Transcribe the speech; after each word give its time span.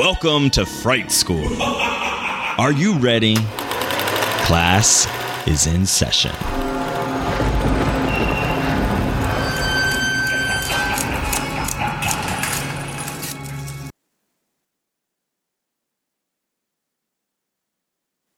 Welcome 0.00 0.48
to 0.52 0.64
Fright 0.64 1.12
School. 1.12 1.60
Are 1.60 2.72
you 2.72 2.96
ready? 2.96 3.36
Class 4.46 5.06
is 5.46 5.66
in 5.66 5.84
session. 5.84 6.32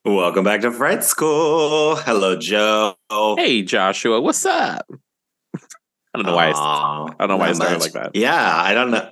Welcome 0.05 0.42
back 0.42 0.62
to 0.62 0.72
Fright 0.72 1.05
School. 1.05 1.94
Hello, 1.94 2.34
Joe. 2.34 2.96
Hey, 3.36 3.62
Joshua, 3.62 4.20
what's 4.20 4.44
up? 4.44 4.90
I 6.14 6.18
don't 6.18 6.27
know 6.27 6.34
why. 6.34 6.48
I, 6.48 6.52
Aw, 6.52 7.05
I 7.06 7.14
don't 7.20 7.28
know 7.28 7.36
why 7.38 7.46
I 7.46 7.48
not 7.48 7.56
started 7.56 7.78
much. 7.78 7.82
like 7.82 7.92
that. 7.92 8.10
Yeah, 8.14 8.36
I 8.36 8.74
don't 8.74 8.91
know. 8.91 9.10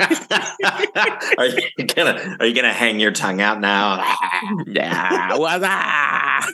are 1.38 1.46
you 1.46 1.86
gonna 1.86 2.36
Are 2.40 2.46
you 2.46 2.54
gonna 2.54 2.72
hang 2.72 2.98
your 2.98 3.12
tongue 3.12 3.40
out 3.40 3.60
now? 3.60 4.02
yeah. 4.66 5.30
up? 5.32 6.50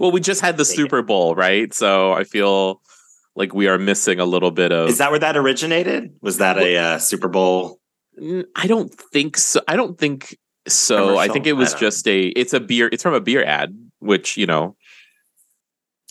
well, 0.00 0.10
we 0.10 0.20
just 0.20 0.40
had 0.40 0.56
the 0.56 0.64
Super 0.64 1.02
Bowl, 1.02 1.36
right? 1.36 1.72
So 1.72 2.12
I 2.12 2.24
feel 2.24 2.80
like 3.36 3.54
we 3.54 3.68
are 3.68 3.78
missing 3.78 4.18
a 4.18 4.24
little 4.24 4.50
bit 4.50 4.72
of. 4.72 4.88
Is 4.88 4.98
that 4.98 5.10
where 5.10 5.20
that 5.20 5.36
originated? 5.36 6.12
Was 6.20 6.38
that 6.38 6.58
a 6.58 6.76
uh, 6.76 6.98
Super 6.98 7.28
Bowl? 7.28 7.78
I 8.56 8.66
don't 8.66 8.92
think 9.12 9.36
so. 9.36 9.60
I 9.68 9.76
don't 9.76 9.96
think 9.96 10.36
so. 10.66 11.16
I 11.16 11.28
think 11.28 11.46
it 11.46 11.52
was 11.52 11.74
just 11.74 12.08
a. 12.08 12.22
It's 12.28 12.52
a 12.54 12.60
beer. 12.60 12.88
It's 12.90 13.04
from 13.04 13.14
a 13.14 13.20
beer 13.20 13.44
ad, 13.44 13.76
which 14.00 14.36
you 14.36 14.46
know 14.46 14.74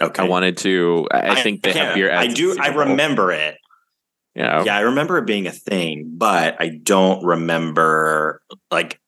Okay, 0.01 0.23
I 0.23 0.27
wanted 0.27 0.57
to. 0.57 1.07
I, 1.11 1.29
I 1.31 1.35
think 1.41 1.63
they 1.63 1.69
have 1.71 1.77
can't- 1.77 1.95
beer. 1.95 2.11
I 2.13 2.27
do. 2.27 2.57
I 2.59 2.67
remember 2.67 3.31
it. 3.31 3.57
You 4.35 4.43
know? 4.43 4.63
Yeah, 4.65 4.75
I 4.75 4.81
remember 4.81 5.17
it 5.17 5.25
being 5.25 5.47
a 5.47 5.51
thing, 5.53 6.11
but 6.17 6.57
I 6.59 6.67
don't 6.83 7.23
remember 7.25 8.41
like 8.69 8.99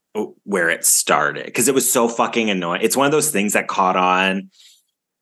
where 0.46 0.70
it 0.70 0.86
started 0.86 1.46
because 1.46 1.68
it 1.68 1.76
was 1.76 1.92
so 1.92 2.08
fucking 2.08 2.50
annoying. 2.50 2.81
It's 2.81 2.96
one 2.96 3.06
of 3.06 3.12
those 3.12 3.30
things 3.30 3.53
that 3.53 3.68
caught 3.68 3.97
on. 3.97 4.50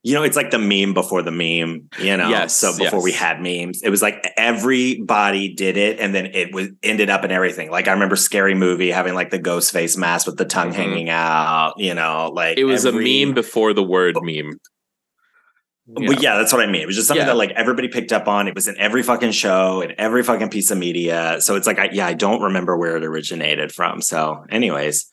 You 0.03 0.13
know, 0.13 0.21
it's 0.21 0.35
like 0.35 0.51
the 0.51 0.59
meme 0.59 0.93
before 0.93 1.23
the 1.23 1.31
meme, 1.31 1.89
you 1.99 2.15
know. 2.15 2.29
Yes, 2.29 2.55
so 2.55 2.77
before 2.77 3.01
we 3.01 3.11
had 3.11 3.41
memes, 3.41 3.81
it 3.81 3.89
was 3.89 4.03
like 4.03 4.23
everybody 4.37 5.55
did 5.55 5.77
it 5.77 5.99
and 5.99 6.13
then 6.13 6.27
it 6.27 6.53
was 6.53 6.67
ended 6.83 7.09
up 7.09 7.25
in 7.25 7.31
everything. 7.31 7.71
Like 7.71 7.87
I 7.87 7.91
remember 7.93 8.15
Scary 8.15 8.53
Movie 8.53 8.91
having 8.91 9.15
like 9.15 9.31
the 9.31 9.39
ghost 9.39 9.71
face 9.73 9.97
mask 9.97 10.27
with 10.27 10.37
the 10.37 10.45
tongue 10.45 10.69
Mhm. 10.71 10.75
hanging 10.75 11.09
out, 11.09 11.73
you 11.77 11.95
know, 11.95 12.29
like 12.31 12.59
It 12.59 12.65
was 12.65 12.85
every- 12.85 13.03
a 13.21 13.25
meme 13.25 13.33
before 13.33 13.73
the 13.73 13.81
word 13.81 14.15
meme. 14.21 14.59
Well, 15.87 16.13
yeah, 16.19 16.37
that's 16.37 16.51
what 16.51 16.61
I 16.63 16.65
mean. 16.71 16.81
It 16.81 16.87
was 16.87 16.95
just 16.95 17.07
something 17.07 17.21
Yeah. 17.21 17.33
that 17.33 17.37
like 17.37 17.51
everybody 17.51 17.87
picked 17.89 18.11
up 18.11 18.27
on. 18.27 18.47
It 18.47 18.55
was 18.55 18.67
in 18.67 18.75
every 18.79 19.03
fucking 19.03 19.31
show 19.31 19.81
and 19.81 19.93
every 19.99 20.23
fucking 20.23 20.49
piece 20.49 20.71
of 20.71 20.77
media. 20.79 21.37
So 21.41 21.55
it's 21.55 21.67
like, 21.67 21.77
I, 21.77 21.89
yeah, 21.91 22.07
I 22.07 22.13
don't 22.13 22.41
remember 22.41 22.75
where 22.75 22.97
it 22.97 23.03
originated 23.03 23.71
from. 23.71 24.01
So, 24.01 24.45
anyways, 24.49 25.05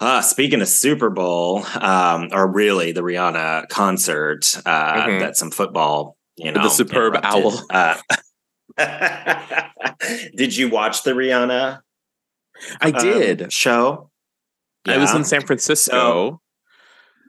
uh, 0.00 0.20
speaking 0.20 0.60
of 0.60 0.68
Super 0.68 1.08
Bowl, 1.08 1.64
um, 1.80 2.28
or 2.32 2.46
really 2.50 2.92
the 2.92 3.00
Rihanna 3.00 3.68
concert, 3.70 4.54
uh, 4.66 4.94
Mhm. 5.06 5.20
that 5.20 5.36
some 5.38 5.50
football, 5.50 6.16
you 6.36 6.52
know, 6.52 6.62
The 6.62 6.68
superb 6.68 7.14
interrupted. 7.14 7.60
Uh, 7.70 7.96
did 10.36 10.54
you 10.56 10.68
watch 10.68 11.04
the 11.04 11.12
Rihanna? 11.12 11.80
I 12.80 12.90
um, 12.90 13.02
did. 13.02 13.52
show. 13.52 14.10
I 14.86 14.98
was 14.98 15.14
in 15.14 15.24
San 15.24 15.46
Francisco. 15.46 16.40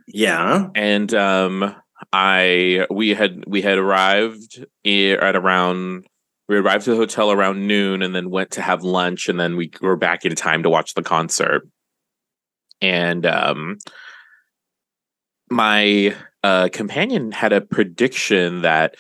Yeah. 0.08 0.68
and 0.76 1.14
um 1.14 1.76
i 2.14 2.86
we 2.90 3.10
had 3.10 3.44
we 3.48 3.62
had 3.62 3.78
arrived 3.78 4.64
at 4.86 5.36
around 5.36 6.06
we 6.48 6.58
arrived 6.58 6.88
at 6.88 6.92
the 6.92 6.98
hotel 6.98 7.32
around 7.32 7.68
noon 7.68 8.02
and 8.02 8.14
then 8.14 8.30
went 8.30 8.52
to 8.52 8.62
have 8.62 8.84
lunch 8.84 9.30
and 9.30 9.40
then 9.40 9.56
we 9.56 9.72
were 9.82 9.96
back 9.96 10.26
in 10.26 10.36
time 10.36 10.64
to 10.64 10.70
watch 10.70 10.94
the 10.94 11.04
concert. 11.04 11.68
And 12.82 13.26
um 13.26 13.78
my 15.50 16.16
uh 16.44 16.70
companion 16.72 17.32
had 17.32 17.54
a 17.54 17.62
prediction 17.62 18.62
that 18.62 18.96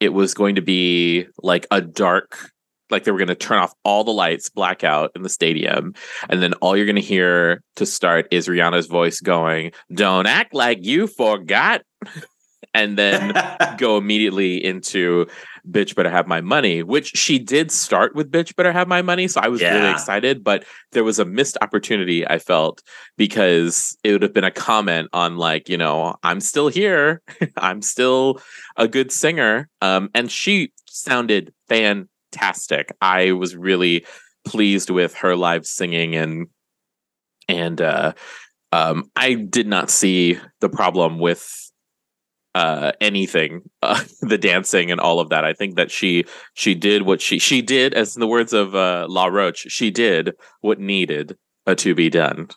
it 0.00 0.10
was 0.10 0.34
going 0.34 0.56
to 0.56 0.62
be 0.62 1.26
like 1.42 1.66
a 1.70 1.80
dark 1.80 2.50
like 2.88 3.02
they 3.02 3.10
were 3.10 3.18
going 3.18 3.28
to 3.28 3.34
turn 3.34 3.58
off 3.58 3.74
all 3.84 4.04
the 4.04 4.12
lights 4.12 4.48
blackout 4.48 5.10
in 5.16 5.22
the 5.22 5.28
stadium 5.28 5.92
and 6.28 6.40
then 6.40 6.52
all 6.54 6.76
you're 6.76 6.86
going 6.86 6.94
to 6.94 7.02
hear 7.02 7.60
to 7.74 7.84
start 7.84 8.28
is 8.30 8.46
rihanna's 8.46 8.86
voice 8.86 9.20
going 9.20 9.72
don't 9.92 10.26
act 10.26 10.54
like 10.54 10.78
you 10.82 11.06
forgot 11.08 11.82
and 12.76 12.98
then 12.98 13.32
go 13.78 13.96
immediately 13.96 14.62
into 14.62 15.26
bitch 15.68 15.96
better 15.96 16.10
have 16.10 16.28
my 16.28 16.40
money 16.40 16.82
which 16.82 17.08
she 17.16 17.38
did 17.38 17.72
start 17.72 18.14
with 18.14 18.30
bitch 18.30 18.54
better 18.54 18.70
have 18.70 18.86
my 18.86 19.02
money 19.02 19.26
so 19.26 19.40
i 19.40 19.48
was 19.48 19.60
really 19.60 19.90
excited 19.90 20.44
but 20.44 20.64
there 20.92 21.02
was 21.02 21.18
a 21.18 21.24
missed 21.24 21.58
opportunity 21.60 22.26
i 22.28 22.38
felt 22.38 22.82
because 23.16 23.96
it 24.04 24.12
would 24.12 24.22
have 24.22 24.32
been 24.32 24.44
a 24.44 24.50
comment 24.50 25.08
on 25.12 25.36
like 25.36 25.68
you 25.68 25.76
know 25.76 26.14
i'm 26.22 26.40
still 26.40 26.68
here. 26.68 27.22
I'm 27.56 27.82
still 27.82 28.40
a 28.76 28.86
good 28.86 29.10
singer 29.10 29.68
um 29.80 30.10
and 30.14 30.30
she 30.30 30.72
sounded 30.88 31.52
fantastic. 31.68 32.94
I 33.00 33.32
was 33.32 33.56
really 33.56 34.06
pleased 34.44 34.90
with 34.90 35.14
her 35.14 35.36
live 35.36 35.66
singing 35.66 36.14
and 36.14 36.46
and 37.48 37.80
uh 37.80 38.12
um 38.72 39.10
i 39.16 39.34
did 39.34 39.66
not 39.66 39.90
see 39.90 40.38
the 40.60 40.68
problem 40.68 41.18
with 41.18 41.72
uh 42.56 42.92
anything 43.00 43.50
uh, 43.82 44.02
the 44.32 44.38
dancing 44.38 44.90
and 44.92 45.00
all 45.00 45.18
of 45.20 45.28
that 45.28 45.44
i 45.44 45.52
think 45.52 45.76
that 45.76 45.90
she 45.90 46.24
she 46.54 46.74
did 46.74 47.02
what 47.02 47.20
she 47.20 47.38
she 47.38 47.60
did 47.62 47.92
as 47.94 48.16
in 48.16 48.20
the 48.20 48.26
words 48.36 48.52
of 48.52 48.74
uh 48.74 49.06
la 49.08 49.26
roche 49.26 49.66
she 49.68 49.90
did 49.90 50.32
what 50.62 50.78
needed 50.80 51.36
uh, 51.66 51.74
to 51.74 51.94
be 51.94 52.08
done 52.08 52.48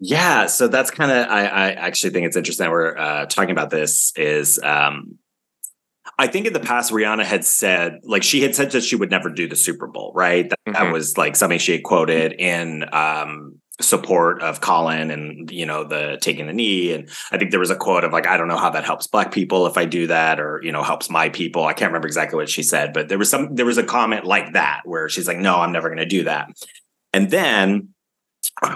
Yeah, 0.00 0.46
so 0.46 0.68
that's 0.68 0.90
kind 0.90 1.10
of 1.10 1.26
I, 1.28 1.40
I 1.46 1.66
actually 1.86 2.10
think 2.12 2.26
it's 2.26 2.36
interesting 2.36 2.64
that 2.66 2.70
we're 2.72 2.96
uh, 2.96 3.26
talking 3.26 3.50
about 3.50 3.70
this. 3.70 4.12
Is 4.16 4.60
um, 4.62 5.18
I 6.18 6.26
think 6.28 6.46
in 6.46 6.52
the 6.52 6.60
past 6.72 6.92
Rihanna 6.92 7.24
had 7.24 7.44
said 7.44 7.98
like 8.04 8.22
she 8.22 8.40
had 8.42 8.54
said 8.54 8.70
that 8.72 8.82
she 8.84 8.96
would 8.96 9.10
never 9.10 9.28
do 9.30 9.48
the 9.48 9.56
Super 9.56 9.86
Bowl, 9.88 10.12
right? 10.14 10.48
That, 10.50 10.58
that 10.66 10.76
Mhm. 10.86 10.92
was 10.92 11.16
like 11.18 11.34
something 11.36 11.58
she 11.58 11.72
had 11.72 11.82
quoted 11.82 12.32
in 12.38 12.84
um, 12.92 13.60
support 13.80 14.42
of 14.42 14.60
Colin 14.60 15.10
and 15.10 15.50
you 15.50 15.64
know 15.64 15.84
the 15.84 16.18
taking 16.20 16.46
the 16.46 16.52
knee. 16.52 16.92
And 16.92 17.08
I 17.30 17.38
think 17.38 17.50
there 17.50 17.60
was 17.60 17.70
a 17.70 17.76
quote 17.76 18.04
of 18.04 18.12
like 18.12 18.26
I 18.26 18.36
don't 18.36 18.48
know 18.48 18.56
how 18.56 18.70
that 18.70 18.84
helps 18.84 19.06
Black 19.06 19.32
people 19.32 19.66
if 19.66 19.76
I 19.76 19.84
do 19.84 20.06
that, 20.08 20.40
or 20.40 20.60
you 20.62 20.72
know 20.72 20.82
helps 20.82 21.10
my 21.10 21.28
people. 21.28 21.64
I 21.64 21.72
can't 21.72 21.90
remember 21.90 22.08
exactly 22.08 22.36
what 22.36 22.48
she 22.48 22.62
said, 22.62 22.92
but 22.92 23.08
there 23.08 23.18
was 23.18 23.30
some 23.30 23.54
there 23.54 23.66
was 23.66 23.78
a 23.78 23.84
comment 23.84 24.24
like 24.24 24.52
that 24.52 24.82
where 24.84 25.08
she's 25.08 25.28
like, 25.28 25.38
no, 25.38 25.60
I'm 25.60 25.72
never 25.72 25.88
going 25.88 25.98
to 25.98 26.06
do 26.06 26.24
that. 26.24 26.48
And 27.12 27.30
then 27.30 27.90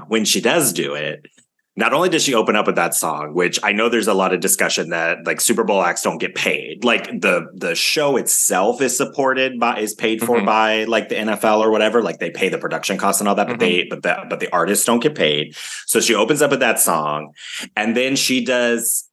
when 0.06 0.24
she 0.24 0.40
does 0.40 0.72
do 0.72 0.94
it, 0.94 1.26
not 1.74 1.94
only 1.94 2.10
does 2.10 2.22
she 2.22 2.34
open 2.34 2.54
up 2.54 2.66
with 2.66 2.76
that 2.76 2.94
song, 2.94 3.32
which 3.32 3.58
I 3.62 3.72
know 3.72 3.88
there's 3.88 4.06
a 4.08 4.12
lot 4.14 4.34
of 4.34 4.40
discussion 4.40 4.90
that 4.90 5.26
like 5.26 5.40
Super 5.40 5.64
Bowl 5.64 5.80
acts 5.82 6.02
don't 6.02 6.18
get 6.18 6.34
paid. 6.34 6.84
Like 6.84 7.06
the 7.06 7.46
the 7.54 7.74
show 7.74 8.16
itself 8.18 8.82
is 8.82 8.94
supported 8.94 9.58
by 9.58 9.78
is 9.78 9.94
paid 9.94 10.20
for 10.22 10.38
Mhm. 10.40 10.44
by 10.46 10.84
like 10.84 11.08
the 11.08 11.14
NFL 11.14 11.60
or 11.60 11.70
whatever. 11.70 12.02
Like 12.02 12.18
they 12.18 12.30
pay 12.30 12.50
the 12.50 12.58
production 12.58 12.98
costs 12.98 13.20
and 13.22 13.28
all 13.28 13.34
that, 13.36 13.46
but 13.48 13.58
they 13.58 13.84
but 13.88 14.02
the 14.02 14.16
but 14.28 14.38
the 14.40 14.52
artists 14.52 14.84
don't 14.84 15.00
get 15.02 15.14
paid. 15.14 15.56
So 15.86 15.98
she 16.00 16.14
opens 16.14 16.42
up 16.42 16.50
with 16.50 16.60
that 16.60 16.78
song, 16.78 17.32
and 17.74 17.96
then 17.96 18.16
she 18.16 18.44
does 18.44 19.08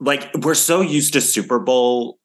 like 0.00 0.30
we're 0.42 0.54
so 0.54 0.80
used 0.80 1.12
to 1.14 1.20
Super 1.20 1.58
Bowl 1.58 2.18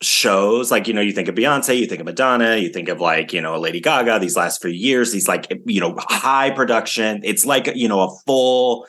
shows 0.00 0.70
like 0.70 0.86
you 0.86 0.94
know 0.94 1.00
you 1.00 1.10
think 1.12 1.26
of 1.26 1.34
beyonce 1.34 1.76
you 1.76 1.86
think 1.86 1.98
of 1.98 2.06
madonna 2.06 2.56
you 2.56 2.68
think 2.68 2.88
of 2.88 3.00
like 3.00 3.32
you 3.32 3.40
know 3.40 3.58
lady 3.58 3.80
gaga 3.80 4.20
these 4.20 4.36
last 4.36 4.62
few 4.62 4.70
years 4.70 5.10
these 5.10 5.26
like 5.26 5.50
you 5.66 5.80
know 5.80 5.96
high 5.98 6.50
production. 6.50 7.20
It's 7.24 7.44
like 7.44 7.68
you 7.74 7.88
know 7.88 8.00
a 8.02 8.10
full 8.24 8.86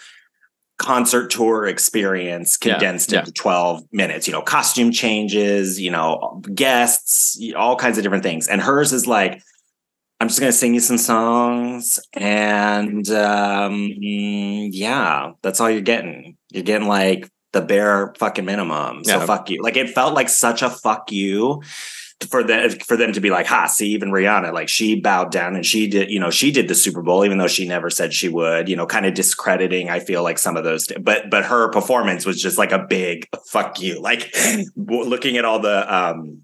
concert 0.77 1.29
tour 1.29 1.65
experience 1.65 2.55
condensed 2.55 3.11
yeah. 3.11 3.19
into 3.19 3.33
12 3.33 3.83
minutes 3.91 4.27
you 4.27 4.31
know 4.31 4.41
costume 4.41 4.91
changes 4.91 5.77
you 5.77 5.91
know 5.91 6.41
guests 6.53 7.37
all 7.57 7.75
kinds 7.75 7.97
of 7.97 8.03
different 8.03 8.23
things. 8.23 8.47
And 8.47 8.61
hers 8.61 8.93
is 8.93 9.07
like 9.07 9.41
i'm 10.19 10.27
just 10.27 10.39
gonna 10.39 10.51
sing 10.51 10.75
you 10.75 10.79
some 10.79 10.97
songs 10.97 11.99
and 12.13 13.09
um 13.09 13.89
yeah 13.97 15.31
that's 15.41 15.59
all 15.59 15.71
you're 15.71 15.81
getting. 15.81 16.37
You're 16.51 16.63
getting 16.63 16.87
like 16.87 17.29
the 17.53 17.61
bare 17.61 18.13
fucking 18.19 18.45
minimum 18.45 19.03
so 19.03 19.17
Yeah. 19.19 19.25
fuck 19.25 19.49
you 19.49 19.61
like 19.61 19.77
it 19.77 19.89
felt 19.89 20.13
like 20.13 20.29
such 20.29 20.61
a 20.61 20.69
fuck 20.69 21.11
you 21.11 21.61
for 22.29 22.43
them 22.43 22.69
for 22.85 22.97
them 22.97 23.13
to 23.13 23.21
be 23.21 23.29
like, 23.29 23.45
ha, 23.45 23.65
see, 23.65 23.87
even 23.91 24.09
Rihanna, 24.11 24.51
like 24.51 24.67
she 24.67 24.99
bowed 24.99 25.31
down 25.31 25.55
and 25.55 25.65
she 25.65 25.87
did, 25.87 26.11
you 26.11 26.19
know, 26.19 26.29
she 26.29 26.51
did 26.51 26.67
the 26.67 26.75
Super 26.75 27.01
Bowl, 27.01 27.23
even 27.23 27.37
though 27.37 27.47
she 27.47 27.65
never 27.65 27.89
said 27.89 28.13
she 28.13 28.27
would, 28.27 28.67
you 28.67 28.75
know, 28.75 28.85
kind 28.85 29.05
of 29.05 29.13
discrediting, 29.13 29.89
I 29.89 30.01
feel 30.01 30.21
like 30.21 30.37
some 30.37 30.57
of 30.57 30.65
those, 30.65 30.85
but 30.99 31.29
but 31.29 31.45
her 31.45 31.69
performance 31.69 32.25
was 32.25 32.41
just 32.41 32.57
like 32.57 32.73
a 32.73 32.85
big 32.89 33.25
fuck 33.47 33.79
you. 33.79 34.01
Like 34.01 34.35
looking 34.75 35.37
at 35.37 35.45
all 35.45 35.59
the 35.59 35.95
um 35.95 36.43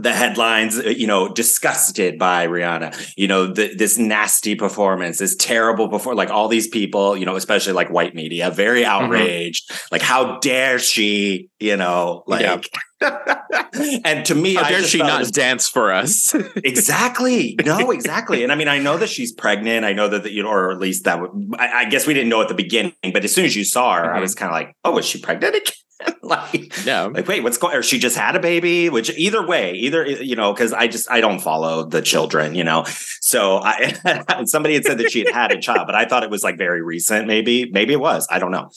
the 0.00 0.12
headlines, 0.12 0.78
uh, 0.78 0.88
you 0.88 1.06
know, 1.06 1.28
disgusted 1.28 2.18
by 2.18 2.46
Rihanna, 2.46 3.12
you 3.16 3.26
know, 3.28 3.46
the, 3.46 3.74
this 3.74 3.98
nasty 3.98 4.54
performance, 4.54 5.18
this 5.18 5.34
terrible 5.36 5.88
before, 5.88 6.14
like 6.14 6.30
all 6.30 6.48
these 6.48 6.68
people, 6.68 7.16
you 7.16 7.26
know, 7.26 7.36
especially 7.36 7.72
like 7.72 7.90
white 7.90 8.14
media, 8.14 8.50
very 8.50 8.84
outraged. 8.84 9.70
Like, 9.90 10.02
how 10.02 10.38
dare 10.38 10.78
she, 10.78 11.50
you 11.58 11.76
know, 11.76 12.22
like, 12.26 12.42
yeah. 12.42 12.60
and 14.04 14.24
to 14.26 14.34
me, 14.34 14.54
How 14.54 14.64
I 14.64 14.70
dare 14.70 14.82
she 14.82 14.98
not 14.98 15.20
was- 15.20 15.30
dance 15.30 15.68
for 15.68 15.92
us? 15.92 16.34
exactly 16.56 17.56
no 17.64 17.90
exactly 17.90 18.42
and 18.42 18.50
i 18.50 18.54
mean 18.56 18.66
i 18.68 18.78
know 18.78 18.96
that 18.98 19.08
she's 19.08 19.32
pregnant 19.32 19.84
i 19.84 19.92
know 19.92 20.08
that 20.08 20.22
the, 20.24 20.32
you 20.32 20.42
know 20.42 20.48
or 20.48 20.70
at 20.72 20.78
least 20.78 21.04
that 21.04 21.20
would 21.20 21.30
I, 21.58 21.80
I 21.80 21.84
guess 21.84 22.06
we 22.06 22.14
didn't 22.14 22.28
know 22.28 22.40
at 22.42 22.48
the 22.48 22.54
beginning 22.54 22.92
but 23.12 23.24
as 23.24 23.34
soon 23.34 23.44
as 23.44 23.54
you 23.54 23.64
saw 23.64 23.94
her 23.96 24.12
i 24.14 24.18
Mhm. 24.18 24.22
was 24.22 24.34
kind 24.34 24.50
of 24.50 24.54
like 24.54 24.74
oh 24.84 24.98
is 24.98 25.04
she 25.06 25.20
pregnant 25.20 25.54
again 25.54 25.72
like 26.22 26.84
yeah. 26.84 27.04
like 27.04 27.26
wait 27.26 27.42
what's 27.42 27.58
going 27.58 27.76
or 27.76 27.82
she 27.82 27.98
just 27.98 28.16
had 28.16 28.36
a 28.36 28.40
baby 28.40 28.88
which 28.88 29.10
either 29.16 29.44
way 29.46 29.72
either 29.74 30.06
you 30.06 30.36
know 30.36 30.52
because 30.52 30.72
i 30.72 30.86
just 30.86 31.10
i 31.10 31.20
don't 31.20 31.40
follow 31.40 31.84
the 31.84 32.00
children 32.00 32.54
you 32.54 32.64
know? 32.64 32.84
So 33.20 33.60
i 33.62 34.44
somebody 34.46 34.74
had 34.74 34.84
said 34.84 34.98
that 34.98 35.10
she 35.10 35.20
had 35.20 35.32
had 35.32 35.52
a 35.52 35.60
child 35.60 35.86
but 35.86 35.94
i 35.94 36.04
thought 36.04 36.22
it 36.22 36.30
was 36.30 36.44
like 36.44 36.56
very 36.56 36.82
recent 36.82 37.26
maybe 37.26 37.70
maybe 37.70 37.92
it 37.92 38.00
was 38.00 38.26
i 38.30 38.38
don't 38.38 38.52
know. 38.52 38.70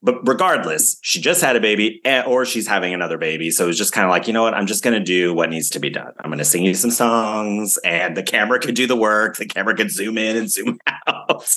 But 0.00 0.28
regardless 0.28 0.96
she 1.02 1.20
just 1.20 1.40
had 1.40 1.56
a 1.56 1.60
baby 1.60 2.00
eh, 2.04 2.22
or 2.24 2.44
she's 2.44 2.68
having 2.68 2.94
another 2.94 3.18
baby 3.18 3.50
so 3.50 3.64
it 3.64 3.66
was 3.66 3.78
just 3.78 3.92
kind 3.92 4.04
of 4.04 4.10
like 4.10 4.28
you 4.28 4.32
know 4.32 4.44
what 4.44 4.54
i'm 4.54 4.66
just 4.66 4.84
going 4.84 4.94
to 4.94 5.04
do 5.04 5.34
what 5.34 5.50
needs 5.50 5.70
to 5.70 5.80
be 5.80 5.90
done. 5.90 6.12
I'm 6.20 6.30
going 6.30 6.38
to 6.38 6.44
sing 6.44 6.62
you 6.62 6.74
some 6.74 6.92
songs 6.92 7.78
and 7.84 8.16
the 8.16 8.22
camera 8.22 8.60
could 8.60 8.76
do 8.76 8.86
the 8.86 8.96
work 8.96 9.36
the 9.36 9.46
camera 9.46 9.74
could 9.74 9.90
zoom 9.90 10.16
in 10.16 10.36
and 10.36 10.48
zoom 10.48 10.78
out. 11.08 11.52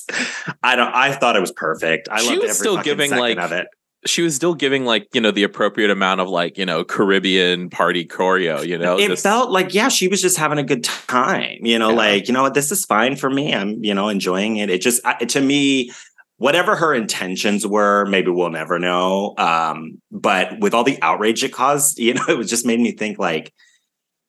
I 0.64 0.76
don't 0.76 0.94
i 0.96 1.12
thought 1.12 1.36
it 1.36 1.42
was 1.42 1.52
perfect. 1.52 2.10
I 2.10 2.22
She 2.22 2.30
loved 2.30 2.42
was 2.42 2.50
every 2.52 2.56
still 2.56 2.82
giving, 2.82 3.12
like, 3.12 3.38
of 3.38 3.52
it 3.52 3.68
She 4.06 4.24
was 4.24 4.36
still 4.36 4.56
giving 4.56 4.84
like, 4.84 5.08
you 5.14 5.22
know, 5.22 5.30
the 5.32 5.44
appropriate 5.44 5.92
amount 5.92 6.22
of 6.22 6.28
like, 6.28 6.58
you 6.58 6.66
know, 6.66 6.84
Caribbean 6.84 7.70
party 7.70 8.04
choreo, 8.06 8.66
you 8.66 8.78
know? 8.78 8.98
it 8.98 9.10
just- 9.10 9.22
felt 9.24 9.52
like 9.52 9.74
yeah 9.76 9.90
she 9.90 10.08
was 10.08 10.22
just 10.22 10.38
having 10.38 10.58
a 10.58 10.64
good 10.64 10.84
time 10.84 11.58
you 11.62 11.78
know 11.78 11.90
Yeah. 11.90 11.96
like 11.96 12.28
you 12.28 12.34
know 12.34 12.42
what 12.42 12.54
this 12.56 12.72
is 12.72 12.84
fine 12.86 13.16
for 13.16 13.30
me 13.30 13.54
i'm 13.54 13.84
you 13.84 13.94
know 13.94 14.10
enjoying 14.10 14.58
it 14.58 14.70
it 14.70 14.82
just 14.82 15.06
I, 15.06 15.14
to 15.26 15.42
me 15.42 15.92
whatever 16.38 16.76
her 16.76 16.94
intentions 16.96 17.68
were 17.68 18.06
maybe 18.06 18.32
we'll 18.32 18.50
never 18.50 18.80
know 18.80 19.36
um 19.38 20.02
but 20.12 20.60
with 20.60 20.74
all 20.74 20.84
the 20.84 20.98
outrage 21.02 21.44
it 21.44 21.54
caused 21.54 22.00
you 22.00 22.14
know 22.16 22.24
it 22.40 22.46
just 22.46 22.66
made 22.66 22.80
me 22.80 22.92
think 22.94 23.20
like 23.20 23.54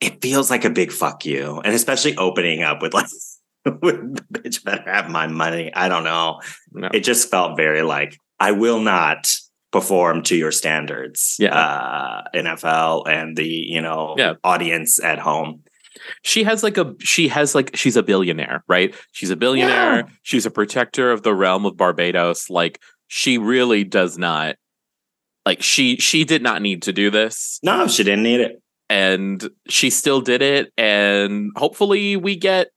it 0.01 0.21
feels 0.21 0.51
like 0.51 0.65
a 0.67 0.71
big 0.71 0.93
fuck 0.93 1.25
you 1.25 1.61
and 1.65 1.75
especially 1.75 2.17
opening 2.17 2.63
up 2.63 2.83
with 2.83 2.93
like 2.93 3.07
bitch 3.67 4.63
better 4.65 4.91
have 4.91 5.09
my 5.09 5.27
money 5.27 5.73
i 5.75 5.89
don't 5.89 6.05
know 6.05 6.41
No. 6.73 6.89
it 6.93 7.01
just 7.05 7.31
felt 7.31 7.57
very 7.57 7.83
like 7.83 8.17
i 8.41 8.53
will 8.53 8.81
not 8.81 9.33
perform 9.73 10.23
to 10.23 10.37
your 10.37 10.53
standards 10.53 11.37
Yeah. 11.39 11.55
uh 11.59 12.23
nfl 12.35 13.09
and 13.09 13.37
the 13.37 13.47
you 13.49 13.81
know 13.81 14.15
Yeah. 14.19 14.35
audience 14.45 15.03
at 15.03 15.19
home 15.19 15.63
she 16.23 16.45
has 16.45 16.63
like 16.63 16.79
a 16.79 16.95
she 17.01 17.29
has 17.29 17.55
like 17.55 17.77
she's 17.77 17.97
a 17.97 18.03
billionaire, 18.03 18.65
right? 18.67 18.95
She's 19.13 19.29
a 19.31 19.37
billionaire. 19.37 19.97
Yeah. 19.97 20.03
She's 20.23 20.47
a 20.47 20.51
protector 20.51 21.13
of 21.13 21.23
the 21.23 21.35
realm 21.35 21.67
of 21.67 21.77
Barbados. 21.77 22.49
Like 22.49 22.81
she 23.09 23.37
really 23.37 23.85
does 23.85 24.17
not 24.17 24.57
like 25.47 25.63
she 25.63 25.97
she 25.99 26.25
did 26.25 26.43
not 26.43 26.63
need 26.63 26.83
to 26.83 26.93
do 26.95 27.11
this 27.11 27.59
no 27.63 27.87
she 27.89 28.03
didn't 28.05 28.23
need 28.23 28.41
it 28.41 28.63
and 28.89 29.49
she 29.69 29.91
still 29.91 30.21
did 30.23 30.41
it 30.41 30.73
and 30.79 31.51
hopefully 31.57 32.17
we 32.17 32.37
get 32.37 32.69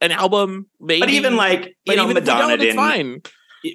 an 0.00 0.10
album 0.10 0.68
maybe 0.80 1.00
but 1.00 1.10
even 1.10 1.36
like 1.36 1.66
you 1.66 1.72
but 1.86 1.96
know 1.96 2.04
even 2.10 2.14
madonna 2.24 2.56
didn't 2.56 2.76
fine. 2.76 3.20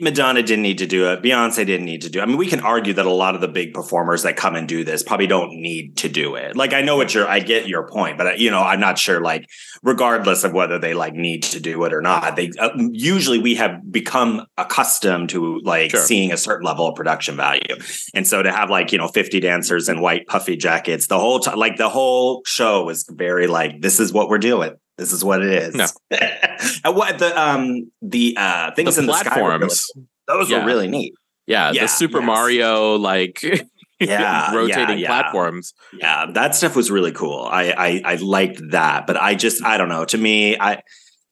Madonna 0.01 0.41
didn't 0.41 0.63
need 0.63 0.77
to 0.79 0.87
do 0.87 1.09
it. 1.09 1.21
Beyonce 1.21 1.65
didn't 1.65 1.85
need 1.85 2.01
to 2.03 2.09
do 2.09 2.19
it. 2.19 2.23
I 2.23 2.25
mean, 2.25 2.37
we 2.37 2.47
can 2.47 2.61
argue 2.61 2.93
that 2.93 3.05
a 3.05 3.11
lot 3.11 3.35
of 3.35 3.41
the 3.41 3.47
big 3.47 3.73
performers 3.73 4.23
that 4.23 4.35
come 4.37 4.55
and 4.55 4.67
do 4.67 4.83
this 4.83 5.03
probably 5.03 5.27
don't 5.27 5.51
need 5.51 5.97
to 5.97 6.09
do 6.09 6.35
it. 6.35 6.55
Like, 6.55 6.73
I 6.73 6.81
know 6.81 6.95
what 6.95 7.13
you're, 7.13 7.27
I 7.27 7.39
get 7.39 7.67
your 7.67 7.87
point, 7.87 8.17
but 8.17 8.39
you 8.39 8.49
know, 8.49 8.61
I'm 8.61 8.79
not 8.79 8.97
sure. 8.97 9.19
Like, 9.21 9.45
regardless 9.83 10.43
of 10.43 10.53
whether 10.53 10.79
they 10.79 10.93
like 10.93 11.13
need 11.13 11.43
to 11.43 11.59
do 11.59 11.83
it 11.83 11.93
or 11.93 12.01
not, 12.01 12.35
they 12.35 12.51
uh, 12.59 12.69
usually 12.91 13.39
we 13.39 13.55
have 13.55 13.91
become 13.91 14.45
accustomed 14.57 15.29
to 15.29 15.59
like 15.63 15.91
Sure. 15.91 15.99
seeing 16.01 16.31
a 16.31 16.37
certain 16.37 16.65
level 16.65 16.87
of 16.87 16.95
production 16.95 17.35
value, 17.35 17.75
and 18.13 18.25
so 18.25 18.41
to 18.41 18.51
have 18.51 18.69
like 18.69 18.91
you 18.91 18.97
know 18.97 19.07
50 19.07 19.39
dancers 19.39 19.89
in 19.89 20.01
white 20.01 20.25
puffy 20.27 20.55
jackets 20.55 21.07
the 21.07 21.19
whole 21.19 21.39
time, 21.39 21.57
like 21.57 21.77
the 21.77 21.89
whole 21.89 22.41
show 22.45 22.85
was 22.85 23.05
very 23.09 23.47
like, 23.47 23.81
this 23.81 23.99
is 23.99 24.13
what 24.13 24.29
we're 24.29 24.37
doing. 24.37 24.71
This 24.97 25.11
is 25.11 25.23
what 25.23 25.41
it 25.43 25.51
is. 25.51 25.75
No. 25.75 25.87
and 26.11 26.95
what 26.95 27.17
the 27.19 27.39
um 27.39 27.91
the 28.01 28.35
uh 28.37 28.71
things 28.75 28.95
The 28.95 29.01
in 29.01 29.07
the 29.07 29.13
sky 29.13 29.35
really 29.39 29.57
platforms. 29.57 29.91
those 30.27 30.49
Yeah. 30.49 30.59
were 30.59 30.65
really 30.65 30.87
neat. 30.87 31.13
Yeah, 31.47 31.71
Yeah, 31.71 31.83
the 31.83 31.87
Super 31.87 32.19
yes. 32.19 32.25
Mario 32.27 32.95
like 32.97 33.41
Yeah, 33.99 34.53
rotating 34.53 34.77
yeah, 34.77 34.95
yeah. 34.95 35.07
platforms. 35.07 35.73
Yeah, 35.97 36.25
that 36.33 36.55
stuff 36.55 36.75
was 36.75 36.91
really 36.91 37.11
cool. 37.13 37.47
I, 37.49 37.71
I 37.71 38.01
I 38.13 38.15
liked 38.15 38.59
that, 38.71 39.07
but 39.07 39.15
I 39.17 39.33
just 39.35 39.63
I 39.63 39.77
don't 39.77 39.89
know. 39.89 40.03
To 40.05 40.17
me, 40.17 40.57
I 40.59 40.81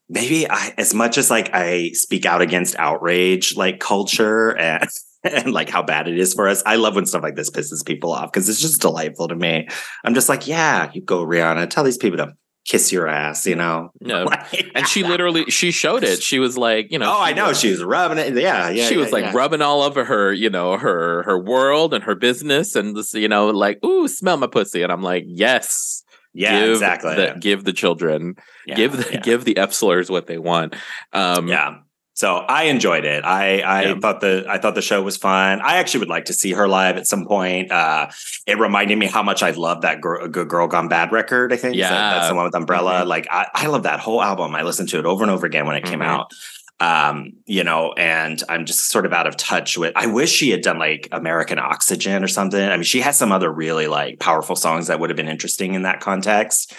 maybe 0.09 0.49
I 0.49 0.73
as 0.77 0.93
much 0.93 1.17
as 1.17 1.29
like 1.29 1.49
I 1.53 1.89
speak 1.93 2.25
out 2.25 2.41
against 2.41 2.75
outrage 2.77 3.55
like 3.57 3.79
culture 3.79 4.57
and 4.57 4.87
and 5.23 5.51
like 5.53 5.69
how 5.69 5.83
bad 5.83 6.07
it 6.07 6.17
is 6.17 6.33
for 6.33 6.47
us. 6.47 6.63
I 6.65 6.77
love 6.77 6.95
when 6.95 7.05
stuff 7.05 7.23
like 7.23 7.35
this 7.35 7.49
pisses 7.51 7.85
people 7.85 8.11
off 8.13 8.31
because 8.31 8.47
it's 8.49 8.61
just 8.61 8.81
delightful 8.81 9.27
to 9.27 9.35
me. 9.35 9.67
I'm 10.05 10.13
just 10.13 10.29
like, 10.29 10.47
yeah, 10.47 10.89
you 10.93 11.01
go, 11.01 11.25
Rihanna. 11.25 11.69
Tell 11.69 11.83
these 11.83 11.97
people 11.97 12.17
to 12.17 12.33
kiss 12.71 12.91
your 12.91 13.07
ass, 13.07 13.45
you 13.45 13.55
know. 13.55 13.91
No. 14.01 14.23
Like- 14.23 14.71
And 14.73 14.87
she 14.87 15.03
literally 15.13 15.45
she 15.45 15.71
showed 15.71 16.03
it. 16.03 16.23
She 16.23 16.39
was 16.39 16.57
like, 16.57 16.91
you 16.91 16.97
know, 16.99 17.11
oh, 17.11 17.21
I 17.21 17.33
know 17.33 17.49
was- 17.49 17.59
she 17.59 17.69
was 17.69 17.83
rubbing 17.83 18.17
it. 18.17 18.33
Yeah, 18.33 18.69
yeah. 18.69 18.87
she 18.87 18.95
yeah, 18.95 19.01
was 19.01 19.11
like 19.11 19.25
yeah. 19.25 19.31
rubbing 19.35 19.61
all 19.61 19.81
over 19.81 20.05
her, 20.05 20.31
you 20.33 20.49
know, 20.49 20.77
her 20.77 21.23
her 21.23 21.37
world 21.37 21.93
and 21.93 22.03
her 22.03 22.15
business, 22.15 22.75
and 22.75 22.95
this, 22.95 23.13
you 23.13 23.27
know, 23.27 23.47
like, 23.47 23.83
ooh, 23.85 24.07
smell 24.07 24.37
my 24.37 24.47
pussy, 24.47 24.81
and 24.81 24.91
I'm 24.91 25.03
like, 25.03 25.25
yes, 25.27 26.03
yeah, 26.33 26.61
give 26.61 26.69
exactly. 26.71 27.15
the, 27.15 27.35
give 27.39 27.63
the 27.65 27.73
children, 27.73 28.35
give 28.65 28.95
the 28.95 29.19
give 29.21 29.43
the 29.43 29.55
Epsilers 29.57 30.09
what 30.09 30.27
they 30.27 30.37
want. 30.37 30.75
Um, 31.13 31.47
yeah 31.47 31.77
so 32.13 32.35
i 32.49 32.63
enjoyed 32.63 33.05
it. 33.05 33.23
I 33.23 33.59
i 33.61 33.81
Yeah. 33.83 33.95
thought 34.01 34.19
the 34.21 34.45
i 34.49 34.57
thought 34.57 34.75
the 34.75 34.81
show 34.81 35.01
was 35.01 35.17
fun. 35.17 35.61
I 35.61 35.77
actually 35.77 36.01
would 36.01 36.09
like 36.09 36.25
to 36.25 36.33
see 36.33 36.51
her 36.53 36.67
live 36.67 36.97
at 36.97 37.07
some 37.07 37.25
point. 37.25 37.71
Uh 37.71 38.07
it 38.47 38.57
reminded 38.59 38.97
me 38.97 39.05
how 39.07 39.23
much 39.23 39.41
i 39.43 39.51
love 39.51 39.81
that 39.81 40.01
girl, 40.01 40.27
good 40.27 40.49
girl 40.49 40.67
gone 40.67 40.87
bad 40.87 41.11
record 41.11 41.53
i 41.53 41.57
think 41.57 41.75
Yeah. 41.75 41.89
that's 41.89 42.29
the 42.29 42.35
one 42.35 42.45
with 42.45 42.55
umbrella. 42.55 43.01
Mhm. 43.01 43.07
like 43.07 43.27
I, 43.31 43.47
I 43.53 43.67
love 43.67 43.83
that 43.83 43.99
whole 43.99 44.21
album. 44.21 44.55
I 44.55 44.63
listened 44.63 44.89
to 44.89 44.99
it 44.99 45.05
over 45.05 45.23
and 45.23 45.31
over 45.31 45.45
again 45.45 45.65
when 45.65 45.75
it 45.75 45.85
came 45.85 45.99
Mhm. 45.99 46.05
out. 46.05 46.31
Um 46.79 47.33
you 47.45 47.63
know 47.63 47.93
and 47.93 48.41
i'm 48.49 48.65
just 48.65 48.89
sort 48.89 49.05
of 49.05 49.13
out 49.13 49.27
of 49.27 49.37
touch 49.37 49.77
with 49.77 49.93
i 49.95 50.07
wish 50.07 50.31
she 50.31 50.49
had 50.49 50.61
done 50.61 50.79
like 50.79 51.07
american 51.11 51.59
oxygen 51.59 52.23
or 52.23 52.27
something. 52.27 52.61
I 52.69 52.75
mean 52.75 52.83
she 52.83 53.01
has 53.01 53.17
some 53.17 53.31
other 53.31 53.51
really 53.51 53.87
like 53.87 54.19
powerful 54.19 54.55
songs 54.55 54.87
that 54.87 54.99
would 54.99 55.09
have 55.11 55.17
been 55.17 55.29
interesting 55.29 55.75
in 55.75 55.83
that 55.83 55.99
context. 56.01 56.73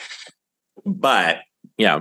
But 0.85 1.39
yeah, 1.79 2.01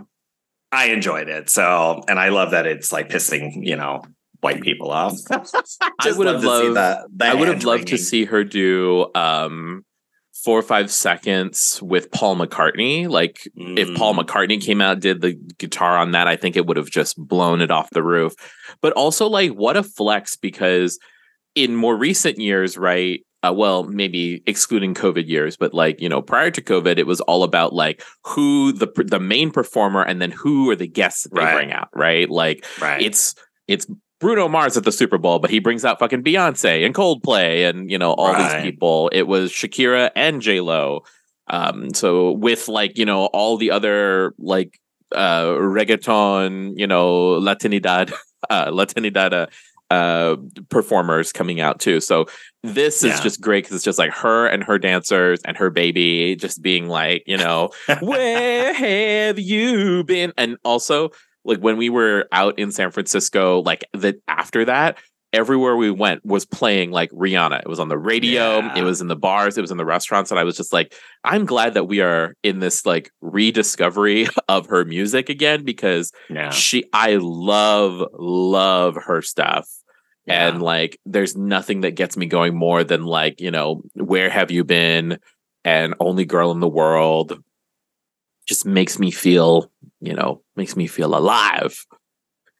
I 0.71 0.85
enjoyed 0.87 1.27
it. 1.27 1.49
So, 1.49 2.03
and 2.07 2.19
I 2.19 2.29
love 2.29 2.51
that 2.51 2.65
it's 2.65 2.91
like 2.91 3.09
pissing, 3.09 3.65
you 3.65 3.75
know, 3.75 4.01
white 4.39 4.61
people 4.61 4.89
off. 4.91 5.13
I 5.99 6.11
would 6.13 6.27
have 6.27 6.37
to 6.37 6.41
see 6.41 6.69
loved. 6.69 7.17
the 7.19 7.25
I 7.25 7.33
would 7.33 7.47
have 7.47 7.63
loved 7.63 7.87
to 7.87 7.97
see 7.97 8.25
her 8.25 8.43
do 8.43 9.07
um, 9.13 9.83
four 10.33 10.57
or 10.57 10.63
five 10.63 10.89
seconds 10.91 11.79
with 11.83 12.09
Paul 12.11 12.37
McCartney. 12.37 13.07
Like 13.09 13.41
if 13.55 13.93
Paul 13.95 14.15
Mm. 14.15 14.25
McCartney 14.25 14.61
came 14.61 14.81
out 14.81 14.99
did 15.01 15.21
the 15.21 15.33
guitar 15.59 15.97
on 15.97 16.11
that, 16.11 16.27
I 16.27 16.35
think 16.37 16.55
it 16.55 16.65
would 16.65 16.77
have 16.77 16.89
just 16.89 17.17
blown 17.17 17.61
it 17.61 17.69
off 17.69 17.89
the 17.91 18.01
roof. 18.03 18.33
But 18.81 18.93
also 18.93 19.27
like 19.27 19.51
what 19.51 19.77
a 19.77 19.83
flex 19.83 20.35
because 20.37 20.97
in 21.53 21.75
more 21.75 21.95
recent 21.97 22.39
years, 22.39 22.77
right? 22.77 23.19
Uh, 23.43 23.51
well, 23.51 23.83
maybe 23.85 24.43
excluding 24.45 24.93
COVID 24.93 25.27
years, 25.27 25.57
but 25.57 25.73
like 25.73 25.99
you 25.99 26.07
know, 26.07 26.21
prior 26.21 26.51
to 26.51 26.61
COVID, 26.61 26.97
it 26.99 27.07
was 27.07 27.21
all 27.21 27.43
about 27.43 27.73
like 27.73 28.03
who 28.23 28.71
the 28.71 28.87
the 29.07 29.19
main 29.19 29.49
performer 29.49 30.03
and 30.03 30.21
then 30.21 30.29
who 30.31 30.69
are 30.69 30.75
the 30.75 30.87
guests 30.87 31.23
that 31.23 31.33
they 31.33 31.41
Right. 31.41 31.55
bring 31.55 31.71
out, 31.71 31.89
right? 31.95 32.29
Like 32.29 32.65
right. 32.79 33.01
it's 33.01 33.33
it's 33.67 33.87
Bruno 34.19 34.47
Mars 34.47 34.77
at 34.77 34.83
the 34.83 34.91
Super 34.91 35.17
Bowl, 35.17 35.39
but 35.39 35.49
he 35.49 35.57
brings 35.59 35.83
out 35.83 35.97
fucking 35.97 36.23
Beyonce 36.23 36.85
and 36.85 36.93
Coldplay 36.93 37.67
and 37.67 37.89
you 37.89 37.97
know 37.97 38.11
all 38.13 38.31
Right. 38.33 38.61
these 38.61 38.71
people. 38.71 39.09
It 39.11 39.23
was 39.23 39.51
Shakira 39.51 40.11
and 40.15 40.39
J 40.41 40.59
Lo. 40.61 41.01
Um, 41.47 41.93
so 41.95 42.31
with 42.33 42.67
like 42.67 42.95
you 42.99 43.05
know 43.05 43.25
all 43.33 43.57
the 43.57 43.71
other 43.71 44.35
like 44.37 44.79
uh 45.15 45.45
reggaeton, 45.45 46.73
you 46.77 46.87
know 46.87 47.39
Latinidad, 47.41 48.13
uh, 48.49 48.67
Latinidad 48.67 49.33
uh, 49.33 49.47
uh 49.91 50.37
performers 50.69 51.31
coming 51.33 51.59
out 51.59 51.79
too. 51.79 51.99
So 51.99 52.25
this 52.63 53.03
is 53.03 53.19
just 53.19 53.41
great 53.41 53.63
because 53.65 53.75
it's 53.75 53.83
just 53.83 53.99
like 53.99 54.13
her 54.13 54.47
and 54.47 54.63
her 54.63 54.79
dancers 54.79 55.41
and 55.45 55.57
her 55.57 55.69
baby 55.69 56.35
just 56.35 56.61
being 56.61 56.87
like 56.87 57.23
you 57.27 57.37
know 57.37 57.69
where 58.01 58.73
have 58.73 59.37
you 59.37 60.03
been? 60.05 60.31
And 60.37 60.57
also, 60.63 61.09
like 61.43 61.59
when 61.59 61.77
we 61.77 61.89
were 61.89 62.27
out 62.31 62.57
in 62.57 62.71
San 62.71 62.91
Francisco, 62.91 63.61
like 63.61 63.83
the 63.93 64.19
after 64.27 64.63
that, 64.65 64.97
everywhere 65.33 65.75
we 65.75 65.89
went 65.91 66.25
was 66.25 66.45
playing 66.45 66.91
like 66.91 67.09
Rihanna. 67.11 67.61
It 67.61 67.67
was 67.67 67.79
on 67.79 67.89
the 67.89 67.97
radio, 67.97 68.59
Yeah. 68.59 68.77
it 68.77 68.83
was 68.83 69.01
in 69.01 69.07
the 69.07 69.15
bars, 69.15 69.57
it 69.57 69.61
was 69.61 69.71
in 69.71 69.77
the 69.77 69.85
restaurants, 69.85 70.31
and 70.31 70.39
I 70.39 70.43
was 70.43 70.57
just 70.57 70.73
like, 70.73 70.93
I'm 71.23 71.45
glad 71.45 71.73
that 71.73 71.85
we 71.85 72.01
are 72.01 72.35
in 72.43 72.59
this 72.59 72.85
like 72.85 73.11
rediscovery 73.21 74.27
of 74.47 74.67
her 74.67 74.85
music 74.85 75.29
again 75.29 75.63
because 75.63 76.11
yeah. 76.29 76.49
she 76.51 76.85
I 76.93 77.17
love 77.19 78.03
love 78.13 78.95
her 78.95 79.21
stuff. 79.21 79.67
Yeah. 80.25 80.47
And 80.49 80.61
like 80.61 80.99
there's 81.05 81.35
nothing 81.35 81.81
that 81.81 81.95
gets 81.95 82.15
me 82.15 82.25
going 82.27 82.55
more 82.55 82.83
than 82.83 83.03
like, 83.03 83.41
you 83.41 83.51
know, 83.51 83.81
where 83.95 84.29
have 84.29 84.51
you 84.51 84.63
been? 84.63 85.19
And 85.63 85.93
only 85.99 86.25
girl 86.25 86.51
in 86.51 86.59
the 86.59 86.67
world 86.67 87.41
just 88.47 88.65
makes 88.65 88.99
me 88.99 89.11
feel, 89.11 89.71
you 89.99 90.13
know, 90.13 90.41
makes 90.55 90.75
me 90.75 90.87
feel 90.87 91.15
alive. 91.15 91.85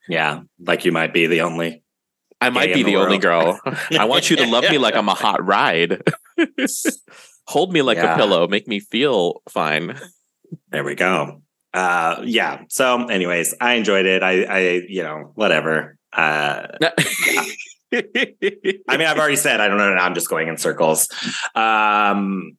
Yeah. 0.07 0.41
Like 0.59 0.85
you 0.85 0.91
might 0.91 1.13
be 1.13 1.27
the 1.27 1.41
only. 1.41 1.83
I 2.39 2.49
might 2.49 2.73
be 2.73 2.81
the 2.81 2.93
the 2.93 2.97
only 2.97 3.19
girl. 3.19 3.59
I 3.97 4.05
want 4.05 4.29
you 4.31 4.35
to 4.37 4.47
love 4.47 4.63
me 4.63 4.79
like 4.79 4.95
I'm 4.95 5.09
a 5.09 5.13
hot 5.13 5.45
ride. 5.45 6.01
Hold 7.47 7.73
me 7.73 7.81
like 7.81 7.97
Yeah. 7.97 8.13
a 8.13 8.17
pillow, 8.17 8.47
make 8.47 8.67
me 8.67 8.79
feel 8.79 9.41
fine. 9.49 9.99
There 10.71 10.83
we 10.83 10.95
go. 10.95 11.41
Uh 11.73 12.21
yeah. 12.25 12.63
So 12.69 13.05
anyways, 13.05 13.53
I 13.61 13.73
enjoyed 13.75 14.05
it. 14.05 14.23
I 14.23 14.43
I 14.43 14.59
you 14.87 15.03
know, 15.03 15.31
whatever. 15.35 15.97
Uh 16.13 16.67
I 17.93 18.97
mean, 18.97 19.07
I've 19.07 19.17
already 19.17 19.35
said 19.35 19.59
I 19.59 19.67
don't 19.67 19.77
know. 19.77 19.93
I'm 19.93 20.13
just 20.13 20.29
going 20.29 20.47
in 20.47 20.57
circles. 20.57 21.07
Um, 21.55 22.57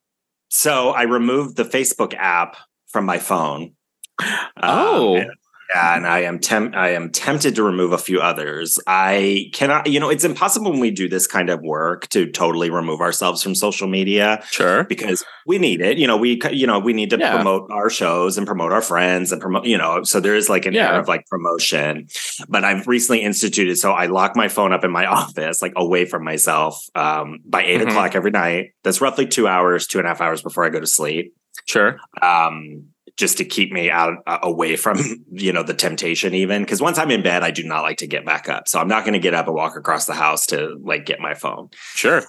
so 0.51 0.91
I 0.91 1.05
removed 1.05 1.57
the 1.57 1.65
Facebook 1.65 2.15
app 2.15 2.57
from 2.89 3.07
my 3.07 3.19
phone. 3.19 3.73
Um, 4.21 4.29
Oh. 4.63 5.25
Yeah, 5.75 5.97
and 5.97 6.07
I 6.07 6.21
am 6.21 6.39
temp- 6.39 6.75
I 6.75 6.91
am 6.91 7.11
tempted 7.11 7.55
to 7.57 7.63
remove 7.63 7.93
a 7.93 7.99
few 7.99 8.21
others. 8.21 8.79
I 8.87 9.51
cannot. 9.53 9.87
You 9.87 10.01
know, 10.01 10.09
it's 10.11 10.25
impossible 10.25 10.71
when 10.71 10.81
we 10.81 10.91
do 10.91 11.09
this 11.09 11.27
kind 11.27 11.51
of 11.51 11.61
work 11.63 12.09
to 12.09 12.31
totally 12.31 12.71
remove 12.71 13.01
ourselves 13.01 13.43
from 13.43 13.55
social 13.55 13.89
media 13.89 14.43
sure. 14.51 14.85
because 14.85 15.25
we 15.47 15.59
need 15.59 15.81
it. 15.81 15.99
You 15.99 16.07
know, 16.07 16.17
we 16.17 16.41
you 16.53 16.67
know 16.67 16.79
we 16.79 16.93
need 16.93 17.11
to 17.11 17.19
Yeah. 17.19 17.35
promote 17.35 17.71
our 17.71 17.89
shows 17.91 18.37
and 18.39 18.47
promote 18.47 18.73
our 18.73 18.83
friends 18.83 19.33
and 19.33 19.41
promote. 19.41 19.65
You 19.65 19.79
know, 19.79 20.03
so 20.03 20.21
there 20.21 20.35
is 20.37 20.49
like 20.49 20.67
an 20.67 20.75
Yeah. 20.75 20.93
air 20.95 21.01
of 21.01 21.09
like 21.09 21.27
promotion. 21.27 22.07
But 22.49 22.65
I've 22.65 22.87
recently 22.87 23.23
instituted 23.23 23.77
so 23.77 23.93
I 23.93 24.07
lock 24.07 24.37
my 24.37 24.49
phone 24.49 24.73
up 24.73 24.85
in 24.85 24.91
my 24.91 25.07
office, 25.21 25.63
like 25.63 25.73
away 25.77 26.05
from 26.05 26.25
myself, 26.25 26.85
um, 26.95 27.39
by 27.45 27.63
8 27.65 27.81
Mhm. 27.81 27.89
o'clock 27.89 28.15
every 28.15 28.31
night. 28.31 28.71
That's 28.85 29.01
roughly 29.01 29.27
two 29.27 29.47
hours, 29.49 29.87
two 29.87 29.99
and 29.99 30.07
a 30.07 30.11
half 30.11 30.21
hours 30.21 30.43
before 30.43 30.65
I 30.65 30.69
go 30.69 30.81
to 30.81 30.87
sleep. 30.87 31.35
Sure. 31.67 31.99
Um, 32.21 32.87
just 33.17 33.39
to 33.39 33.45
keep 33.45 33.73
me 33.73 33.91
out 33.91 34.15
uh, 34.27 34.39
away 34.43 34.77
from 34.77 34.99
you 35.33 35.53
know 35.53 35.63
the 35.63 35.75
temptation 35.75 36.35
even. 36.35 36.63
Because 36.63 36.81
once 36.81 36.99
i'm 36.99 37.11
in 37.11 37.23
bed 37.23 37.43
i 37.43 37.51
do 37.51 37.63
not 37.63 37.83
like 37.83 37.99
to 37.99 38.07
get 38.07 38.25
back 38.25 38.49
up. 38.49 38.69
So 38.69 38.79
i'm 38.81 38.89
not 38.89 39.05
going 39.05 39.13
to 39.15 39.19
get 39.19 39.35
up 39.35 39.47
and 39.47 39.55
walk 39.55 39.77
across 39.77 40.07
the 40.07 40.15
house 40.15 40.47
to 40.47 40.77
like 40.83 41.05
get 41.07 41.21
my 41.21 41.35
phone. 41.35 41.69
Sure. 41.95 42.23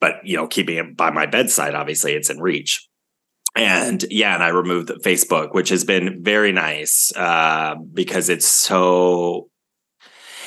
but 0.00 0.14
you 0.24 0.36
know 0.36 0.46
keeping 0.46 0.76
it 0.78 0.96
by 0.96 1.10
my 1.10 1.26
bedside 1.26 1.74
obviously 1.74 2.12
it's 2.14 2.30
in 2.30 2.40
reach. 2.40 2.86
And 3.56 4.04
yeah 4.10 4.34
and 4.34 4.42
i 4.42 4.48
removed 4.48 4.90
facebook 5.04 5.54
which 5.54 5.70
has 5.70 5.84
been 5.84 6.22
very 6.22 6.52
nice 6.52 7.12
uh, 7.16 7.74
because 7.94 8.28
it's 8.28 8.46
so 8.46 9.48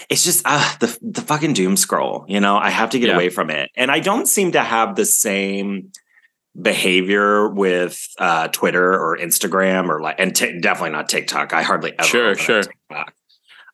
it's 0.09 0.23
just 0.25 0.41
uh, 0.45 0.73
the 0.79 0.97
the 1.01 1.21
fucking 1.21 1.53
doom 1.53 1.77
scroll 1.77 2.25
you 2.27 2.39
know? 2.41 2.57
I 2.57 2.69
have 2.69 2.89
to 2.91 2.99
get 2.99 3.07
Yeah. 3.09 3.15
away 3.15 3.29
from 3.29 3.49
it. 3.49 3.69
And 3.75 3.89
i 3.91 3.99
don't 3.99 4.27
seem 4.27 4.51
to 4.53 4.61
have 4.61 4.95
the 4.95 5.05
same 5.05 5.91
behavior 6.59 7.47
with 7.47 8.07
uh, 8.19 8.47
twitter 8.49 8.93
or 8.93 9.17
instagram 9.17 9.89
or 9.89 10.01
like 10.01 10.15
and 10.19 10.35
t- 10.35 10.59
definitely 10.59 10.89
not 10.91 11.07
tiktok 11.07 11.53
i 11.53 11.61
hardly 11.61 11.93
ever 11.97 12.07
Sure, 12.07 12.35
sure. 12.35 12.63
TikTok. 12.63 13.13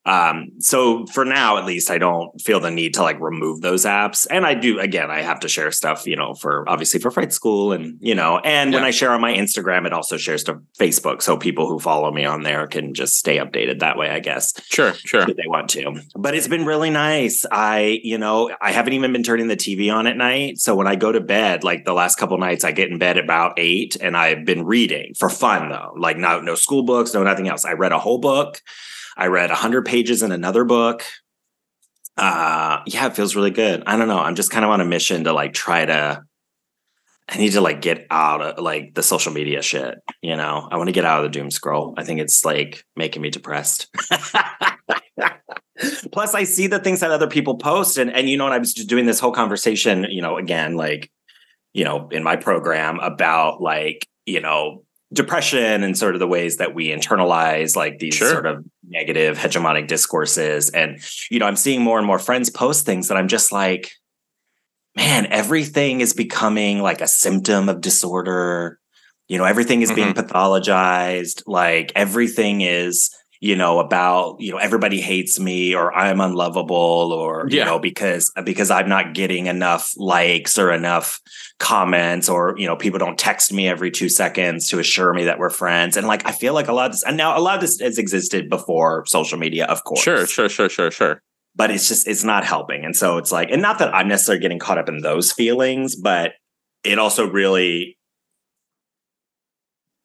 Um, 0.08 0.52
so 0.60 1.06
for 1.08 1.26
now, 1.26 1.58
at 1.58 1.66
least, 1.66 1.92
I 1.92 1.98
don't 1.98 2.40
feel 2.42 2.62
the 2.62 2.72
need 2.72 2.94
to 2.94 3.02
like 3.04 3.20
remove 3.20 3.60
those 3.60 3.84
apps. 3.84 4.26
And 4.32 4.46
I 4.46 4.54
do, 4.54 4.80
again, 4.80 5.12
I 5.12 5.22
have 5.22 5.42
to 5.42 5.50
share 5.50 5.70
stuff, 5.72 6.08
you 6.08 6.16
know, 6.16 6.34
for 6.34 6.64
obviously 6.68 7.02
for 7.02 7.12
Fright 7.12 7.34
School 7.34 7.74
and, 7.74 7.98
you 8.00 8.16
know, 8.16 8.40
and 8.40 8.74
when 8.74 8.86
I 8.86 8.92
share 8.92 9.12
on 9.12 9.20
my 9.20 9.34
Instagram, 9.34 9.86
it 9.86 9.92
also 9.92 10.16
shares 10.16 10.44
to 10.46 10.62
Facebook. 10.80 11.22
So 11.22 11.36
people 11.38 11.68
who 11.68 11.78
follow 11.78 12.10
me 12.12 12.24
on 12.24 12.44
there 12.44 12.68
can 12.68 12.94
just 12.94 13.16
stay 13.16 13.38
updated 13.38 13.80
that 13.80 13.98
way, 13.98 14.10
I 14.10 14.20
guess, 14.20 14.54
Sure. 14.70 14.94
Sure. 14.94 15.30
if 15.30 15.36
they 15.36 15.48
want 15.48 15.70
to. 15.72 16.02
But 16.16 16.36
it's 16.36 16.48
been 16.48 16.66
really 16.66 16.90
nice. 16.90 17.46
I, 17.52 18.00
you 18.02 18.18
know, 18.18 18.56
I 18.62 18.72
haven't 18.72 18.94
even 18.94 19.12
been 19.12 19.24
turning 19.24 19.48
the 19.48 19.58
TV 19.58 19.94
on 19.94 20.08
at 20.08 20.16
night. 20.16 20.58
So 20.60 20.74
when 20.74 20.88
I 20.88 20.96
go 20.96 21.12
to 21.12 21.20
bed, 21.20 21.66
like 21.66 21.84
the 21.84 21.94
last 21.94 22.18
couple 22.18 22.38
nights, 22.38 22.64
I 22.64 22.72
get 22.72 22.90
in 22.90 22.98
bed 22.98 23.18
about 23.18 23.56
eight 23.58 23.98
and 24.00 24.16
I've 24.16 24.46
been 24.46 24.64
reading 24.66 25.16
for 25.20 25.30
fun 25.30 25.68
though, 25.70 25.94
like 25.98 26.16
no, 26.16 26.40
no 26.40 26.56
school 26.56 26.84
books, 26.84 27.14
no 27.14 27.24
nothing 27.24 27.50
else. 27.50 27.66
I 27.66 27.74
read 27.74 27.92
a 27.92 28.00
whole 28.00 28.20
book. 28.20 28.62
I 29.18 29.28
read 29.28 29.50
100 29.50 29.86
pages 29.86 30.22
in 30.22 30.32
another 30.32 30.64
book. 30.64 31.04
Uh, 32.16 32.82
yeah, 32.86 33.08
it 33.08 33.16
feels 33.16 33.36
really 33.36 33.52
good. 33.52 33.84
I 33.86 33.98
don't 33.98 34.08
know. 34.08 34.20
I'm 34.20 34.36
just 34.36 34.52
kind 34.52 34.64
of 34.64 34.72
on 34.72 34.80
a 34.82 34.86
mission 34.86 35.24
to 35.26 35.34
like 35.34 35.54
try 35.54 35.86
to. 35.86 36.24
I 37.30 37.38
need 37.38 37.52
to 37.52 37.62
like 37.62 37.82
get 37.82 38.08
out 38.10 38.42
of 38.42 38.64
like 38.64 38.94
the 38.94 39.04
social 39.04 39.34
media 39.34 39.62
shit. 39.62 39.96
You 40.22 40.38
know, 40.38 40.68
I 40.72 40.78
want 40.78 40.88
to 40.88 40.94
get 40.94 41.04
out 41.04 41.20
of 41.20 41.32
the 41.32 41.38
doom 41.38 41.52
scroll. 41.52 41.94
I 41.98 42.04
think 42.04 42.22
it's 42.22 42.46
like 42.46 42.86
making 42.96 43.22
me 43.22 43.30
depressed. 43.30 43.90
Plus, 46.12 46.34
I 46.34 46.46
see 46.46 46.68
the 46.68 46.80
things 46.80 47.02
that 47.02 47.12
other 47.12 47.28
people 47.28 47.58
post, 47.58 47.98
and 47.98 48.12
and 48.12 48.30
you 48.30 48.38
know, 48.38 48.46
and 48.46 48.54
I 48.54 48.60
was 48.60 48.74
just 48.74 48.88
doing 48.88 49.06
this 49.06 49.20
whole 49.20 49.34
conversation. 49.34 50.08
You 50.10 50.22
know, 50.22 50.38
again, 50.38 50.76
like 50.76 51.12
you 51.74 51.84
know, 51.84 52.08
in 52.10 52.24
my 52.24 52.38
program 52.38 53.00
about 53.00 53.62
like 53.62 54.08
you 54.26 54.40
know 54.40 54.86
depression 55.14 55.84
and 55.84 55.98
sort 55.98 56.16
of 56.16 56.20
the 56.20 56.28
ways 56.28 56.58
that 56.58 56.74
we 56.76 56.90
internalize 56.90 57.76
like 57.76 58.00
these 58.00 58.16
Sure. 58.16 58.30
sort 58.30 58.46
of 58.46 58.66
negative 58.88 59.38
hegemonic 59.38 59.88
discourses. 59.88 60.70
And 60.70 61.00
you 61.32 61.40
know 61.40 61.46
i'm 61.46 61.56
seeing 61.56 61.82
more 61.82 61.98
and 61.98 62.06
more 62.06 62.20
friends 62.20 62.50
post 62.50 62.86
things 62.86 63.08
that 63.08 63.18
i'm 63.18 63.28
just 63.28 63.52
like 63.52 63.92
man 64.98 65.28
everything 65.28 66.02
is 66.02 66.14
becoming 66.14 66.82
like 66.82 67.02
a 67.02 67.08
symptom 67.08 67.70
of 67.70 67.80
disorder. 67.82 68.80
You 69.30 69.38
know 69.38 69.46
everything 69.46 69.82
is 69.82 69.92
being 69.92 70.14
mm-hmm. 70.14 70.28
pathologized. 70.28 71.44
Like 71.46 71.92
everything 71.96 72.62
is 72.62 73.10
you 73.40 73.56
know 73.56 73.80
about 73.80 74.38
you 74.40 74.52
know 74.52 74.58
everybody 74.58 75.00
hates 75.02 75.40
me 75.40 75.76
or 75.76 75.94
i'm 75.96 76.20
unlovable 76.20 77.12
or 77.14 77.48
you 77.50 77.64
know 77.64 77.80
because 77.80 78.32
because 78.44 78.72
i'm 78.72 78.90
not 78.90 79.14
getting 79.14 79.48
enough 79.48 79.94
likes 79.98 80.58
or 80.58 80.72
enough 80.72 81.20
comments 81.60 82.30
or 82.30 82.56
you 82.58 82.66
know 82.66 82.76
people 82.76 83.00
don't 83.00 83.18
text 83.18 83.52
me 83.52 83.68
every 83.68 83.92
two 83.92 84.10
seconds 84.10 84.70
to 84.70 84.80
assure 84.80 85.14
me 85.14 85.26
that 85.26 85.40
we're 85.40 85.50
friends 85.50 85.98
and 85.98 86.08
like 86.08 86.26
i 86.28 86.32
feel 86.32 86.54
like 86.54 86.68
a 86.68 86.74
lot 86.74 86.88
of 86.88 86.92
this 86.94 87.04
and 87.04 87.18
now 87.18 87.38
a 87.38 87.42
lot 87.42 87.56
of 87.56 87.62
this 87.62 87.80
has 87.80 87.98
existed 87.98 88.50
before 88.50 89.06
social 89.06 89.38
media 89.38 89.66
of 89.66 89.84
course 89.84 90.02
Sure. 90.02 90.26
Sure. 90.28 90.50
Sure. 90.50 90.70
Sure. 90.70 90.92
Sure. 90.92 91.22
but 91.56 91.72
it's 91.72 91.88
just 91.88 92.08
it's 92.08 92.24
not 92.24 92.44
helping 92.44 92.86
and 92.86 92.96
so 92.96 93.18
it's 93.18 93.32
like 93.32 93.50
and 93.52 93.62
not 93.62 93.80
that 93.80 93.94
i'm 93.94 94.08
necessarily 94.08 94.42
getting 94.42 94.60
caught 94.60 94.78
up 94.78 94.90
in 94.90 95.00
those 95.02 95.32
feelings 95.32 95.96
but 95.96 96.34
it 96.84 97.00
also 97.00 97.28
really 97.28 97.97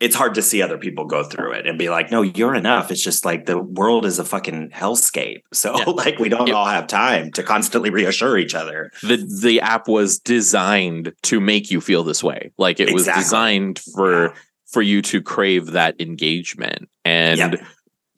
it's 0.03 0.17
hard 0.17 0.35
to 0.35 0.43
see 0.43 0.61
other 0.61 0.77
people 0.79 1.05
go 1.05 1.23
through 1.23 1.53
it 1.53 1.67
and 1.67 1.79
be 1.79 1.89
like 1.89 2.11
no 2.11 2.23
you're 2.23 2.55
enough. 2.55 2.91
It's 2.91 3.03
just 3.03 3.25
like 3.25 3.47
the 3.47 3.59
world 3.59 4.05
is 4.05 4.19
a 4.19 4.25
fucking 4.25 4.71
hellscape. 4.71 5.43
So 5.53 5.77
Yeah. 5.79 5.85
like 5.91 6.19
we 6.19 6.29
don't 6.29 6.49
Yeah. 6.49 6.55
all 6.55 6.67
have 6.67 6.87
time 6.89 7.31
to 7.33 7.43
constantly 7.43 7.91
reassure 7.91 8.37
each 8.37 8.55
other. 8.55 8.91
The 9.03 9.17
the 9.43 9.61
app 9.61 9.87
was 9.89 10.19
designed 10.19 11.13
to 11.23 11.41
make 11.41 11.71
you 11.71 11.81
feel 11.81 12.03
this 12.05 12.23
way. 12.23 12.51
Like 12.59 12.81
it 12.81 12.93
was 12.93 13.07
designed 13.07 13.79
for 13.95 14.27
Yeah. 14.27 14.33
for 14.73 14.83
you 14.83 15.03
to 15.03 15.23
crave 15.23 15.67
that 15.73 16.01
engagement. 16.01 16.89
And 17.05 17.61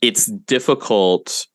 it's 0.00 0.26
difficult 0.26 1.46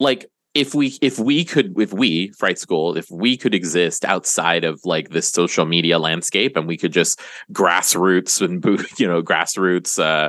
like 0.00 0.26
if 0.58 0.74
we 0.74 0.98
if 1.00 1.18
we 1.20 1.44
could 1.44 1.78
if 1.80 1.92
we 1.92 2.32
fright 2.32 2.58
school 2.58 2.96
if 2.96 3.08
we 3.10 3.36
could 3.36 3.54
exist 3.54 4.04
outside 4.04 4.64
of 4.64 4.80
like 4.84 5.10
this 5.10 5.30
social 5.30 5.64
media 5.64 5.98
landscape 5.98 6.56
and 6.56 6.66
we 6.66 6.76
could 6.76 6.92
just 6.92 7.20
grassroots 7.52 8.42
and 8.42 8.64
you 8.98 9.06
know 9.06 9.22
grassroots 9.22 9.98
uh 9.98 10.28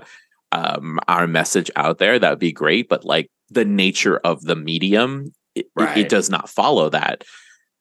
um 0.51 0.99
our 1.07 1.25
message 1.25 1.71
out 1.75 1.97
there 1.97 2.19
that 2.19 2.29
would 2.29 2.39
be 2.39 2.51
great. 2.51 2.87
But 2.87 3.03
like 3.03 3.29
the 3.49 3.65
nature 3.65 4.17
of 4.17 4.43
the 4.43 4.55
medium 4.55 5.33
it, 5.55 5.65
right. 5.75 5.97
it, 5.97 6.01
it 6.01 6.09
does 6.09 6.29
not 6.29 6.47
follow 6.47 6.89
that. 6.89 7.23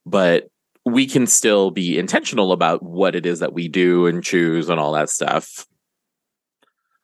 But 0.06 0.48
we 0.86 1.06
can 1.06 1.26
still 1.26 1.70
be 1.70 1.98
intentional 1.98 2.52
about 2.52 2.82
what 2.82 3.14
it 3.14 3.26
is 3.26 3.40
that 3.40 3.52
we 3.52 3.68
do 3.68 4.06
and 4.06 4.24
choose 4.24 4.70
and 4.70 4.80
all 4.80 4.92
that 4.92 5.10
stuff 5.10 5.66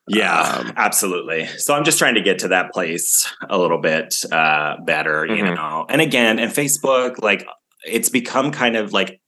yeah, 0.09 0.41
um, 0.41 0.73
absolutely. 0.77 1.47
So 1.47 1.75
I'm 1.75 1.85
just 1.85 1.99
trying 1.99 2.15
to 2.15 2.21
get 2.21 2.39
to 2.41 2.49
that 2.49 2.73
place 2.73 3.31
a 3.49 3.59
little 3.59 3.79
bit 3.79 4.23
uh, 4.31 4.77
better, 4.85 5.23
mm-hmm. 5.23 5.47
you 5.47 5.55
know. 5.55 5.87
And 5.89 6.01
again, 6.01 6.39
and 6.39 6.53
Facebook, 6.53 7.23
like 7.23 7.47
it's 7.87 8.09
become 8.09 8.53
kind 8.53 8.77
of 8.77 8.93
like 8.93 9.21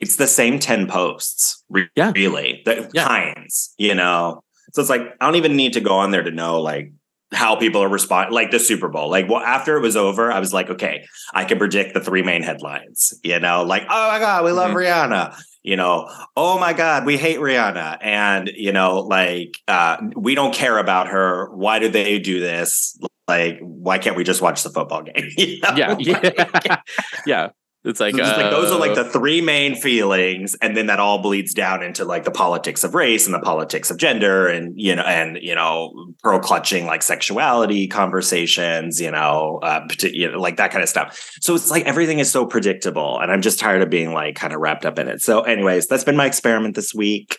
it's 0.00 0.16
the 0.16 0.26
same 0.26 0.58
10 0.58 0.86
posts, 0.88 1.62
re- 1.68 1.88
yeah. 1.94 2.12
really, 2.14 2.62
the 2.64 2.90
yeah. 2.92 3.06
kinds, 3.06 3.74
you 3.78 3.94
know. 3.94 4.42
So 4.72 4.80
it's 4.80 4.90
like 4.90 5.02
I 5.20 5.26
don't 5.26 5.36
even 5.36 5.56
need 5.56 5.74
to 5.74 5.80
go 5.80 5.94
on 5.94 6.10
there 6.10 6.22
to 6.22 6.30
know 6.30 6.60
like 6.60 6.92
how 7.32 7.54
people 7.54 7.80
are 7.80 7.88
responding, 7.88 8.34
like 8.34 8.50
the 8.50 8.58
Super 8.58 8.88
Bowl. 8.88 9.08
Like, 9.08 9.28
well, 9.28 9.40
after 9.40 9.76
it 9.76 9.80
was 9.80 9.96
over, 9.96 10.32
I 10.32 10.40
was 10.40 10.52
like, 10.52 10.70
okay, 10.70 11.04
I 11.32 11.44
can 11.44 11.58
predict 11.58 11.94
the 11.94 12.00
three 12.00 12.22
main 12.22 12.42
headlines. 12.42 13.14
You 13.22 13.38
know, 13.38 13.62
like, 13.62 13.82
oh 13.88 14.08
my 14.08 14.18
god, 14.18 14.44
we 14.44 14.50
love 14.50 14.70
mm-hmm. 14.70 15.12
Rihanna 15.12 15.40
you 15.62 15.76
know, 15.76 16.08
oh 16.36 16.58
my 16.58 16.72
God, 16.72 17.04
we 17.04 17.16
hate 17.16 17.38
Rihanna. 17.38 17.98
And, 18.00 18.50
you 18.54 18.72
know, 18.72 19.00
like, 19.00 19.58
uh, 19.68 19.98
we 20.16 20.34
don't 20.34 20.54
care 20.54 20.78
about 20.78 21.08
her. 21.08 21.50
Why 21.54 21.78
do 21.78 21.88
they 21.88 22.18
do 22.18 22.40
this? 22.40 22.98
Like, 23.28 23.58
why 23.60 23.98
can't 23.98 24.16
we 24.16 24.24
just 24.24 24.40
watch 24.40 24.62
the 24.62 24.70
football 24.70 25.02
game? 25.02 25.30
You 25.36 25.60
know? 25.60 25.98
Yeah. 26.00 26.20
Yeah. 26.64 26.80
yeah. 27.26 27.48
It's 27.82 27.98
like, 27.98 28.14
so 28.14 28.22
uh, 28.22 28.36
like 28.36 28.50
those 28.50 28.70
are 28.70 28.78
like 28.78 28.94
the 28.94 29.04
three 29.04 29.40
main 29.40 29.74
feelings, 29.74 30.54
and 30.60 30.76
then 30.76 30.88
that 30.88 31.00
all 31.00 31.22
bleeds 31.22 31.54
down 31.54 31.82
into 31.82 32.04
like 32.04 32.24
the 32.24 32.30
politics 32.30 32.84
of 32.84 32.94
race 32.94 33.24
and 33.24 33.32
the 33.32 33.40
politics 33.40 33.90
of 33.90 33.96
gender, 33.96 34.48
and 34.48 34.74
you 34.76 34.94
know, 34.94 35.02
and 35.02 35.38
you 35.40 35.54
know, 35.54 36.12
pearl 36.22 36.40
clutching 36.40 36.84
like 36.84 37.02
sexuality 37.02 37.88
conversations, 37.88 39.00
you 39.00 39.10
know, 39.10 39.60
uh, 39.62 39.88
you 40.02 40.30
know, 40.30 40.38
like 40.38 40.58
that 40.58 40.72
kind 40.72 40.82
of 40.82 40.90
stuff. 40.90 41.32
So 41.40 41.54
it's 41.54 41.70
like 41.70 41.86
everything 41.86 42.18
is 42.18 42.30
so 42.30 42.44
predictable, 42.44 43.18
and 43.18 43.32
I'm 43.32 43.40
just 43.40 43.58
tired 43.58 43.80
of 43.80 43.88
being 43.88 44.12
like 44.12 44.34
kind 44.34 44.52
of 44.52 44.60
wrapped 44.60 44.84
up 44.84 44.98
in 44.98 45.08
it. 45.08 45.22
So, 45.22 45.40
anyways, 45.40 45.86
that's 45.86 46.04
been 46.04 46.16
my 46.16 46.26
experiment 46.26 46.74
this 46.74 46.92
week. 46.92 47.38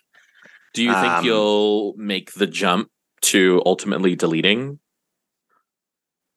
Do 0.74 0.84
you 0.84 0.94
think 0.94 1.06
um, 1.06 1.26
you'll 1.26 1.94
make 1.98 2.32
the 2.34 2.48
jump 2.48 2.90
to 3.24 3.62
ultimately 3.64 4.16
deleting, 4.16 4.80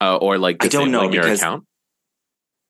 uh, 0.02 0.16
or 0.16 0.36
like 0.36 0.62
I 0.62 0.68
don't 0.68 0.90
know 0.90 1.10
your 1.10 1.26
account? 1.26 1.64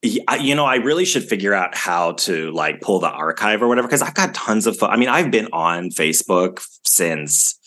You 0.05 0.55
know, 0.55 0.67
I 0.67 0.77
really 0.77 1.05
should 1.05 1.25
figure 1.25 1.55
out 1.55 1.75
how 1.75 2.13
to 2.13 2.51
like 2.53 2.81
pull 2.81 3.01
the 3.01 3.11
archive 3.11 3.63
or 3.63 3.69
whatever 3.69 3.89
because 3.89 4.03
I've 4.03 4.15
got 4.15 4.35
tons 4.35 4.67
of. 4.67 4.77
Fo- 4.77 4.87
I 4.87 4.97
mean, 4.97 5.09
I've 5.09 5.31
been 5.31 5.49
on 5.53 5.91
Facebook 5.91 6.65
since. 6.85 7.59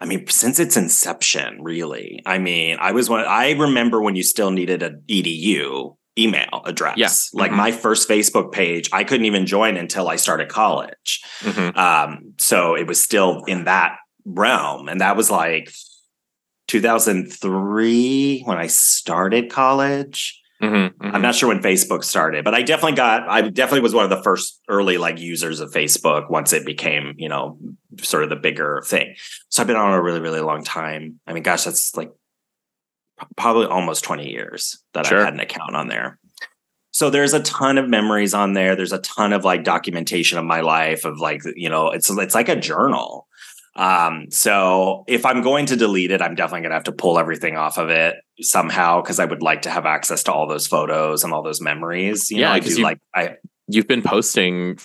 I 0.00 0.04
mean, 0.04 0.26
since 0.26 0.58
its 0.58 0.76
inception, 0.76 1.62
really. 1.62 2.20
I 2.26 2.38
mean, 2.38 2.76
I 2.80 2.90
was 2.90 3.08
one. 3.08 3.24
I 3.24 3.52
remember 3.52 4.02
when 4.02 4.16
you 4.16 4.24
still 4.24 4.50
needed 4.50 4.82
an 4.82 5.02
edu 5.08 5.96
email 6.18 6.62
address. 6.64 6.98
Like 7.32 7.50
mm-hmm. 7.50 7.58
my 7.58 7.72
first 7.72 8.08
Facebook 8.08 8.52
page, 8.52 8.90
I 8.92 9.04
couldn't 9.04 9.26
even 9.26 9.46
join 9.46 9.76
until 9.76 10.08
I 10.08 10.16
started 10.16 10.48
college. 10.48 11.22
Mm-hmm. 11.40 11.78
Um, 11.78 12.34
so 12.38 12.74
it 12.74 12.86
was 12.86 13.02
still 13.02 13.44
in 13.44 13.64
that 13.64 13.96
realm, 14.24 14.88
and 14.88 15.00
that 15.00 15.16
was 15.16 15.30
like 15.30 15.72
2003 16.66 18.42
when 18.44 18.58
I 18.58 18.66
started 18.66 19.50
college. 19.50 20.41
Mm-hmm, 20.62 21.04
mm-hmm. 21.04 21.14
I'm 21.14 21.22
not 21.22 21.34
sure 21.34 21.48
when 21.48 21.60
Facebook 21.60 22.04
started, 22.04 22.44
but 22.44 22.54
I 22.54 22.62
definitely 22.62 22.96
got, 22.96 23.28
I 23.28 23.42
definitely 23.42 23.80
was 23.80 23.94
one 23.94 24.04
of 24.04 24.10
the 24.10 24.22
first 24.22 24.60
early 24.68 24.96
like 24.96 25.18
users 25.18 25.58
of 25.58 25.72
Facebook 25.72 26.30
once 26.30 26.52
it 26.52 26.64
became, 26.64 27.14
you 27.16 27.28
know, 27.28 27.58
sort 28.00 28.22
of 28.22 28.30
the 28.30 28.36
bigger 28.36 28.80
thing. 28.86 29.16
So 29.48 29.60
I've 29.60 29.66
been 29.66 29.76
on 29.76 29.92
a 29.92 30.00
really, 30.00 30.20
really 30.20 30.40
long 30.40 30.62
time. 30.62 31.18
I 31.26 31.32
mean, 31.32 31.42
gosh, 31.42 31.64
that's 31.64 31.96
like 31.96 32.12
probably 33.36 33.66
almost 33.66 34.04
20 34.04 34.30
years 34.30 34.82
that 34.94 35.06
sure. 35.06 35.18
I've 35.18 35.24
had 35.24 35.34
an 35.34 35.40
account 35.40 35.74
on 35.74 35.88
there. 35.88 36.20
So 36.92 37.10
there's 37.10 37.32
a 37.32 37.42
ton 37.42 37.78
of 37.78 37.88
memories 37.88 38.34
on 38.34 38.52
there. 38.52 38.76
There's 38.76 38.92
a 38.92 38.98
ton 38.98 39.32
of 39.32 39.44
like 39.44 39.64
documentation 39.64 40.38
of 40.38 40.44
my 40.44 40.60
life 40.60 41.04
of 41.04 41.18
like, 41.18 41.42
you 41.56 41.70
know, 41.70 41.88
it's 41.90 42.10
it's 42.10 42.34
like 42.34 42.50
a 42.50 42.56
journal. 42.56 43.26
Um, 43.74 44.30
so 44.30 45.04
if 45.08 45.24
I'm 45.24 45.42
going 45.42 45.66
to 45.66 45.76
delete 45.76 46.10
it, 46.10 46.20
I'm 46.20 46.34
definitely 46.34 46.62
gonna 46.62 46.74
have 46.74 46.84
to 46.84 46.92
pull 46.92 47.18
everything 47.18 47.56
off 47.56 47.78
of 47.78 47.90
it 47.90 48.16
somehow 48.40 49.00
because 49.00 49.18
I 49.18 49.24
would 49.24 49.42
like 49.42 49.62
to 49.62 49.70
have 49.70 49.86
access 49.86 50.22
to 50.24 50.32
all 50.32 50.46
those 50.46 50.66
photos 50.66 51.24
and 51.24 51.32
all 51.32 51.42
those 51.42 51.60
memories. 51.60 52.30
You 52.30 52.40
yeah, 52.40 52.58
because 52.58 52.78
like 52.78 52.98
I 53.14 53.36
you've 53.68 53.88
been 53.88 54.02
posting 54.02 54.78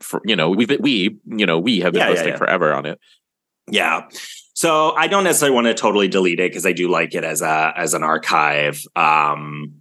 for 0.00 0.20
you 0.24 0.36
know 0.36 0.50
we've 0.50 0.68
been, 0.68 0.80
we 0.80 1.18
you 1.26 1.46
know 1.46 1.58
we 1.58 1.80
have 1.80 1.92
been 1.92 2.00
yeah, 2.00 2.08
posting 2.08 2.28
yeah, 2.28 2.34
yeah. 2.34 2.38
forever 2.38 2.72
on 2.72 2.86
it. 2.86 3.00
Yeah. 3.68 4.08
So 4.54 4.94
I 4.94 5.06
don't 5.06 5.24
necessarily 5.24 5.54
want 5.54 5.66
to 5.68 5.74
totally 5.74 6.08
delete 6.08 6.38
it 6.38 6.50
because 6.50 6.66
I 6.66 6.72
do 6.72 6.88
like 6.88 7.14
it 7.14 7.24
as 7.24 7.42
a 7.42 7.72
as 7.76 7.94
an 7.94 8.02
archive. 8.02 8.84
Um, 8.94 9.79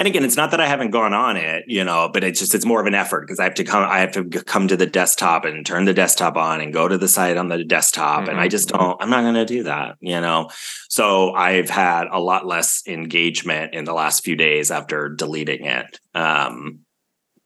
and 0.00 0.08
again, 0.08 0.24
it's 0.24 0.36
not 0.36 0.50
that 0.52 0.62
I 0.62 0.66
haven't 0.66 0.92
gone 0.92 1.12
on 1.12 1.36
it, 1.36 1.64
you 1.66 1.84
know, 1.84 2.08
but 2.10 2.24
it's 2.24 2.40
just 2.40 2.54
it's 2.54 2.64
more 2.64 2.80
of 2.80 2.86
an 2.86 2.94
effort 2.94 3.20
because 3.20 3.38
I 3.38 3.44
have 3.44 3.54
to 3.56 3.64
come 3.64 3.84
I 3.86 3.98
have 3.98 4.12
to 4.12 4.24
come 4.24 4.66
to 4.68 4.76
the 4.76 4.86
desktop 4.86 5.44
and 5.44 5.64
turn 5.64 5.84
the 5.84 5.92
desktop 5.92 6.38
on 6.38 6.62
and 6.62 6.72
go 6.72 6.88
to 6.88 6.96
the 6.96 7.06
site 7.06 7.36
on 7.36 7.48
the 7.48 7.62
desktop 7.64 8.22
mm-hmm. 8.22 8.30
and 8.30 8.40
I 8.40 8.48
just 8.48 8.70
mm-hmm. 8.70 8.78
don't 8.78 9.02
I'm 9.02 9.10
not 9.10 9.20
going 9.20 9.34
to 9.34 9.44
do 9.44 9.64
that, 9.64 9.98
you 10.00 10.18
know. 10.18 10.48
So 10.88 11.34
I've 11.34 11.68
had 11.68 12.06
a 12.10 12.18
lot 12.18 12.46
less 12.46 12.82
engagement 12.86 13.74
in 13.74 13.84
the 13.84 13.92
last 13.92 14.24
few 14.24 14.36
days 14.36 14.70
after 14.70 15.10
deleting 15.10 15.66
it. 15.66 16.00
Um 16.14 16.78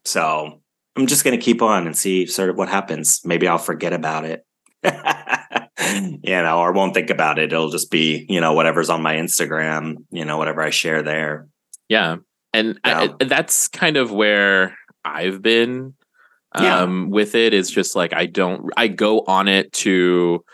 so 0.05 0.63
I'm 0.95 1.09
just 1.09 1.25
going 1.25 1.37
to 1.37 1.45
keep 1.45 1.61
on 1.61 1.87
and 1.87 1.97
see 1.97 2.25
sort 2.27 2.51
of 2.51 2.57
what 2.57 2.69
happens. 2.69 3.21
Maybe 3.25 3.49
I'll 3.49 3.59
forget 3.59 3.93
about 3.93 4.27
it. 4.27 4.47
you 4.85 6.31
know, 6.31 6.61
or 6.61 6.73
won't 6.73 6.95
think 6.95 7.11
about 7.11 7.41
it. 7.41 7.53
It'll 7.53 7.71
just 7.71 7.91
be, 7.91 8.27
you 8.29 8.41
know, 8.41 8.53
whatever's 8.53 8.91
on 8.91 9.03
my 9.03 9.17
Instagram, 9.17 10.05
you 10.13 10.25
know, 10.25 10.39
whatever 10.39 10.63
I 10.63 10.71
share 10.71 11.03
there. 11.03 11.49
Yeah 11.89 12.19
and 12.55 12.79
yeah. 12.87 13.09
I, 13.21 13.25
that's 13.25 13.69
kind 13.69 13.97
of 13.97 14.13
where 14.13 14.79
I've 15.05 15.43
been 15.43 15.95
yeah. 16.59 16.79
um, 16.79 17.11
with 17.11 17.35
it. 17.35 17.53
Is 17.53 17.71
just 17.71 17.97
like 17.97 18.15
I 18.15 18.27
don't 18.27 18.71
I 18.77 18.89
go 18.89 19.25
on 19.27 19.49
it 19.49 19.73
to 19.73 20.45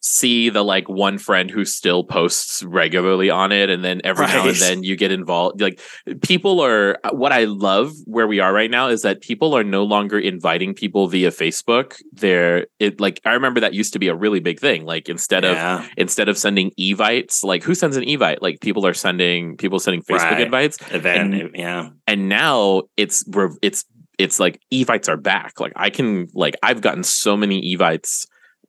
see 0.00 0.48
the 0.48 0.62
like 0.62 0.88
one 0.88 1.18
friend 1.18 1.50
who 1.50 1.64
still 1.64 2.04
posts 2.04 2.62
regularly 2.62 3.30
on 3.30 3.50
it 3.50 3.68
and 3.68 3.84
then 3.84 4.00
every 4.04 4.26
right. 4.26 4.34
now 4.34 4.48
and 4.48 4.56
then 4.56 4.82
you 4.82 4.96
get 4.96 5.10
involved 5.10 5.60
like 5.60 5.80
people 6.22 6.60
are 6.60 6.98
what 7.10 7.32
i 7.32 7.44
love 7.44 7.92
where 8.04 8.26
we 8.26 8.38
are 8.38 8.52
right 8.52 8.70
now 8.70 8.88
is 8.88 9.02
that 9.02 9.20
people 9.20 9.56
are 9.56 9.64
no 9.64 9.82
longer 9.82 10.18
inviting 10.18 10.72
people 10.72 11.08
via 11.08 11.30
facebook 11.30 12.00
they're 12.12 12.66
it 12.78 13.00
like 13.00 13.20
i 13.24 13.32
remember 13.32 13.60
that 13.60 13.74
used 13.74 13.92
to 13.92 13.98
be 13.98 14.08
a 14.08 14.14
really 14.14 14.40
big 14.40 14.60
thing 14.60 14.84
like 14.84 15.08
instead 15.08 15.42
yeah. 15.42 15.80
of 15.80 15.90
instead 15.96 16.28
of 16.28 16.38
sending 16.38 16.70
evites 16.78 17.42
like 17.42 17.62
who 17.62 17.74
sends 17.74 17.96
an 17.96 18.04
evite 18.04 18.38
like 18.40 18.60
people 18.60 18.86
are 18.86 18.94
sending 18.94 19.56
people 19.56 19.80
sending 19.80 20.02
facebook 20.02 20.30
right. 20.30 20.40
invites 20.42 20.78
event 20.92 21.34
and, 21.34 21.50
yeah 21.56 21.88
and 22.06 22.28
now 22.28 22.82
it's 22.96 23.24
it's 23.62 23.84
it's 24.18 24.38
like 24.38 24.60
evites 24.72 25.08
are 25.08 25.16
back 25.16 25.58
like 25.58 25.72
i 25.74 25.90
can 25.90 26.28
like 26.34 26.54
i've 26.62 26.80
gotten 26.80 27.02
so 27.02 27.36
many 27.36 27.74
evites 27.74 28.26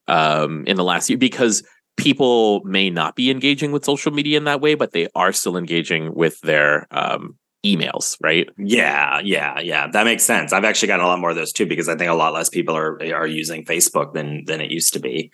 um, 0.07 0.63
in 0.65 0.77
the 0.77 0.83
last 0.83 1.09
year 1.09 1.17
because 1.17 1.63
people 1.97 2.61
may 2.63 2.89
not 2.89 3.15
be 3.15 3.29
engaging 3.29 3.71
with 3.71 3.85
social 3.85 4.11
media 4.11 4.37
in 4.37 4.45
that 4.45 4.61
way, 4.61 4.75
but 4.75 4.91
they 4.91 5.07
are 5.15 5.31
still 5.31 5.57
engaging 5.57 6.13
with 6.13 6.39
their 6.41 6.87
um, 6.91 7.37
emails, 7.65 8.17
right? 8.21 8.49
Yeah, 8.57 9.19
yeah, 9.23 9.59
yeah. 9.59 9.87
That 9.87 10.03
makes 10.05 10.23
sense. 10.23 10.51
I've 10.51 10.65
actually 10.65 10.89
gotten 10.89 11.05
a 11.05 11.07
lot 11.07 11.19
more 11.19 11.29
of 11.29 11.35
those 11.35 11.53
too 11.53 11.65
because 11.65 11.87
I 11.87 11.95
think 11.95 12.09
a 12.09 12.15
lot 12.15 12.33
less 12.33 12.49
people 12.49 12.75
are 12.75 12.99
are 13.13 13.27
using 13.27 13.63
Facebook 13.63 14.13
than 14.13 14.43
than 14.45 14.59
it 14.59 14.71
used 14.71 14.93
to 14.93 14.99
be. 14.99 15.31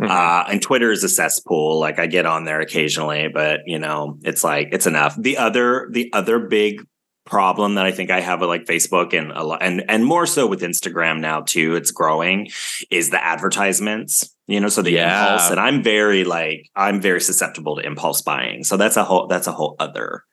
Mm-hmm. 0.00 0.10
Uh, 0.10 0.44
and 0.50 0.62
Twitter 0.62 0.90
is 0.90 1.04
a 1.04 1.08
cesspool. 1.08 1.78
Like 1.78 1.98
I 1.98 2.06
get 2.06 2.26
on 2.26 2.44
there 2.44 2.60
occasionally, 2.60 3.28
but 3.32 3.60
you 3.66 3.78
know, 3.78 4.18
it's 4.22 4.42
like 4.42 4.68
it's 4.72 4.86
enough. 4.86 5.16
The 5.18 5.36
other 5.36 5.88
the 5.92 6.10
other 6.12 6.40
big 6.40 6.84
problem 7.28 7.74
that 7.74 7.84
I 7.84 7.92
think 7.92 8.10
I 8.10 8.20
have 8.20 8.40
with 8.40 8.48
like 8.48 8.64
Facebook 8.64 9.16
and 9.16 9.30
a 9.32 9.44
lot, 9.44 9.62
and 9.62 9.84
and 9.88 10.04
more 10.04 10.26
so 10.26 10.46
with 10.46 10.62
Instagram 10.62 11.20
now 11.20 11.42
too. 11.42 11.76
It's 11.76 11.90
growing 11.90 12.50
is 12.90 13.10
the 13.10 13.22
advertisements. 13.22 14.34
You 14.46 14.60
know, 14.60 14.68
so 14.68 14.82
the 14.82 14.92
yeah. 14.92 15.34
impulse, 15.34 15.50
and 15.50 15.60
I'm 15.60 15.82
very 15.82 16.24
like 16.24 16.70
I'm 16.74 17.00
very 17.00 17.20
susceptible 17.20 17.76
to 17.76 17.86
impulse 17.86 18.22
buying. 18.22 18.64
So 18.64 18.76
that's 18.76 18.96
a 18.96 19.04
whole 19.04 19.26
that's 19.26 19.46
a 19.46 19.52
whole 19.52 19.76
other 19.78 20.24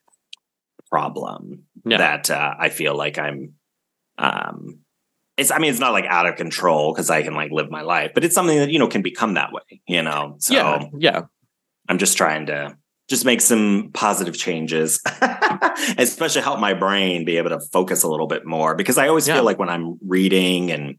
problem 0.90 1.64
yeah. 1.84 1.98
that 1.98 2.30
uh, 2.30 2.54
I 2.58 2.70
feel 2.70 2.96
like 2.96 3.18
I'm. 3.18 3.54
Um, 4.18 4.80
it's 5.36 5.50
I 5.50 5.58
mean 5.58 5.70
it's 5.70 5.80
not 5.80 5.92
like 5.92 6.06
out 6.06 6.26
of 6.26 6.36
control 6.36 6.94
because 6.94 7.10
I 7.10 7.22
can 7.22 7.34
like 7.34 7.50
live 7.50 7.70
my 7.70 7.82
life, 7.82 8.12
but 8.14 8.24
it's 8.24 8.34
something 8.34 8.56
that 8.56 8.70
you 8.70 8.78
know 8.78 8.88
can 8.88 9.02
become 9.02 9.34
that 9.34 9.52
way. 9.52 9.82
You 9.86 10.02
know, 10.02 10.36
so 10.38 10.54
yeah, 10.54 10.84
yeah. 10.98 11.22
I'm 11.88 11.98
just 11.98 12.16
trying 12.16 12.46
to 12.46 12.76
just 13.08 13.24
make 13.24 13.40
some 13.40 13.90
positive 13.94 14.36
changes, 14.36 15.00
especially 15.98 16.42
help 16.42 16.58
my 16.58 16.74
brain 16.74 17.24
be 17.24 17.36
able 17.36 17.50
to 17.50 17.60
focus 17.60 18.02
a 18.02 18.08
little 18.08 18.26
bit 18.26 18.44
more. 18.44 18.74
Because 18.74 18.98
I 18.98 19.08
always 19.08 19.28
yeah. 19.28 19.34
feel 19.34 19.44
like 19.44 19.58
when 19.58 19.68
I'm 19.68 19.98
reading 20.04 20.72
and, 20.72 20.98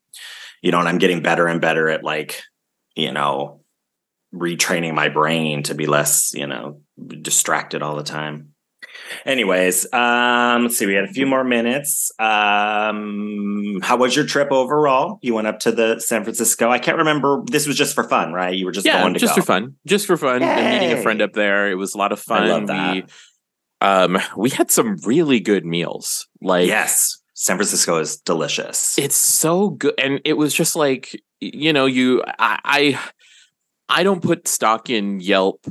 you 0.61 0.71
know, 0.71 0.79
and 0.79 0.87
I'm 0.87 0.99
getting 0.99 1.21
better 1.21 1.47
and 1.47 1.59
better 1.59 1.89
at 1.89 2.03
like, 2.03 2.41
you 2.95 3.11
know, 3.11 3.61
retraining 4.33 4.93
my 4.93 5.09
brain 5.09 5.63
to 5.63 5.75
be 5.75 5.85
less, 5.85 6.33
you 6.33 6.47
know, 6.47 6.81
distracted 7.21 7.81
all 7.81 7.95
the 7.95 8.03
time. 8.03 8.53
Anyways, 9.25 9.91
um, 9.93 10.63
let's 10.63 10.77
see. 10.77 10.85
We 10.85 10.93
had 10.93 11.05
a 11.05 11.11
few 11.11 11.25
more 11.25 11.43
minutes. 11.43 12.11
Um, 12.19 13.79
how 13.81 13.97
was 13.97 14.15
your 14.15 14.25
trip 14.25 14.51
overall? 14.51 15.19
You 15.21 15.33
went 15.33 15.47
up 15.47 15.59
to 15.61 15.71
the 15.71 15.99
San 15.99 16.23
Francisco. 16.23 16.69
I 16.69 16.79
can't 16.79 16.97
remember. 16.97 17.43
This 17.45 17.67
was 17.67 17.77
just 17.77 17.95
for 17.95 18.03
fun, 18.03 18.33
right? 18.33 18.55
You 18.55 18.65
were 18.65 18.71
just 18.71 18.85
yeah, 18.85 19.01
going 19.01 19.13
to 19.13 19.19
just 19.19 19.35
go. 19.35 19.41
for 19.41 19.45
fun, 19.45 19.75
just 19.85 20.07
for 20.07 20.17
fun, 20.17 20.43
and 20.43 20.81
meeting 20.81 20.97
a 20.97 21.01
friend 21.01 21.21
up 21.21 21.33
there. 21.33 21.69
It 21.69 21.75
was 21.75 21.95
a 21.95 21.97
lot 21.97 22.11
of 22.11 22.19
fun. 22.19 22.43
I 22.43 22.47
love 22.47 22.67
that. 22.67 22.95
We 22.95 23.03
um 23.79 24.17
we 24.35 24.49
had 24.49 24.71
some 24.71 24.97
really 25.05 25.39
good 25.39 25.65
meals. 25.65 26.27
Like 26.41 26.67
yes, 26.67 27.17
San 27.33 27.57
Francisco 27.57 27.99
is 27.99 28.17
delicious. 28.17 28.97
it's 28.97 29.15
so 29.15 29.69
good 29.69 29.93
and 29.97 30.19
it 30.25 30.33
was 30.33 30.53
just 30.53 30.75
like 30.75 31.21
you 31.39 31.71
know 31.71 31.85
you 31.85 32.23
I, 32.39 32.59
I 32.65 32.99
i 33.89 34.03
don't 34.03 34.23
put 34.23 34.47
stock 34.47 34.89
in 34.89 35.19
yelp 35.19 35.65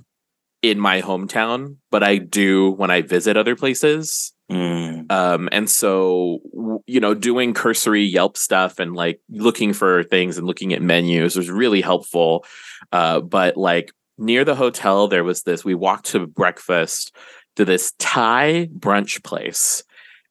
in 0.71 0.79
my 0.79 1.01
hometown 1.03 1.77
but 1.91 2.03
i 2.03 2.19
do 2.19 2.71
when 2.73 2.91
i 2.91 3.03
visit 3.03 3.37
other 3.37 3.57
places. 3.57 4.33
Mm. 4.51 5.11
um 5.11 5.49
and 5.51 5.69
so 5.69 6.39
you 6.87 7.01
know 7.01 7.15
doing 7.15 7.53
cursory 7.53 8.05
yelp 8.05 8.37
stuff 8.37 8.79
and 8.79 8.95
like 8.95 9.21
looking 9.29 9.73
for 9.73 10.05
things 10.05 10.39
and 10.39 10.47
looking 10.47 10.73
at 10.73 10.81
menus 10.81 11.37
was 11.37 11.51
really 11.51 11.81
helpful. 11.81 12.45
Uh 12.93 13.21
but 13.21 13.57
like 13.57 13.93
near 14.19 14.45
the 14.45 14.55
hotel 14.55 15.09
there 15.09 15.25
was 15.25 15.43
this 15.43 15.65
we 15.65 15.75
walked 15.75 16.07
to 16.07 16.29
breakfast 16.29 17.13
to 17.57 17.65
this 17.65 17.93
thai 17.99 18.69
brunch 18.79 19.25
place 19.25 19.83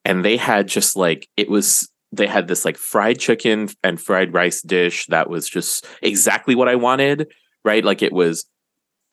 and 0.05 0.23
they 0.23 0.37
had 0.37 0.67
just 0.67 0.95
like 0.95 1.27
it 1.35 1.49
was 1.49 1.91
they 2.13 2.27
had 2.27 2.47
this 2.47 2.63
like 2.63 2.77
fried 2.77 3.19
chicken 3.19 3.67
and 3.83 3.99
fried 3.99 4.33
rice 4.33 4.61
dish 4.61 5.07
that 5.07 5.29
was 5.29 5.49
just 5.49 5.85
exactly 6.01 6.55
what 6.55 6.69
i 6.69 6.75
wanted 6.75 7.27
right? 7.65 7.83
Like 7.83 8.01
it 8.01 8.13
was 8.13 8.45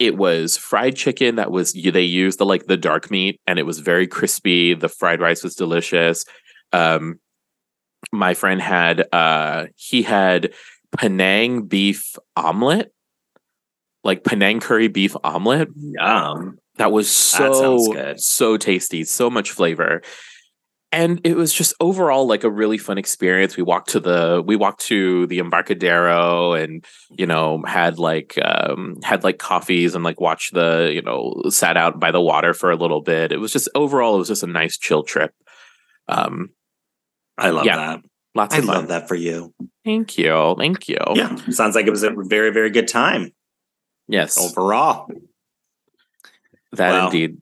it 0.03 0.17
was 0.17 0.57
fried 0.57 0.97
chicken 0.97 1.37
that 1.37 1.53
was 1.53 1.73
they 1.73 2.03
used 2.03 2.39
the 2.41 2.45
like 2.45 2.67
the 2.67 2.77
dark 2.77 3.09
meat 3.11 3.41
and 3.47 3.59
it 3.59 3.63
was 3.63 3.79
very 3.79 4.07
crispy 4.07 4.75
the 4.75 4.89
fried 4.89 5.21
rice 5.21 5.45
was 5.45 5.55
delicious 5.55 6.25
um 6.73 7.21
my 8.11 8.35
friend 8.35 8.61
had 8.61 9.07
uh 9.13 9.67
he 9.77 10.03
had 10.03 10.53
penang 10.99 11.63
beef 11.67 12.17
omelet 12.37 12.93
like 14.03 14.25
penang 14.25 14.59
curry 14.59 14.89
beef 14.89 15.15
omelet 15.23 15.69
Yum. 15.77 16.59
that 16.79 16.91
was 16.91 17.07
That 17.07 17.55
so 17.55 17.93
good. 17.93 18.21
so 18.21 18.57
tasty 18.57 19.05
so 19.05 19.31
much 19.31 19.53
flavor 19.53 20.03
and 20.93 21.21
it 21.25 21.37
was 21.37 21.53
just 21.53 21.75
overall 21.81 22.27
like 22.27 22.45
a 22.45 22.51
really 22.51 22.77
fun 22.79 22.99
experience 22.99 23.57
we 23.57 23.63
walked 23.63 23.89
to 23.91 23.99
the 24.01 24.43
we 24.47 24.55
walked 24.57 24.83
to 24.83 25.27
the 25.29 25.39
embarcadero 25.39 26.53
and 26.53 26.85
you 27.11 27.27
know 27.27 27.63
had 27.67 27.99
like 27.99 28.39
um 28.45 28.97
had 29.03 29.25
like 29.25 29.39
coffees 29.39 29.95
and 29.95 30.05
like 30.05 30.21
watched 30.21 30.53
the 30.55 30.91
you 30.95 31.03
know 31.03 31.43
sat 31.49 31.77
out 31.77 31.99
by 31.99 32.11
the 32.11 32.21
water 32.21 32.53
for 32.55 32.71
a 32.71 32.77
little 32.77 33.01
bit 33.01 33.33
it 33.33 33.39
was 33.41 33.53
just 33.53 33.69
overall 33.75 34.15
it 34.15 34.19
was 34.19 34.29
just 34.29 34.43
a 34.43 34.47
nice 34.47 34.77
chill 34.79 35.03
trip 35.03 35.33
um 36.09 36.51
I 37.39 37.51
love 37.51 37.65
Yeah. 37.65 37.77
that. 37.77 38.01
lots 38.35 38.55
I 38.55 38.59
fun 38.61 38.67
love 38.67 38.89
that 38.89 39.09
for 39.09 39.15
you. 39.15 39.55
thank 39.85 40.19
you 40.19 40.55
thank 40.59 40.89
you 40.89 40.99
Yeah, 41.15 41.35
sounds 41.51 41.75
like 41.75 41.87
it 41.87 41.91
was 41.91 42.03
a 42.03 42.15
very, 42.17 42.51
very 42.53 42.71
good 42.71 42.87
time 42.89 43.33
yes 44.09 44.37
overall. 44.39 45.09
that 46.73 46.91
Wow. 46.91 47.07
indeed 47.07 47.39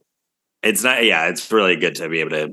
It's 0.62 0.82
not, 0.84 1.04
yeah, 1.04 1.28
it's 1.28 1.50
really 1.50 1.76
good 1.76 1.94
to 1.96 2.08
be 2.08 2.20
able 2.20 2.30
to 2.32 2.48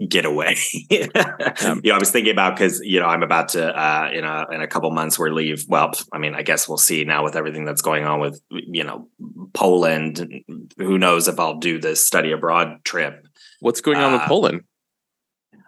g- 0.00 0.06
get 0.06 0.24
away. 0.24 0.56
you 0.90 1.08
know, 1.14 1.94
I 1.94 1.98
was 1.98 2.10
thinking 2.10 2.32
about 2.32 2.56
because 2.56 2.80
you 2.80 3.00
know 3.00 3.06
I'm 3.06 3.22
about 3.22 3.48
to 3.50 3.66
uh, 3.66 4.10
in 4.12 4.24
a 4.24 4.46
in 4.52 4.60
a 4.62 4.66
couple 4.66 4.90
months 4.90 5.18
we're 5.18 5.30
leave. 5.30 5.64
Well, 5.68 5.92
I 6.12 6.18
mean, 6.18 6.34
I 6.34 6.42
guess 6.42 6.68
we'll 6.68 6.78
see 6.78 7.04
now 7.04 7.24
with 7.24 7.36
everything 7.36 7.64
that's 7.64 7.82
going 7.82 8.04
on 8.04 8.20
with 8.20 8.40
you 8.50 8.84
know 8.84 9.08
Poland. 9.54 10.42
Who 10.78 10.98
knows 10.98 11.28
if 11.28 11.38
I'll 11.38 11.58
do 11.58 11.80
this 11.80 12.04
study 12.04 12.32
abroad 12.32 12.84
trip? 12.84 13.26
what's 13.60 13.80
going 13.80 13.98
on 13.98 14.12
with 14.12 14.22
Uh, 14.22 14.28
poland 14.28 14.60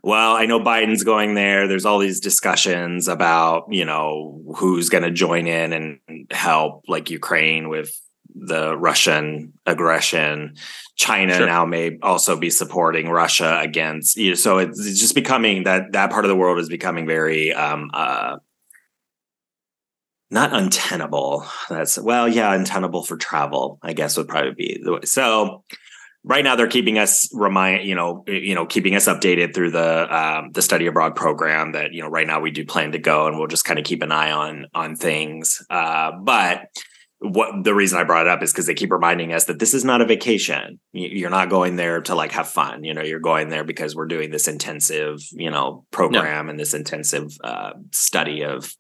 Well, 0.03 0.35
I 0.35 0.47
know 0.47 0.61
Biden's 0.61 1.05
going 1.05 1.35
there. 1.35 1.69
There's 1.69 1.85
all 1.85 1.99
these 1.99 2.21
discussions 2.21 3.07
about, 3.07 3.67
you 3.71 3.85
know, 3.85 4.41
who's 4.57 4.89
going 4.89 5.05
to 5.05 5.11
join 5.11 5.47
in 5.47 5.73
and 5.73 5.99
help 6.31 6.85
like 6.89 7.11
Ukraine 7.11 7.69
with 7.69 7.91
the 8.35 8.77
Russian 8.77 9.53
aggression. 9.67 10.55
China 10.97 11.35
Sure. 11.35 11.47
now 11.47 11.65
may 11.65 11.99
also 12.03 12.37
be 12.37 12.51
supporting 12.51 13.09
Russia 13.09 13.59
against 13.61 14.17
you 14.17 14.31
know, 14.31 14.35
so 14.35 14.59
it's, 14.59 14.79
it's 14.85 15.01
just 15.01 15.15
becoming 15.15 15.65
that 15.65 15.93
that 15.93 16.11
part 16.11 16.25
of 16.25 16.29
the 16.29 16.37
world 16.37 16.59
is 16.59 16.69
becoming 16.69 17.07
very 17.07 17.53
um 17.55 17.91
uh 17.95 18.37
not 20.31 20.53
untenable. 20.55 21.45
That's 21.69 21.99
well, 21.99 22.29
yeah, 22.29 22.55
untenable 22.55 23.03
for 23.03 23.17
travel, 23.17 23.79
I 23.83 23.95
guess 23.95 24.17
would 24.17 24.29
probably 24.29 24.55
be 24.55 24.81
the 24.83 24.93
way. 24.93 25.01
So 25.05 25.65
right 26.23 26.45
now 26.45 26.55
they're 26.55 26.69
keeping 26.69 26.99
us 26.99 27.29
remind 27.33 27.89
you 27.89 27.95
know 27.95 28.25
you 28.27 28.55
know 28.55 28.67
keeping 28.67 28.95
us 28.95 29.07
updated 29.07 29.55
through 29.55 29.71
the 29.71 30.17
um, 30.17 30.53
the 30.53 30.63
study 30.63 30.87
abroad 30.87 31.17
program 31.17 31.73
that 31.73 31.93
you 31.93 32.03
know 32.03 32.09
right 32.09 32.27
now 32.27 32.41
we 32.41 32.51
do 32.51 32.65
plan 32.65 32.93
to 32.93 32.99
go 32.99 33.27
and 33.27 33.39
we'll 33.39 33.47
just 33.47 33.65
kind 33.65 33.79
of 33.79 33.85
keep 33.85 34.03
an 34.03 34.13
eye 34.13 34.31
on 34.31 34.67
on 34.75 34.97
things 34.97 35.65
uh, 35.71 36.13
but 36.13 36.67
what 37.23 37.65
the 37.65 37.75
reason 37.75 37.99
I 37.99 38.05
brought 38.05 38.27
it 38.27 38.31
up 38.31 38.43
is 38.43 38.51
because 38.53 38.67
they 38.67 38.75
keep 38.75 38.91
reminding 38.91 39.33
us 39.33 39.45
that 39.45 39.59
this 39.59 39.75
is 39.75 39.85
not 39.85 40.01
a 40.01 40.07
vacation. 40.07 40.81
You- 40.93 41.09
You're 41.09 41.31
not 41.31 41.51
going 41.51 41.77
there 41.77 42.01
to 42.03 42.15
like 42.15 42.33
have 42.33 42.49
fun. 42.49 42.83
You 42.83 42.95
know, 42.95 43.03
you're 43.03 43.21
going 43.21 43.51
there 43.51 43.63
because 43.65 43.95
we're 43.95 44.07
doing 44.07 44.31
this 44.31 44.49
intensive, 44.49 45.19
you 45.33 45.51
know, 45.51 45.85
program 45.91 46.49
and 46.49 46.59
this 46.59 46.73
intensive 46.75 47.31
uh, 47.45 47.73
study 47.93 48.43
of 48.45 48.75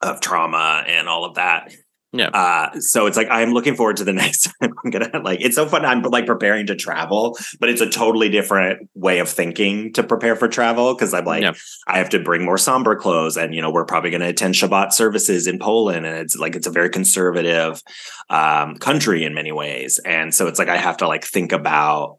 of 0.00 0.20
trauma 0.20 0.84
and 0.86 1.08
all 1.08 1.24
of 1.24 1.34
that. 1.34 1.72
Yeah. 2.12 2.28
Uh, 2.28 2.80
so 2.80 3.06
it's 3.06 3.16
like 3.18 3.28
I'm 3.30 3.52
looking 3.52 3.74
forward 3.76 3.98
to 3.98 4.04
the 4.04 4.12
next 4.14 4.50
time 4.60 4.72
I'm 4.84 4.90
gonna 4.90 5.20
like. 5.22 5.40
It's 5.42 5.56
so 5.56 5.66
fun. 5.66 5.84
I'm 5.84 6.02
like 6.02 6.26
preparing 6.26 6.66
to 6.66 6.74
travel, 6.74 7.36
but 7.60 7.68
it's 7.68 7.80
a 7.80 7.88
totally 7.88 8.28
different 8.30 8.88
way 8.94 9.18
of 9.18 9.28
thinking 9.28 9.92
to 9.92 10.02
prepare 10.02 10.34
for 10.34 10.48
travel 10.48 10.94
because 10.94 11.12
I'm 11.12 11.24
like 11.26 11.42
Yeah. 11.42 11.52
I 11.86 11.98
have 11.98 12.08
to 12.10 12.18
bring 12.18 12.44
more 12.44 12.58
somber 12.58 12.96
clothes, 12.96 13.36
and 13.36 13.54
you 13.54 13.60
know 13.60 13.70
we're 13.70 13.84
probably 13.84 14.10
going 14.10 14.22
to 14.22 14.28
attend 14.28 14.54
Shabbat 14.54 14.92
services 14.92 15.46
in 15.46 15.58
Poland, 15.58 16.06
and 16.06 16.16
it's 16.16 16.36
like 16.36 16.56
it's 16.56 16.66
a 16.66 16.70
very 16.70 16.88
conservative 16.88 17.82
um, 18.30 18.76
country 18.76 19.24
in 19.24 19.34
many 19.34 19.52
ways, 19.52 19.98
and 20.04 20.34
so 20.34 20.46
it's 20.46 20.58
like 20.58 20.68
I 20.68 20.76
have 20.76 20.98
to 20.98 21.08
like 21.08 21.24
think 21.24 21.52
about 21.52 22.17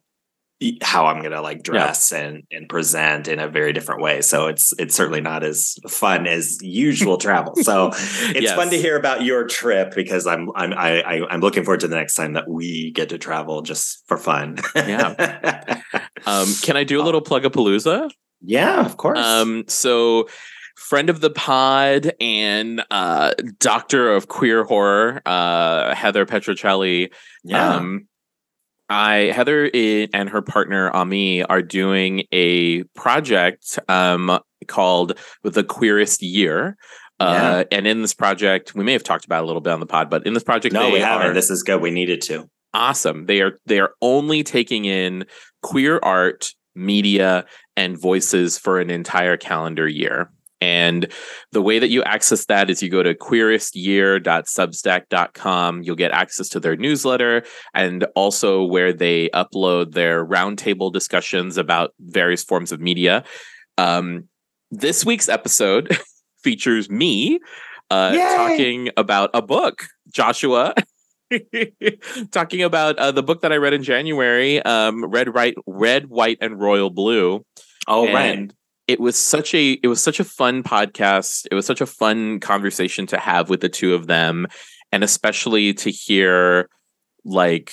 how 0.81 1.05
I'm 1.05 1.19
going 1.19 1.31
to 1.31 1.41
like 1.41 1.63
dress 1.63 2.11
and 2.11 2.43
and 2.51 2.67
present 2.67 3.27
in 3.29 3.39
a 3.39 3.47
very 3.47 3.71
different 3.71 4.01
way. 4.01 4.21
So 4.21 4.47
it's 4.47 4.73
it's 4.77 4.93
certainly 4.93 5.21
not 5.21 5.43
as 5.43 5.75
fun 5.87 6.27
as 6.27 6.57
usual 6.61 7.17
travel. 7.17 7.55
So 7.55 7.87
it's 7.93 8.41
Yes. 8.41 8.55
fun 8.55 8.69
to 8.71 8.77
hear 8.77 8.97
about 8.97 9.23
your 9.23 9.47
trip 9.47 9.93
because 9.95 10.27
I'm 10.27 10.49
I'm 10.55 10.73
I, 10.73 11.01
I, 11.01 11.27
I'm 11.29 11.39
looking 11.39 11.63
forward 11.63 11.79
to 11.81 11.87
the 11.87 11.95
next 11.95 12.15
time 12.15 12.33
that 12.33 12.49
we 12.49 12.91
get 12.91 13.09
to 13.09 13.17
travel 13.17 13.61
just 13.61 14.03
for 14.07 14.17
fun. 14.17 14.57
Yeah. 14.75 15.81
Um, 16.25 16.47
can 16.61 16.75
I 16.75 16.83
do 16.83 17.01
a 17.01 17.03
little 17.03 17.21
plug 17.21 17.45
a 17.45 17.49
palooza? 17.49 18.11
yeah, 18.41 18.85
of 18.85 18.97
course. 18.97 19.17
Um, 19.17 19.63
so 19.67 20.27
friend 20.75 21.09
of 21.09 21.21
the 21.21 21.29
pod 21.29 22.11
and 22.19 22.83
uh 22.91 23.33
doctor 23.59 24.13
of 24.13 24.27
queer 24.27 24.65
horror, 24.65 25.21
uh 25.25 25.95
Heather 25.95 26.25
Petrocelli. 26.25 27.11
yeah. 27.45 27.75
Um 27.75 28.08
I 28.89 29.31
Heather 29.35 29.69
and 29.73 30.29
her 30.29 30.41
partner 30.41 30.89
Ami 30.91 31.43
are 31.43 31.61
doing 31.61 32.23
a 32.31 32.83
project 32.95 33.77
um 33.87 34.39
called 34.67 35.17
The 35.43 35.63
Queerest 35.63 36.21
Year. 36.21 36.75
Uh, 37.21 37.65
and 37.71 37.85
in 37.85 38.01
this 38.01 38.13
project, 38.13 38.73
we 38.75 38.83
may 38.85 38.93
have 38.93 39.03
talked 39.03 39.25
about 39.25 39.39
it 39.39 39.43
a 39.43 39.45
little 39.47 39.61
bit 39.61 39.73
on 39.73 39.81
the 39.81 39.85
pod, 39.85 40.09
but 40.09 40.25
in 40.25 40.33
this 40.33 40.43
project, 40.43 40.73
no, 40.73 40.89
we 40.89 40.99
haven't. 40.99 41.27
are- 41.27 41.33
This 41.33 41.49
is 41.49 41.63
good. 41.63 41.81
We 41.81 41.91
needed 41.91 42.21
to. 42.23 42.49
awesome. 42.73 43.25
They 43.25 43.41
are 43.41 43.59
they 43.65 43.79
are 43.79 43.91
only 44.01 44.41
taking 44.43 44.85
in 44.85 45.25
queer 45.61 45.99
art, 46.01 46.53
media, 46.75 47.45
and 47.75 47.99
voices 47.99 48.57
for 48.57 48.79
an 48.79 48.89
entire 48.89 49.35
calendar 49.37 49.87
year. 49.87 50.31
And 50.61 51.11
the 51.51 51.61
way 51.61 51.79
that 51.79 51.89
you 51.89 52.03
access 52.03 52.45
that 52.45 52.69
is 52.69 52.81
you 52.83 52.89
go 52.89 53.01
to 53.01 53.13
queerestyear.substack.com. 53.13 55.83
You'll 55.83 55.95
get 55.95 56.11
access 56.11 56.49
to 56.49 56.59
their 56.59 56.75
newsletter 56.75 57.43
and 57.73 58.05
also 58.15 58.65
where 58.65 58.91
they 58.91 59.29
upload 59.29 59.93
their 59.93 60.25
roundtable 60.25 60.91
discussions 60.91 61.57
about 61.57 61.93
various 61.99 62.43
forms 62.43 62.73
of 62.73 62.81
media. 62.81 63.23
Um, 63.77 64.27
this 64.71 65.05
week's 65.05 65.29
episode 65.29 65.97
features 66.43 66.89
me 66.89 67.39
uh, 67.89 68.15
talking 68.35 68.89
about 68.97 69.29
a 69.33 69.41
book, 69.41 69.85
Joshua. 70.11 70.73
talking 72.31 72.63
about 72.63 72.97
uh, 72.97 73.11
the 73.11 73.23
book 73.23 73.41
that 73.41 73.51
I 73.51 73.57
read 73.57 73.73
in 73.73 73.83
January, 73.83 74.61
um, 74.63 75.05
Red, 75.05 75.33
Right, 75.33 75.55
Red, 75.65 76.07
White, 76.07 76.39
and 76.41 76.59
Royal 76.59 76.89
Blue. 76.89 77.45
Oh, 77.87 78.11
right. 78.11 78.51
It 78.89 78.99
was 78.99 79.15
such 79.15 79.53
a 79.53 79.73
it 79.83 79.87
was 79.87 80.01
such 80.01 80.19
a 80.19 80.23
fun 80.23 80.63
podcast. 80.63 81.45
It 81.51 81.53
was 81.53 81.67
such 81.67 81.79
a 81.79 81.85
fun 81.85 82.39
conversation 82.39 83.05
to 83.07 83.19
have 83.19 83.47
with 83.47 83.61
the 83.61 83.69
two 83.69 83.93
of 83.93 84.07
them, 84.07 84.47
and 84.91 85.03
especially 85.03 85.75
to 85.75 85.91
hear 85.91 86.67
like 87.23 87.71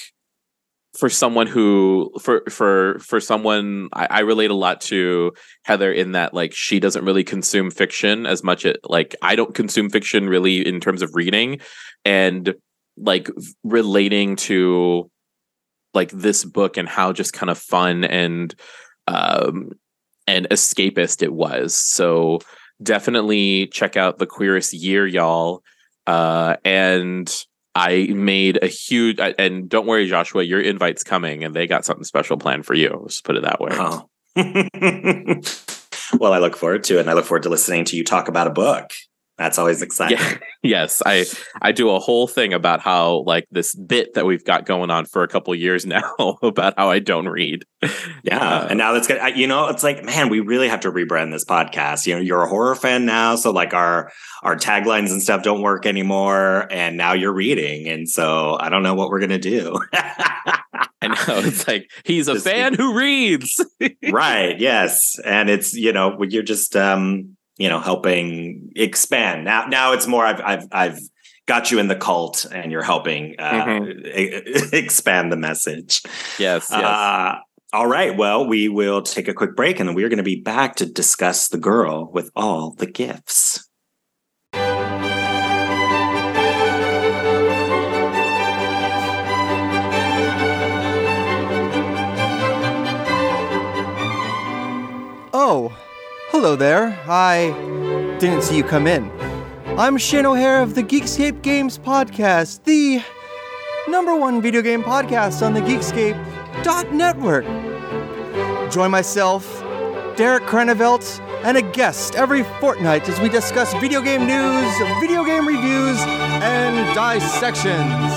for 0.98 1.08
someone 1.08 1.46
who 1.46 2.12
for 2.20 2.42
for 2.50 2.98
for 2.98 3.18
someone 3.18 3.88
I, 3.94 4.08
I 4.10 4.20
relate 4.20 4.50
a 4.50 4.54
lot 4.54 4.82
to 4.82 5.32
Heather 5.64 5.90
in 5.90 6.12
that 6.12 6.34
like 6.34 6.54
she 6.54 6.80
doesn't 6.80 7.06
really 7.06 7.24
consume 7.24 7.70
fiction 7.70 8.26
as 8.26 8.44
much 8.44 8.66
as 8.66 8.76
like 8.84 9.16
I 9.22 9.36
don't 9.36 9.54
consume 9.54 9.88
fiction 9.88 10.28
really 10.28 10.68
in 10.68 10.80
terms 10.80 11.00
of 11.00 11.14
reading 11.14 11.60
and 12.04 12.54
like 12.98 13.30
relating 13.64 14.36
to 14.36 15.10
like 15.94 16.10
this 16.10 16.44
book 16.44 16.76
and 16.76 16.86
how 16.86 17.14
just 17.14 17.32
kind 17.32 17.48
of 17.48 17.56
fun 17.56 18.04
and 18.04 18.54
um 19.08 19.70
and 20.36 20.48
escapist 20.50 21.22
it 21.22 21.32
was. 21.32 21.74
So 21.74 22.40
definitely 22.82 23.68
check 23.68 23.96
out 23.96 24.18
the 24.18 24.26
queerest 24.26 24.74
year, 24.74 25.06
y'all. 25.06 25.62
Uh, 26.06 26.56
and 26.64 27.34
I 27.74 28.06
made 28.06 28.62
a 28.62 28.66
huge 28.66 29.18
and 29.18 29.68
don't 29.68 29.86
worry, 29.86 30.06
Joshua, 30.06 30.42
your 30.42 30.60
invite's 30.60 31.02
coming, 31.02 31.42
and 31.42 31.54
they 31.54 31.66
got 31.66 31.84
something 31.84 32.04
special 32.04 32.36
planned 32.36 32.66
for 32.66 32.74
you. 32.74 33.00
Let's 33.02 33.20
put 33.20 33.36
it 33.36 33.42
that 33.42 33.60
way. 33.60 33.70
Oh. 33.72 34.08
well, 36.18 36.32
I 36.32 36.38
look 36.38 36.56
forward 36.56 36.84
to 36.84 36.98
it, 36.98 37.00
and 37.00 37.10
I 37.10 37.14
look 37.14 37.24
forward 37.24 37.42
to 37.44 37.48
listening 37.48 37.84
to 37.86 37.96
you 37.96 38.04
talk 38.04 38.28
about 38.28 38.46
a 38.46 38.50
book. 38.50 38.92
That's 39.38 39.58
always 39.58 39.82
exciting. 39.82 40.18
Yeah. 40.18 40.38
yes, 40.62 41.02
I 41.04 41.26
I 41.60 41.72
do 41.72 41.90
a 41.90 41.98
whole 41.98 42.26
thing 42.26 42.54
about 42.54 42.80
how 42.80 43.22
like 43.26 43.46
this 43.50 43.74
bit 43.74 44.14
that 44.14 44.24
we've 44.24 44.44
got 44.44 44.64
going 44.64 44.90
on 44.90 45.04
for 45.04 45.22
a 45.22 45.28
couple 45.28 45.54
years 45.54 45.84
now 45.86 46.38
about 46.42 46.74
how 46.76 46.90
I 46.90 47.00
don't 47.00 47.28
read. 47.28 47.64
Yeah, 48.22 48.38
uh, 48.38 48.66
and 48.70 48.78
now 48.78 48.92
that's 48.92 49.06
good. 49.06 49.36
You 49.36 49.46
know, 49.46 49.68
it's 49.68 49.82
like, 49.82 50.02
man, 50.04 50.30
we 50.30 50.40
really 50.40 50.68
have 50.68 50.80
to 50.80 50.92
rebrand 50.92 51.32
this 51.32 51.44
podcast. 51.44 52.06
You 52.06 52.14
know, 52.14 52.20
you're 52.20 52.42
a 52.42 52.48
horror 52.48 52.74
fan 52.74 53.04
now, 53.04 53.36
so 53.36 53.50
like 53.50 53.74
our 53.74 54.10
our 54.42 54.56
taglines 54.56 55.10
and 55.10 55.22
stuff 55.22 55.42
don't 55.42 55.60
work 55.60 55.84
anymore, 55.84 56.66
and 56.70 56.96
now 56.96 57.12
you're 57.12 57.34
reading, 57.34 57.88
and 57.88 58.08
so 58.08 58.56
I 58.58 58.70
don't 58.70 58.82
know 58.82 58.94
what 58.94 59.10
we're 59.10 59.20
gonna 59.20 59.38
do. 59.38 59.78
I 59.92 61.08
know 61.08 61.40
it's 61.40 61.68
like 61.68 61.90
he's 62.04 62.28
a 62.28 62.34
just, 62.34 62.46
fan 62.46 62.72
who 62.72 62.96
reads, 62.96 63.62
right? 64.10 64.58
Yes, 64.58 65.18
and 65.24 65.50
it's 65.50 65.74
you 65.74 65.92
know 65.92 66.22
you're 66.22 66.42
just 66.42 66.74
um 66.74 67.35
you 67.56 67.68
know 67.68 67.80
helping 67.80 68.72
expand 68.76 69.44
now 69.44 69.66
now 69.66 69.92
it's 69.92 70.06
more 70.06 70.24
i've 70.24 70.40
i've 70.40 70.68
i've 70.72 70.98
got 71.46 71.70
you 71.70 71.78
in 71.78 71.88
the 71.88 71.96
cult 71.96 72.44
and 72.52 72.72
you're 72.72 72.82
helping 72.82 73.36
uh, 73.38 73.64
mm-hmm. 73.64 74.68
expand 74.74 75.30
the 75.30 75.36
message 75.36 76.02
yes, 76.38 76.68
yes. 76.70 76.72
Uh, 76.72 77.36
all 77.72 77.86
right 77.86 78.16
well 78.16 78.46
we 78.46 78.68
will 78.68 79.02
take 79.02 79.28
a 79.28 79.34
quick 79.34 79.54
break 79.54 79.78
and 79.80 79.88
then 79.88 79.94
we're 79.94 80.08
going 80.08 80.18
to 80.18 80.22
be 80.22 80.40
back 80.40 80.76
to 80.76 80.86
discuss 80.86 81.48
the 81.48 81.58
girl 81.58 82.10
with 82.12 82.30
all 82.34 82.72
the 82.72 82.86
gifts 82.86 83.62
Oh, 95.38 95.76
Hello 96.38 96.54
there. 96.54 96.88
I 97.08 97.48
didn't 98.20 98.42
see 98.42 98.58
you 98.58 98.62
come 98.62 98.86
in. 98.86 99.10
I'm 99.78 99.96
Shane 99.96 100.26
O'Hare 100.26 100.60
of 100.60 100.74
the 100.74 100.82
Geekscape 100.82 101.40
Games 101.40 101.78
Podcast, 101.78 102.62
the 102.64 103.02
number 103.90 104.14
one 104.14 104.42
video 104.42 104.60
game 104.60 104.82
podcast 104.82 105.40
on 105.40 105.54
the 105.54 105.62
Geekscape 105.62 106.92
network. 106.92 107.46
Join 108.70 108.90
myself, 108.90 109.62
Derek 110.18 110.42
Krenevelt, 110.42 111.20
and 111.42 111.56
a 111.56 111.62
guest 111.62 112.16
every 112.16 112.42
fortnight 112.60 113.08
as 113.08 113.18
we 113.18 113.30
discuss 113.30 113.72
video 113.80 114.02
game 114.02 114.26
news, 114.26 114.78
video 115.00 115.24
game 115.24 115.48
reviews, 115.48 115.98
and 116.44 116.94
dissections. 116.94 118.12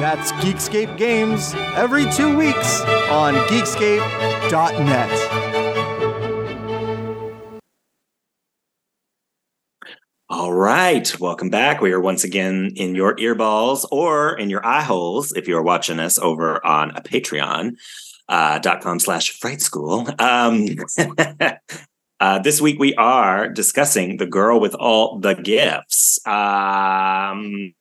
That's 0.00 0.32
Geekscape 0.32 0.96
Games 0.96 1.52
every 1.76 2.10
two 2.10 2.34
weeks 2.34 2.80
on 3.10 3.34
Geekscape.net. 3.50 5.49
All 10.32 10.52
right. 10.52 11.18
Welcome 11.18 11.50
back. 11.50 11.80
We 11.80 11.90
are 11.90 12.00
once 12.00 12.22
again 12.22 12.70
in 12.76 12.94
your 12.94 13.16
earballs 13.16 13.84
or 13.90 14.38
in 14.38 14.48
your 14.48 14.64
eye 14.64 14.84
holes 14.84 15.32
if 15.32 15.48
you're 15.48 15.60
watching 15.60 15.98
us 15.98 16.20
over 16.20 16.64
on 16.64 16.92
a 16.92 17.00
Patreon. 17.00 17.72
Uh, 18.28 18.60
dot 18.60 18.80
com 18.80 19.00
slash 19.00 19.40
fright 19.40 19.60
school. 19.60 20.06
Um, 20.20 20.68
uh, 22.20 22.38
this 22.38 22.60
week 22.60 22.78
we 22.78 22.94
are 22.94 23.48
discussing 23.48 24.18
the 24.18 24.26
girl 24.26 24.60
with 24.60 24.76
all 24.76 25.18
the 25.18 25.34
gifts. 25.34 26.24
Um, 26.24 27.74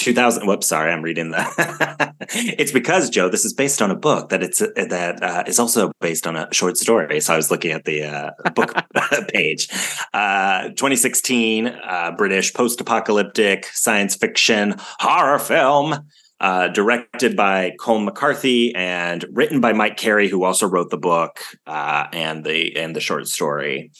2000 0.00 0.46
whoops 0.46 0.66
sorry 0.66 0.90
i'm 0.90 1.02
reading 1.02 1.30
that 1.30 2.14
it's 2.30 2.72
because 2.72 3.10
joe 3.10 3.28
this 3.28 3.44
is 3.44 3.52
based 3.52 3.82
on 3.82 3.90
a 3.90 3.94
book 3.94 4.30
that 4.30 4.42
it's 4.42 4.62
uh, 4.62 4.68
that 4.88 5.22
uh, 5.22 5.44
is 5.46 5.58
also 5.58 5.92
based 6.00 6.26
on 6.26 6.36
a 6.36 6.48
short 6.52 6.78
story. 6.78 7.20
So 7.20 7.34
i 7.34 7.36
was 7.36 7.50
looking 7.50 7.72
at 7.72 7.84
the 7.84 8.04
uh, 8.04 8.30
book 8.54 8.74
page. 9.28 9.68
Uh, 10.14 10.68
2016 10.68 11.66
uh, 11.66 12.12
british 12.16 12.54
post-apocalyptic 12.54 13.66
science 13.66 14.16
fiction 14.16 14.76
horror 15.00 15.38
film 15.38 15.98
uh, 16.40 16.68
directed 16.68 17.36
by 17.36 17.72
Colm 17.78 18.06
McCarthy 18.06 18.74
and 18.74 19.26
written 19.30 19.60
by 19.60 19.74
Mike 19.74 19.98
Carey, 19.98 20.26
who 20.26 20.44
also 20.44 20.66
wrote 20.66 20.88
the 20.88 20.96
book 20.96 21.40
and 21.66 22.44
the 22.44 22.74
and 22.78 22.96
the 22.96 23.00
short 23.00 23.28
story 23.28 23.90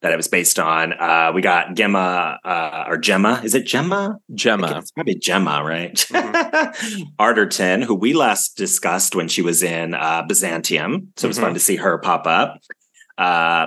that 0.00 0.12
it 0.12 0.16
was 0.16 0.28
based 0.28 0.58
on. 0.58 0.92
Uh, 0.92 1.32
we 1.34 1.42
got 1.42 1.74
Gemma 1.74 2.38
uh, 2.44 2.84
or 2.86 2.98
Gemma. 2.98 3.40
Is 3.42 3.54
it 3.54 3.66
Gemma? 3.66 4.18
Gemma. 4.34 4.78
It's 4.78 4.90
probably 4.90 5.16
Gemma, 5.16 5.62
right? 5.64 5.94
Mm-hmm. 5.94 7.02
Arterton, 7.18 7.82
who 7.82 7.94
we 7.94 8.12
last 8.12 8.56
discussed 8.56 9.14
when 9.14 9.28
she 9.28 9.42
was 9.42 9.62
in 9.62 9.94
uh, 9.94 10.22
Byzantium. 10.22 11.12
So 11.16 11.26
it 11.26 11.28
was 11.28 11.36
mm-hmm. 11.36 11.46
fun 11.46 11.54
to 11.54 11.60
see 11.60 11.76
her 11.76 11.98
pop 11.98 12.26
up. 12.26 12.58
Uh, 13.16 13.66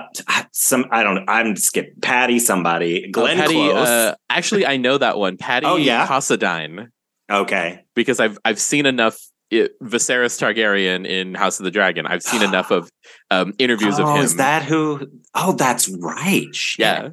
some 0.52 0.86
I 0.90 1.02
don't. 1.02 1.28
I'm 1.28 1.56
skip 1.56 2.00
Paddy. 2.00 2.38
Somebody. 2.38 3.04
Oh, 3.06 3.10
Glenn 3.10 3.38
oh, 3.38 3.42
Paddy, 3.42 3.54
Close. 3.54 3.88
Uh, 3.88 4.14
actually, 4.30 4.66
I 4.66 4.78
know 4.78 4.96
that 4.96 5.18
one. 5.18 5.36
Paddy. 5.38 5.66
Oh 5.66 5.76
yeah. 5.76 6.06
Considine. 6.06 6.90
Okay. 7.30 7.84
Because 7.94 8.18
I've 8.18 8.38
I've 8.44 8.58
seen 8.58 8.86
enough 8.86 9.20
it, 9.52 9.78
Viserys 9.80 10.40
Targaryen 10.40 11.06
in 11.06 11.34
House 11.34 11.60
of 11.60 11.64
the 11.64 11.70
Dragon. 11.70 12.06
I've 12.06 12.22
seen 12.22 12.42
enough 12.42 12.70
of 12.70 12.90
um, 13.30 13.52
interviews 13.58 14.00
oh, 14.00 14.04
of 14.04 14.16
him. 14.16 14.24
Is 14.24 14.36
that 14.36 14.64
who? 14.64 15.06
Oh, 15.34 15.52
that's 15.52 15.88
right. 15.88 16.48
Shit. 16.54 16.80
Yeah. 16.82 17.10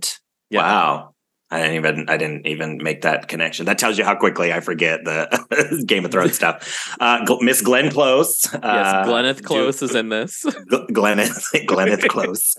yeah. 0.50 0.62
Wow. 0.62 1.16
I 1.52 1.62
didn't 1.62 1.76
even 1.76 2.10
I 2.10 2.18
didn't 2.18 2.46
even 2.46 2.78
make 2.78 3.02
that 3.02 3.28
connection. 3.28 3.66
That 3.66 3.80
tells 3.80 3.98
you 3.98 4.06
how 4.06 4.16
quickly 4.16 4.54
I 4.54 4.60
forget 4.60 5.04
the 5.04 5.84
Game 5.88 6.06
of 6.06 6.12
Thrones 6.12 6.36
stuff. 6.36 6.96
Uh, 7.00 7.26
Miss 7.42 7.62
Glenn 7.62 7.90
Close. 7.90 8.54
Uh, 8.54 8.60
yes, 8.62 9.08
Glenneth 9.08 9.44
Close 9.44 9.82
is 9.82 9.96
in 9.96 10.10
this. 10.10 10.46
Glenneth 10.94 11.44
Glenneth 11.66 12.08
Close, 12.08 12.56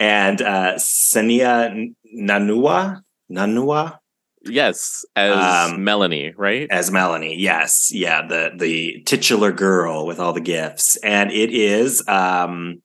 and 0.00 0.42
uh, 0.42 0.74
Sennia 0.78 1.72
Nanua 2.18 3.02
Nanua. 3.30 3.98
Yes, 4.46 5.04
as 5.16 5.72
um, 5.72 5.84
Melanie, 5.84 6.32
right? 6.36 6.68
As 6.70 6.90
Melanie, 6.90 7.36
yes, 7.38 7.90
yeah, 7.92 8.26
the 8.26 8.52
the 8.56 9.02
titular 9.06 9.52
girl 9.52 10.06
with 10.06 10.18
all 10.18 10.32
the 10.32 10.40
gifts, 10.40 10.96
and 10.96 11.30
it 11.30 11.50
is 11.50 12.06
um, 12.08 12.82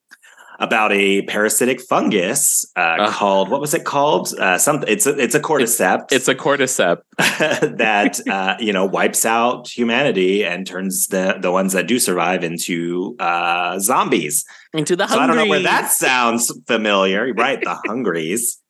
about 0.60 0.92
a 0.92 1.22
parasitic 1.24 1.82
fungus 1.82 2.70
uh, 2.76 2.80
uh, 2.80 3.12
called 3.12 3.50
what 3.50 3.62
was 3.62 3.74
it 3.74 3.86
called? 3.86 4.34
Uh, 4.38 4.58
something. 4.58 4.88
It's 4.90 5.08
a 5.08 5.18
it's 5.18 5.36
a 5.36 5.40
cordyceps. 5.40 6.04
It's, 6.12 6.14
it's 6.14 6.28
a 6.28 6.36
cordyceps 6.36 7.02
that 7.18 8.20
uh, 8.30 8.58
you 8.60 8.74
know 8.74 8.86
wipes 8.86 9.26
out 9.26 9.68
humanity 9.68 10.44
and 10.46 10.68
turns 10.68 11.08
the 11.08 11.38
the 11.40 11.52
ones 11.52 11.74
that 11.74 11.88
do 11.88 12.00
survive 12.00 12.44
into 12.44 13.16
uh, 13.20 13.80
zombies. 13.80 14.46
Into 14.74 14.96
the. 14.96 15.08
So 15.08 15.20
I 15.20 15.28
don't 15.28 15.38
know 15.38 15.48
where 15.48 15.64
that 15.64 15.92
sounds 15.92 16.52
familiar, 16.68 17.34
right? 17.34 17.62
The 17.62 17.76
hungries. 17.88 18.62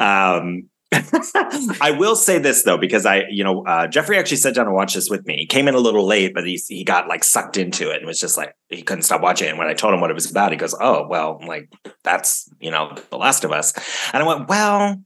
Um, 0.00 0.68
I 0.92 1.94
will 1.98 2.16
say 2.16 2.38
this 2.38 2.62
though, 2.62 2.78
because 2.78 3.04
I, 3.04 3.24
you 3.30 3.44
know, 3.44 3.64
uh, 3.66 3.86
Jeffrey 3.88 4.18
actually 4.18 4.38
sat 4.38 4.54
down 4.54 4.66
and 4.66 4.74
watched 4.74 4.94
this 4.94 5.10
with 5.10 5.26
me. 5.26 5.36
He 5.36 5.46
came 5.46 5.68
in 5.68 5.74
a 5.74 5.78
little 5.78 6.06
late, 6.06 6.32
but 6.34 6.46
he 6.46 6.60
he 6.68 6.82
got 6.82 7.08
like 7.08 7.24
sucked 7.24 7.56
into 7.58 7.90
it 7.90 7.98
and 7.98 8.06
was 8.06 8.18
just 8.18 8.36
like 8.36 8.54
he 8.68 8.82
couldn't 8.82 9.02
stop 9.02 9.20
watching 9.20 9.48
it. 9.48 9.50
And 9.50 9.58
when 9.58 9.68
I 9.68 9.74
told 9.74 9.92
him 9.92 10.00
what 10.00 10.10
it 10.10 10.14
was 10.14 10.30
about, 10.30 10.50
he 10.50 10.56
goes, 10.56 10.74
"Oh, 10.80 11.06
well, 11.06 11.40
like 11.46 11.70
that's 12.04 12.48
you 12.60 12.70
know, 12.70 12.94
The 13.10 13.18
Last 13.18 13.44
of 13.44 13.52
Us," 13.52 13.74
and 14.12 14.22
I 14.22 14.26
went, 14.26 14.48
"Well." 14.48 15.02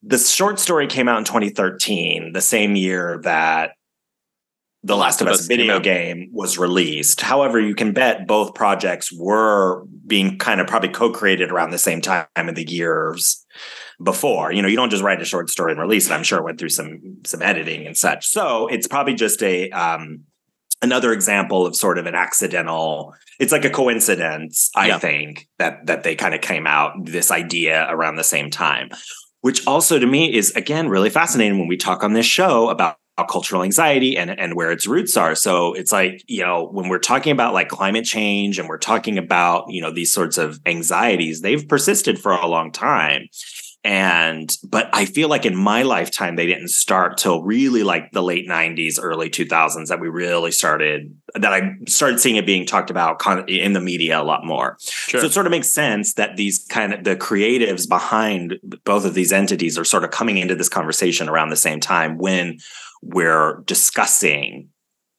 The 0.00 0.16
short 0.16 0.60
story 0.60 0.86
came 0.86 1.08
out 1.08 1.18
in 1.18 1.24
2013, 1.24 2.32
the 2.32 2.40
same 2.40 2.76
year 2.76 3.20
that 3.24 3.72
the 4.84 4.96
Last 4.96 5.20
of 5.20 5.26
Us 5.26 5.46
video 5.46 5.80
game 5.80 6.28
was 6.32 6.56
released. 6.56 7.20
However, 7.20 7.58
you 7.60 7.74
can 7.74 7.92
bet 7.92 8.26
both 8.28 8.54
projects 8.54 9.12
were 9.12 9.84
being 10.06 10.38
kind 10.38 10.60
of 10.60 10.68
probably 10.68 10.90
co-created 10.90 11.50
around 11.50 11.70
the 11.70 11.78
same 11.78 12.00
time 12.00 12.26
in 12.36 12.54
the 12.54 12.70
years 12.70 13.44
before. 14.02 14.52
You 14.52 14.62
know, 14.62 14.68
you 14.68 14.76
don't 14.76 14.90
just 14.90 15.02
write 15.02 15.20
a 15.20 15.24
short 15.24 15.50
story 15.50 15.72
and 15.72 15.80
release 15.80 16.08
it. 16.08 16.12
I'm 16.12 16.22
sure 16.22 16.38
it 16.38 16.44
went 16.44 16.58
through 16.58 16.70
some 16.70 17.18
some 17.24 17.42
editing 17.42 17.86
and 17.86 17.96
such. 17.96 18.26
So 18.26 18.68
it's 18.68 18.86
probably 18.86 19.14
just 19.14 19.42
a 19.42 19.70
um, 19.70 20.24
another 20.82 21.12
example 21.12 21.66
of 21.66 21.76
sort 21.76 21.98
of 21.98 22.06
an 22.06 22.14
accidental. 22.14 23.14
It's 23.38 23.52
like 23.52 23.64
a 23.64 23.70
coincidence, 23.70 24.70
I 24.74 24.88
yeah. 24.88 24.98
think, 24.98 25.48
that 25.58 25.86
that 25.86 26.02
they 26.02 26.14
kind 26.14 26.34
of 26.34 26.40
came 26.40 26.66
out 26.66 26.92
this 27.04 27.30
idea 27.30 27.86
around 27.88 28.16
the 28.16 28.24
same 28.24 28.50
time. 28.50 28.90
Which 29.40 29.66
also 29.66 29.98
to 29.98 30.06
me 30.06 30.34
is 30.34 30.50
again 30.52 30.88
really 30.88 31.10
fascinating 31.10 31.58
when 31.58 31.68
we 31.68 31.76
talk 31.76 32.02
on 32.02 32.12
this 32.12 32.26
show 32.26 32.68
about 32.70 32.98
cultural 33.24 33.62
anxiety 33.62 34.16
and, 34.16 34.30
and 34.38 34.54
where 34.54 34.70
its 34.70 34.86
roots 34.86 35.16
are. 35.16 35.34
So 35.34 35.74
it's 35.74 35.90
like, 35.90 36.22
you 36.28 36.42
know, 36.44 36.68
when 36.68 36.88
we're 36.88 36.98
talking 37.00 37.32
about 37.32 37.52
like 37.52 37.68
climate 37.68 38.04
change 38.04 38.58
and 38.58 38.68
we're 38.68 38.78
talking 38.78 39.18
about, 39.18 39.64
you 39.68 39.80
know, 39.80 39.90
these 39.90 40.12
sorts 40.12 40.38
of 40.38 40.60
anxieties, 40.66 41.40
they've 41.40 41.66
persisted 41.66 42.20
for 42.20 42.32
a 42.32 42.46
long 42.46 42.70
time. 42.70 43.28
And 43.84 44.56
but 44.64 44.90
i 44.92 45.04
feel 45.04 45.28
like 45.28 45.46
in 45.46 45.54
my 45.54 45.82
lifetime 45.82 46.34
they 46.34 46.46
didn't 46.46 46.68
start 46.68 47.16
till 47.16 47.42
really 47.44 47.84
like 47.84 48.10
the 48.10 48.22
late 48.22 48.48
90s 48.48 48.98
early 49.00 49.30
2000s 49.30 49.86
that 49.86 50.00
we 50.00 50.08
really 50.08 50.50
started 50.50 51.14
that 51.34 51.52
i 51.52 51.70
started 51.86 52.18
seeing 52.18 52.36
it 52.36 52.44
being 52.44 52.66
talked 52.66 52.90
about 52.90 53.20
in 53.48 53.74
the 53.74 53.80
media 53.80 54.20
a 54.20 54.24
lot 54.24 54.44
more 54.44 54.76
sure. 54.80 55.20
so 55.20 55.26
it 55.26 55.32
sort 55.32 55.46
of 55.46 55.52
makes 55.52 55.70
sense 55.70 56.14
that 56.14 56.36
these 56.36 56.66
kind 56.68 56.92
of 56.92 57.04
the 57.04 57.14
creatives 57.14 57.88
behind 57.88 58.58
both 58.84 59.04
of 59.04 59.14
these 59.14 59.32
entities 59.32 59.78
are 59.78 59.84
sort 59.84 60.02
of 60.02 60.10
coming 60.10 60.38
into 60.38 60.56
this 60.56 60.68
conversation 60.68 61.28
around 61.28 61.50
the 61.50 61.56
same 61.56 61.78
time 61.78 62.18
when 62.18 62.58
we're 63.00 63.62
discussing 63.64 64.68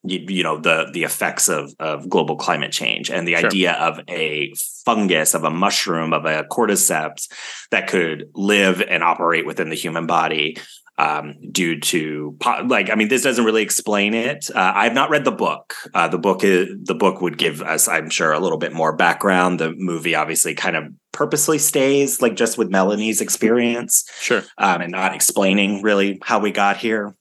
you, 0.04 0.20
you, 0.28 0.44
know 0.44 0.58
the 0.60 0.90
the 0.94 1.04
effects 1.04 1.50
of 1.50 1.74
of 1.80 2.10
global 2.10 2.36
climate 2.36 2.72
change 2.72 3.10
and 3.10 3.28
the 3.28 3.36
sure. 3.36 3.48
idea 3.48 3.74
of 3.74 4.00
a 4.08 4.54
fungus 4.86 5.34
of 5.34 5.44
a 5.44 5.50
mushroom 5.50 6.14
of 6.14 6.26
a 6.26 6.46
cordyceps 6.46 7.28
that 7.72 7.88
could 7.88 8.30
live 8.34 8.82
and 8.82 9.04
operate 9.04 9.46
within 9.46 9.70
the 9.70 9.76
human 9.76 10.08
body 10.08 10.58
um, 11.00 11.36
due 11.52 11.80
to 11.80 12.38
like 12.66 12.90
I 12.90 12.96
mean 12.96 13.08
this 13.08 13.24
doesn't 13.24 13.46
really 13.46 13.64
explain 13.64 14.14
it. 14.14 14.50
Uh, 14.54 14.74
I've 14.76 14.94
not 14.94 15.10
read 15.10 15.24
the 15.24 15.32
book. 15.32 15.74
Uh, 15.94 16.10
the 16.10 16.18
book 16.18 16.44
is 16.44 16.68
the 16.84 16.96
book 16.96 17.22
would 17.22 17.38
give 17.38 17.62
us 17.62 17.88
I'm 17.88 18.10
sure 18.10 18.34
a 18.34 18.40
little 18.40 18.58
bit 18.58 18.74
more 18.74 18.96
background. 18.96 19.60
The 19.60 19.74
movie 19.76 20.16
obviously 20.16 20.56
kind 20.56 20.76
of 20.76 20.86
purposely 21.14 21.58
stays 21.58 22.22
like 22.22 22.36
just 22.36 22.58
with 22.58 22.70
Melanie's 22.70 23.22
experience, 23.22 24.10
sure, 24.20 24.44
um, 24.58 24.82
and 24.82 24.92
not 24.92 25.16
explaining 25.16 25.82
really 25.82 26.20
how 26.22 26.40
we 26.40 26.52
got 26.52 26.78
here 26.78 27.16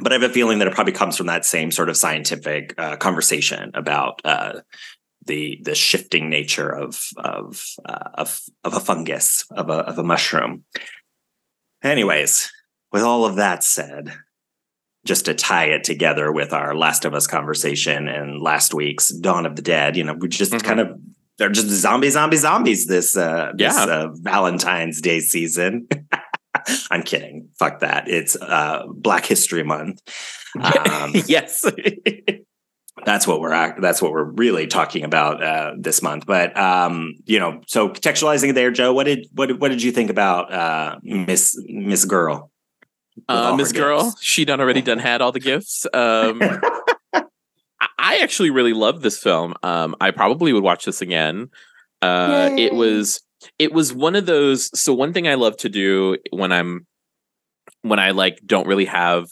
but 0.00 0.12
I 0.12 0.16
have 0.16 0.30
a 0.30 0.32
feeling 0.32 0.58
that 0.58 0.68
it 0.68 0.74
probably 0.74 0.92
comes 0.92 1.16
from 1.16 1.26
that 1.26 1.44
same 1.44 1.70
sort 1.70 1.88
of 1.88 1.96
scientific 1.96 2.74
uh, 2.78 2.96
conversation 2.96 3.70
about 3.74 4.20
uh, 4.24 4.60
the 5.26 5.60
the 5.62 5.74
shifting 5.74 6.28
nature 6.28 6.68
of 6.68 7.00
of 7.16 7.62
uh, 7.84 8.10
of 8.14 8.40
of 8.64 8.74
a 8.74 8.80
fungus 8.80 9.44
of 9.50 9.70
a 9.70 9.78
of 9.80 9.98
a 9.98 10.04
mushroom. 10.04 10.64
Anyways, 11.82 12.50
with 12.92 13.02
all 13.02 13.24
of 13.24 13.36
that 13.36 13.62
said, 13.62 14.12
just 15.04 15.26
to 15.26 15.34
tie 15.34 15.66
it 15.66 15.84
together 15.84 16.32
with 16.32 16.52
our 16.52 16.74
Last 16.74 17.04
of 17.04 17.14
Us 17.14 17.26
conversation 17.26 18.08
and 18.08 18.40
last 18.40 18.74
week's 18.74 19.08
Dawn 19.08 19.46
of 19.46 19.54
the 19.54 19.62
Dead, 19.62 19.96
you 19.96 20.04
know, 20.04 20.14
we 20.14 20.28
just 20.28 20.52
mm-hmm. 20.52 20.66
kind 20.66 20.80
of 20.80 20.98
they're 21.38 21.48
just 21.48 21.68
zombie, 21.68 22.10
zombie, 22.10 22.36
zombies 22.36 22.86
this 22.86 23.16
uh, 23.16 23.52
this 23.54 23.74
yeah. 23.74 23.84
uh, 23.84 24.08
Valentine's 24.14 25.00
Day 25.00 25.20
season. 25.20 25.86
I'm 26.90 27.02
kidding. 27.02 27.48
Fuck 27.58 27.80
that. 27.80 28.08
It's 28.08 28.36
uh, 28.36 28.84
Black 28.88 29.26
History 29.26 29.62
Month. 29.62 30.00
Um, 30.60 31.12
yes. 31.26 31.64
that's 33.04 33.26
what 33.26 33.40
we're 33.40 33.80
that's 33.80 34.02
what 34.02 34.12
we're 34.12 34.24
really 34.24 34.66
talking 34.66 35.04
about 35.04 35.42
uh, 35.42 35.72
this 35.78 36.02
month. 36.02 36.26
But 36.26 36.56
um, 36.56 37.14
you 37.26 37.38
know, 37.38 37.62
so 37.66 37.88
contextualizing 37.88 38.54
there, 38.54 38.70
Joe, 38.70 38.92
what 38.92 39.04
did 39.04 39.26
what 39.32 39.58
what 39.58 39.68
did 39.68 39.82
you 39.82 39.92
think 39.92 40.10
about 40.10 40.52
uh, 40.52 40.98
Miss 41.02 41.60
Miss 41.68 42.04
Girl? 42.04 42.50
Uh, 43.28 43.56
Miss 43.56 43.72
Girl, 43.72 44.04
gifts? 44.04 44.22
she 44.22 44.44
done 44.44 44.60
already 44.60 44.82
done 44.82 44.98
had 44.98 45.20
all 45.20 45.32
the 45.32 45.40
gifts. 45.40 45.86
Um, 45.92 46.40
I 47.98 48.18
actually 48.18 48.50
really 48.50 48.72
loved 48.72 49.02
this 49.02 49.18
film. 49.18 49.54
Um, 49.62 49.96
I 50.00 50.12
probably 50.12 50.52
would 50.52 50.62
watch 50.62 50.84
this 50.84 51.02
again. 51.02 51.50
Uh, 52.00 52.50
it 52.56 52.72
was 52.72 53.20
it 53.58 53.72
was 53.72 53.92
one 53.92 54.16
of 54.16 54.26
those 54.26 54.70
so 54.78 54.92
one 54.94 55.12
thing 55.12 55.28
i 55.28 55.34
love 55.34 55.56
to 55.56 55.68
do 55.68 56.16
when 56.30 56.52
i'm 56.52 56.86
when 57.82 57.98
i 57.98 58.10
like 58.10 58.40
don't 58.46 58.66
really 58.66 58.84
have 58.84 59.26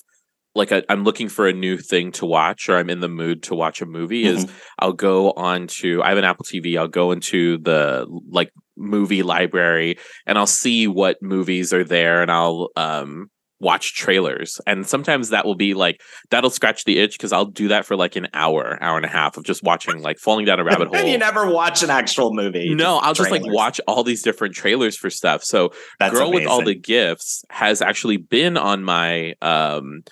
like 0.55 0.73
i 0.73 0.83
am 0.89 1.05
looking 1.05 1.29
for 1.29 1.47
a 1.47 1.53
new 1.53 1.77
thing 1.77 2.13
to 2.13 2.27
watch 2.27 2.69
or 2.69 2.77
i'm 2.77 2.91
in 2.91 3.01
the 3.01 3.09
mood 3.09 3.43
to 3.43 3.55
watch 3.55 3.81
a 3.81 3.87
movie 3.87 4.25
mm-hmm. 4.25 4.39
is 4.39 4.51
i'll 4.79 4.93
go 4.93 5.33
on 5.33 5.67
to 5.67 6.03
i 6.03 6.09
have 6.09 6.19
an 6.19 6.25
apple 6.25 6.45
tv 6.45 6.79
i'll 6.79 6.89
go 6.89 7.13
into 7.13 7.59
the 7.59 8.07
like 8.31 8.53
movie 8.77 9.23
library 9.23 9.99
and 10.27 10.39
i'll 10.39 10.47
see 10.47 10.87
what 10.87 11.21
movies 11.23 11.73
are 11.73 11.85
there 11.85 12.23
and 12.23 12.31
i'll 12.31 12.71
um 12.77 13.31
watch 13.61 13.95
trailers. 13.95 14.61
And 14.67 14.87
sometimes 14.87 15.31
that 15.31 15.45
will 15.47 15.55
be 15.55 15.75
like 15.75 16.01
that'll 16.31 16.51
scratch 16.51 16.85
the 16.85 16.99
itch 16.99 17.17
because 17.17 17.33
i'll 17.33 17.47
do 17.47 17.69
that 17.69 17.87
for 17.87 17.97
like 17.97 18.17
an 18.17 18.29
hour 18.35 18.79
hour 18.83 18.97
and 18.97 19.07
a 19.07 19.09
half 19.09 19.37
of 19.37 19.45
just 19.45 19.63
watching 19.63 20.03
like 20.03 20.19
falling 20.19 20.45
down 20.45 20.61
a 20.61 20.65
rabbit 20.65 20.89
hole 20.89 20.97
and 20.97 21.09
you 21.09 21.19
never 21.19 21.51
watch 21.51 21.83
an 21.83 21.91
actual 21.91 22.35
movie 22.35 22.75
no 22.75 22.97
i'll 22.99 23.15
trailers. 23.15 23.19
just 23.19 23.31
like 23.31 23.43
watch 23.47 23.81
all 23.87 24.05
these 24.05 24.23
different 24.23 24.55
trailers 24.55 24.97
for 24.97 25.11
stuff. 25.11 25.43
So 25.43 25.73
That's 25.99 26.13
girl 26.13 26.29
amazing. 26.29 26.45
with 26.45 26.51
all 26.51 26.63
the 26.63 26.75
gifts 26.75 27.45
has 27.51 27.81
actually 27.81 28.19
been 28.19 28.57
on 28.57 28.85
my 28.85 29.35
um 29.41 30.03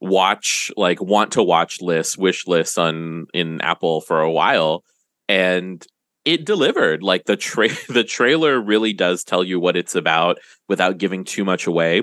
watch 0.00 0.70
like 0.76 1.00
want 1.00 1.32
to 1.32 1.42
watch 1.42 1.80
list 1.80 2.18
wish 2.18 2.46
list 2.46 2.78
on 2.78 3.26
in 3.34 3.60
apple 3.60 4.00
for 4.00 4.20
a 4.20 4.30
while 4.30 4.84
and 5.28 5.84
it 6.24 6.44
delivered. 6.44 7.02
Like 7.02 7.24
the 7.24 7.36
tra- 7.36 7.68
the 7.88 8.04
trailer 8.04 8.60
really 8.60 8.92
does 8.92 9.24
tell 9.24 9.42
you 9.42 9.58
what 9.58 9.76
it's 9.76 9.94
about 9.94 10.38
without 10.68 10.98
giving 10.98 11.24
too 11.24 11.44
much 11.44 11.66
away 11.66 12.02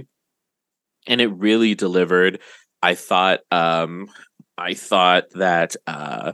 and 1.07 1.21
it 1.21 1.27
really 1.27 1.75
delivered. 1.75 2.39
I 2.81 2.95
thought 2.95 3.39
um 3.51 4.09
I 4.57 4.73
thought 4.73 5.25
that 5.35 5.75
uh 5.87 6.33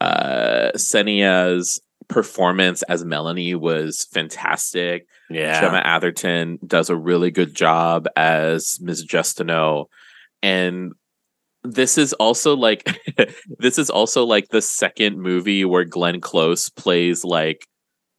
uh 0.00 0.70
Sennia's 0.76 1.80
performance 2.08 2.82
as 2.84 3.04
Melanie 3.04 3.54
was 3.54 4.06
fantastic. 4.12 5.06
Yeah. 5.30 5.60
Gemma 5.60 5.82
Arterton 5.84 6.58
does 6.66 6.90
a 6.90 6.96
really 6.96 7.30
good 7.30 7.54
job 7.54 8.06
as 8.16 8.78
Ms. 8.80 9.06
Justineau. 9.06 9.86
And 10.42 10.92
this 11.62 11.96
is 11.96 12.12
also 12.14 12.54
like 12.54 13.00
this 13.58 13.78
is 13.78 13.88
also 13.90 14.24
like 14.24 14.48
the 14.48 14.60
second 14.62 15.18
movie 15.18 15.64
where 15.64 15.84
Glenn 15.84 16.20
Close 16.20 16.68
plays 16.68 17.24
like 17.24 17.66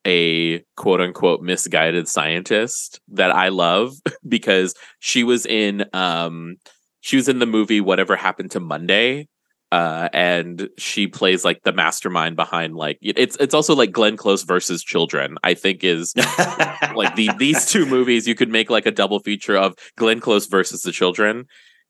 a 0.05 0.59
quote 0.75 1.01
unquote 1.01 1.41
misguided 1.41 2.07
scientist 2.07 2.99
that 3.09 3.31
I 3.31 3.49
love 3.49 3.93
because 4.27 4.75
she 4.99 5.23
was 5.23 5.45
in 5.45 5.85
um 5.93 6.57
she 7.01 7.15
was 7.15 7.29
in 7.29 7.39
the 7.39 7.45
movie 7.45 7.81
Whatever 7.81 8.15
Happened 8.15 8.51
to 8.51 8.59
Monday. 8.59 9.27
Uh, 9.71 10.07
and 10.13 10.69
she 10.77 11.05
plays 11.05 11.43
like 11.43 11.63
the 11.63 11.73
mastermind 11.73 12.35
behind 12.35 12.75
like 12.75 12.97
it's 13.01 13.35
it's 13.41 13.53
also 13.53 13.75
like 13.75 13.91
Glenn 13.91 14.15
Close 14.15 14.43
versus 14.43 14.83
Children. 14.83 15.37
I 15.43 15.53
think 15.53 15.83
is 15.83 16.13
like 16.95 17.15
the 17.15 17.29
these 17.39 17.69
two 17.69 17.85
movies 17.85 18.27
you 18.27 18.35
could 18.35 18.49
make 18.49 18.69
like 18.69 18.85
a 18.85 18.91
double 18.91 19.19
feature 19.19 19.57
of 19.57 19.75
Glenn 19.97 20.21
Close 20.21 20.45
versus 20.45 20.83
the 20.83 20.93
Children, 20.93 21.47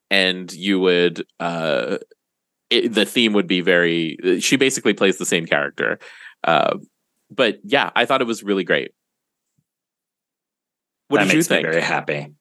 and 0.10 0.52
you 0.54 0.80
would 0.80 1.28
uh, 1.40 1.98
it, 2.70 2.94
the 2.94 3.06
theme 3.06 3.34
would 3.34 3.48
be 3.48 3.62
very. 3.62 4.18
She 4.40 4.56
basically 4.56 4.94
plays 4.94 5.18
the 5.18 5.26
same 5.26 5.46
character, 5.46 6.00
uh, 6.44 6.78
but 7.30 7.60
yeah, 7.64 7.92
I 7.96 8.06
thought 8.06 8.22
it 8.22 8.28
was 8.28 8.44
really 8.44 8.64
great. 8.64 8.92
What 11.08 11.20
that 11.20 11.28
did 11.28 11.38
you 11.38 11.44
think? 11.44 11.68
very 11.68 11.82
happy. 11.82 12.34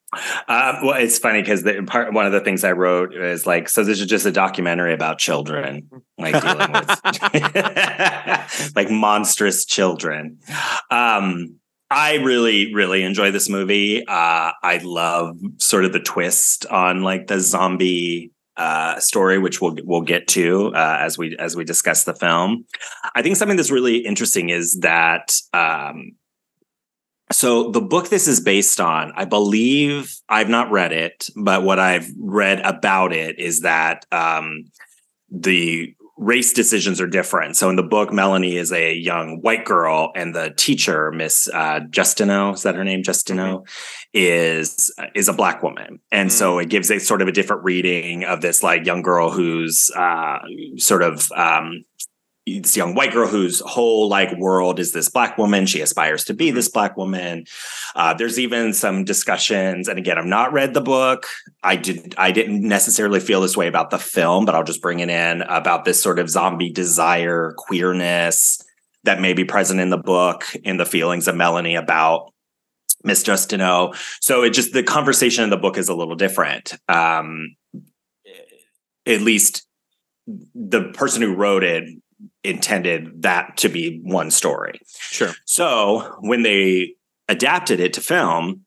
Uh, 0.48 0.80
well, 0.82 0.94
it's 0.94 1.18
funny 1.18 1.42
because 1.42 1.64
part 1.86 2.12
one 2.12 2.24
of 2.24 2.32
the 2.32 2.40
things 2.40 2.64
I 2.64 2.72
wrote 2.72 3.14
is 3.14 3.46
like, 3.46 3.68
so 3.68 3.84
this 3.84 4.00
is 4.00 4.06
just 4.06 4.26
a 4.26 4.32
documentary 4.32 4.94
about 4.94 5.18
children, 5.18 5.88
like 6.18 6.40
dealing 6.40 6.72
with 6.72 8.72
like 8.76 8.90
monstrous 8.90 9.64
children. 9.64 10.38
Um, 10.90 11.58
I 11.90 12.16
really, 12.16 12.74
really 12.74 13.02
enjoy 13.02 13.30
this 13.30 13.48
movie. 13.48 14.06
Uh, 14.06 14.52
I 14.62 14.80
love 14.82 15.38
sort 15.58 15.84
of 15.84 15.92
the 15.92 16.00
twist 16.00 16.66
on 16.66 17.02
like 17.02 17.26
the 17.26 17.40
zombie 17.40 18.32
uh, 18.56 18.98
story, 19.00 19.38
which 19.38 19.60
we'll 19.60 19.76
we'll 19.84 20.00
get 20.00 20.28
to 20.28 20.72
uh, 20.74 20.98
as 21.00 21.18
we 21.18 21.36
as 21.38 21.56
we 21.56 21.64
discuss 21.64 22.04
the 22.04 22.14
film. 22.14 22.64
I 23.14 23.22
think 23.22 23.36
something 23.36 23.56
that's 23.56 23.70
really 23.70 23.98
interesting 23.98 24.50
is 24.50 24.78
that. 24.80 25.34
Um, 25.52 26.12
so 27.32 27.70
the 27.70 27.80
book 27.80 28.10
this 28.10 28.28
is 28.28 28.38
based 28.38 28.80
on, 28.80 29.10
I 29.16 29.24
believe 29.24 30.14
I've 30.28 30.50
not 30.50 30.70
read 30.70 30.92
it, 30.92 31.26
but 31.34 31.62
what 31.62 31.78
I've 31.78 32.06
read 32.18 32.60
about 32.60 33.14
it 33.14 33.38
is 33.38 33.60
that 33.60 34.04
um, 34.12 34.64
the 35.30 35.94
race 36.16 36.52
decisions 36.52 37.00
are 37.00 37.06
different. 37.06 37.56
So 37.56 37.68
in 37.70 37.76
the 37.76 37.82
book, 37.82 38.12
Melanie 38.12 38.56
is 38.56 38.72
a 38.72 38.94
young 38.94 39.40
white 39.40 39.64
girl, 39.64 40.12
and 40.14 40.34
the 40.34 40.54
teacher, 40.56 41.10
Miss 41.10 41.48
uh, 41.48 41.80
Justineau, 41.90 42.54
is 42.54 42.62
that 42.62 42.76
her 42.76 42.84
name? 42.84 43.02
Justineau 43.02 43.62
mm-hmm. 43.62 43.64
is 44.12 44.94
is 45.14 45.28
a 45.28 45.32
black 45.32 45.62
woman, 45.62 46.00
and 46.12 46.28
mm-hmm. 46.28 46.36
so 46.36 46.56
mm. 46.56 46.62
it 46.62 46.70
gives 46.70 46.90
a 46.90 46.98
sort 46.98 47.22
of 47.22 47.28
a 47.28 47.32
different 47.32 47.64
reading 47.64 48.24
of 48.24 48.40
this 48.40 48.62
like 48.62 48.86
young 48.86 49.02
girl 49.02 49.30
who's 49.30 49.90
uh, 49.96 50.38
sort 50.76 51.02
of 51.02 51.30
um, 51.32 51.84
this 52.46 52.76
young 52.76 52.94
white 52.94 53.12
girl 53.12 53.26
whose 53.26 53.60
whole 53.60 54.08
like 54.08 54.36
world 54.36 54.78
is 54.78 54.92
this 54.92 55.08
black 55.08 55.38
woman. 55.38 55.66
She 55.66 55.80
aspires 55.80 56.24
to 56.24 56.34
be 56.34 56.50
this 56.50 56.68
mm-hmm. 56.68 56.78
black 56.78 56.96
woman. 56.96 57.46
Uh, 57.94 58.14
there's 58.14 58.38
even 58.38 58.72
some 58.72 59.04
discussions, 59.04 59.88
and 59.88 59.98
again, 59.98 60.18
I've 60.18 60.26
not 60.26 60.52
read 60.52 60.74
the 60.74 60.80
book. 60.80 61.26
I 61.62 61.76
did. 61.76 62.14
I 62.18 62.32
didn't 62.32 62.66
necessarily 62.66 63.20
feel 63.20 63.40
this 63.40 63.56
way 63.56 63.66
about 63.66 63.90
the 63.90 63.98
film, 63.98 64.44
but 64.44 64.54
I'll 64.54 64.64
just 64.64 64.82
bring 64.82 65.00
it 65.00 65.08
in 65.08 65.42
about 65.42 65.84
this 65.84 66.02
sort 66.02 66.18
of 66.18 66.28
zombie 66.28 66.70
desire, 66.70 67.54
queerness 67.56 68.62
that 69.04 69.20
may 69.20 69.34
be 69.34 69.44
present 69.44 69.80
in 69.80 69.90
the 69.90 69.98
book, 69.98 70.44
in 70.64 70.76
the 70.76 70.86
feelings 70.86 71.28
of 71.28 71.36
Melanie 71.36 71.76
about 71.76 72.32
Miss 73.04 73.22
justineau 73.22 73.94
So 74.20 74.42
it 74.42 74.50
just 74.50 74.72
the 74.72 74.82
conversation 74.82 75.44
in 75.44 75.50
the 75.50 75.58
book 75.58 75.76
is 75.76 75.88
a 75.88 75.94
little 75.94 76.16
different. 76.16 76.74
Um, 76.88 77.56
at 79.06 79.20
least 79.20 79.66
the 80.26 80.90
person 80.94 81.20
who 81.20 81.34
wrote 81.34 81.62
it 81.62 81.84
intended 82.44 83.22
that 83.22 83.56
to 83.58 83.68
be 83.68 84.00
one 84.04 84.30
story. 84.30 84.80
Sure. 84.86 85.32
So 85.44 86.16
when 86.20 86.42
they 86.42 86.94
adapted 87.28 87.80
it 87.80 87.94
to 87.94 88.00
film, 88.00 88.60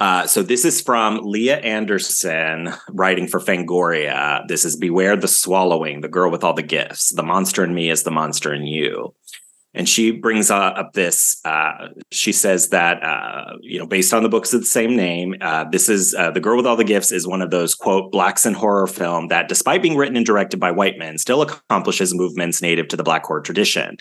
Uh, 0.00 0.26
so 0.26 0.42
this 0.42 0.64
is 0.64 0.80
from 0.80 1.20
Leah 1.22 1.58
Anderson 1.58 2.72
writing 2.88 3.28
for 3.28 3.38
Fangoria. 3.38 4.40
This 4.48 4.64
is 4.64 4.74
Beware 4.74 5.14
the 5.14 5.28
Swallowing, 5.28 6.00
the 6.00 6.08
girl 6.08 6.30
with 6.30 6.42
all 6.42 6.54
the 6.54 6.62
gifts. 6.62 7.10
The 7.10 7.22
monster 7.22 7.62
in 7.62 7.74
me 7.74 7.90
is 7.90 8.02
the 8.02 8.10
monster 8.10 8.54
in 8.54 8.64
you. 8.66 9.14
And 9.72 9.88
she 9.88 10.10
brings 10.10 10.50
up 10.50 10.94
this. 10.94 11.40
Uh, 11.44 11.88
she 12.10 12.32
says 12.32 12.70
that 12.70 13.02
uh, 13.02 13.56
you 13.60 13.78
know, 13.78 13.86
based 13.86 14.12
on 14.12 14.22
the 14.22 14.28
books 14.28 14.52
of 14.52 14.60
the 14.60 14.66
same 14.66 14.96
name, 14.96 15.36
uh, 15.40 15.64
this 15.70 15.88
is 15.88 16.14
uh, 16.14 16.30
the 16.32 16.40
girl 16.40 16.56
with 16.56 16.66
all 16.66 16.76
the 16.76 16.84
gifts 16.84 17.12
is 17.12 17.26
one 17.26 17.40
of 17.40 17.50
those 17.50 17.74
quote 17.74 18.10
blacks 18.10 18.44
in 18.44 18.54
horror 18.54 18.88
film 18.88 19.28
that, 19.28 19.48
despite 19.48 19.82
being 19.82 19.96
written 19.96 20.16
and 20.16 20.26
directed 20.26 20.58
by 20.58 20.72
white 20.72 20.98
men, 20.98 21.18
still 21.18 21.42
accomplishes 21.42 22.12
movements 22.14 22.60
native 22.60 22.88
to 22.88 22.96
the 22.96 23.04
black 23.04 23.24
horror 23.24 23.40
tradition. 23.40 23.96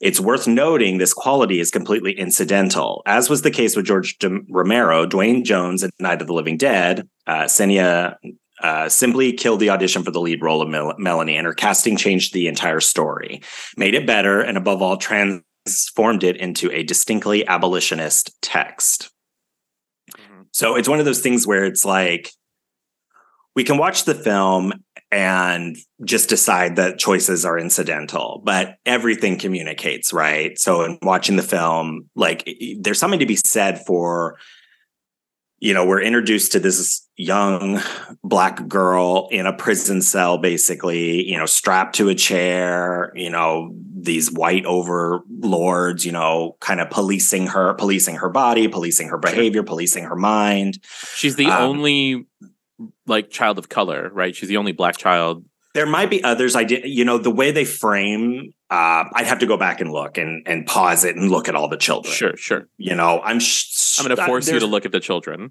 It's 0.00 0.20
worth 0.20 0.46
noting 0.46 0.96
this 0.96 1.12
quality 1.12 1.60
is 1.60 1.70
completely 1.70 2.12
incidental, 2.12 3.02
as 3.04 3.28
was 3.28 3.42
the 3.42 3.50
case 3.50 3.76
with 3.76 3.84
George 3.84 4.16
Romero, 4.48 5.04
Duane 5.04 5.44
Jones, 5.44 5.82
and 5.82 5.92
Night 6.00 6.22
of 6.22 6.26
the 6.26 6.32
Living 6.32 6.56
Dead. 6.56 7.06
Uh, 7.26 7.46
Sennia 7.46 8.16
uh, 8.62 8.88
simply 8.88 9.32
killed 9.32 9.60
the 9.60 9.70
audition 9.70 10.02
for 10.02 10.10
the 10.10 10.20
lead 10.20 10.42
role 10.42 10.62
of 10.62 10.68
Mel- 10.68 10.94
Melanie, 10.98 11.36
and 11.36 11.46
her 11.46 11.54
casting 11.54 11.96
changed 11.96 12.32
the 12.32 12.46
entire 12.46 12.80
story, 12.80 13.42
made 13.76 13.94
it 13.94 14.06
better, 14.06 14.40
and 14.40 14.56
above 14.56 14.82
all, 14.82 14.96
transformed 14.96 16.24
it 16.24 16.36
into 16.36 16.70
a 16.70 16.82
distinctly 16.82 17.46
abolitionist 17.46 18.40
text. 18.42 19.10
Mm-hmm. 20.16 20.42
So 20.52 20.76
it's 20.76 20.88
one 20.88 20.98
of 20.98 21.04
those 21.04 21.20
things 21.20 21.46
where 21.46 21.64
it's 21.64 21.84
like 21.84 22.30
we 23.54 23.64
can 23.64 23.78
watch 23.78 24.04
the 24.04 24.14
film 24.14 24.72
and 25.10 25.76
just 26.04 26.28
decide 26.28 26.76
that 26.76 26.98
choices 26.98 27.44
are 27.44 27.58
incidental, 27.58 28.40
but 28.44 28.76
everything 28.86 29.36
communicates, 29.36 30.12
right? 30.12 30.56
So 30.58 30.84
in 30.84 30.98
watching 31.02 31.36
the 31.36 31.42
film, 31.42 32.08
like 32.14 32.48
there's 32.78 32.98
something 32.98 33.18
to 33.18 33.26
be 33.26 33.36
said 33.36 33.84
for 33.86 34.38
you 35.60 35.74
know, 35.74 35.84
we're 35.84 36.00
introduced 36.00 36.52
to 36.52 36.58
this 36.58 37.06
young 37.16 37.80
black 38.24 38.66
girl 38.66 39.28
in 39.30 39.46
a 39.46 39.52
prison 39.52 40.00
cell, 40.00 40.38
basically, 40.38 41.28
you 41.28 41.36
know, 41.36 41.46
strapped 41.46 41.96
to 41.96 42.08
a 42.08 42.14
chair, 42.14 43.12
you 43.14 43.30
know, 43.30 43.74
these 43.94 44.32
white 44.32 44.64
overlords, 44.64 46.06
you 46.06 46.12
know, 46.12 46.56
kind 46.60 46.80
of 46.80 46.88
policing 46.88 47.46
her, 47.48 47.74
policing 47.74 48.16
her 48.16 48.30
body, 48.30 48.68
policing 48.68 49.08
her 49.08 49.18
behavior, 49.18 49.62
policing 49.62 50.04
her 50.04 50.16
mind. 50.16 50.78
She's 51.14 51.36
the 51.36 51.46
um, 51.46 51.62
only 51.62 52.26
like 53.06 53.30
child 53.30 53.58
of 53.58 53.68
color, 53.68 54.10
right? 54.12 54.34
She's 54.34 54.48
the 54.48 54.56
only 54.56 54.72
black 54.72 54.96
child 54.96 55.44
there 55.74 55.86
might 55.86 56.10
be 56.10 56.22
others. 56.24 56.56
I 56.56 56.64
did, 56.64 56.84
you 56.84 57.04
know, 57.04 57.18
the 57.18 57.30
way 57.30 57.50
they 57.50 57.64
frame. 57.64 58.52
Uh, 58.70 59.04
I'd 59.14 59.26
have 59.26 59.40
to 59.40 59.46
go 59.46 59.56
back 59.56 59.80
and 59.80 59.90
look 59.90 60.16
and 60.16 60.46
and 60.46 60.64
pause 60.64 61.04
it 61.04 61.16
and 61.16 61.28
look 61.28 61.48
at 61.48 61.56
all 61.56 61.68
the 61.68 61.76
children. 61.76 62.14
Sure, 62.14 62.36
sure. 62.36 62.68
You 62.76 62.94
know, 62.94 63.20
I'm. 63.20 63.40
Sh- 63.40 63.98
I'm 63.98 64.06
going 64.06 64.16
to 64.16 64.24
force 64.24 64.48
you 64.48 64.60
to 64.60 64.66
look 64.66 64.86
at 64.86 64.92
the 64.92 65.00
children. 65.00 65.50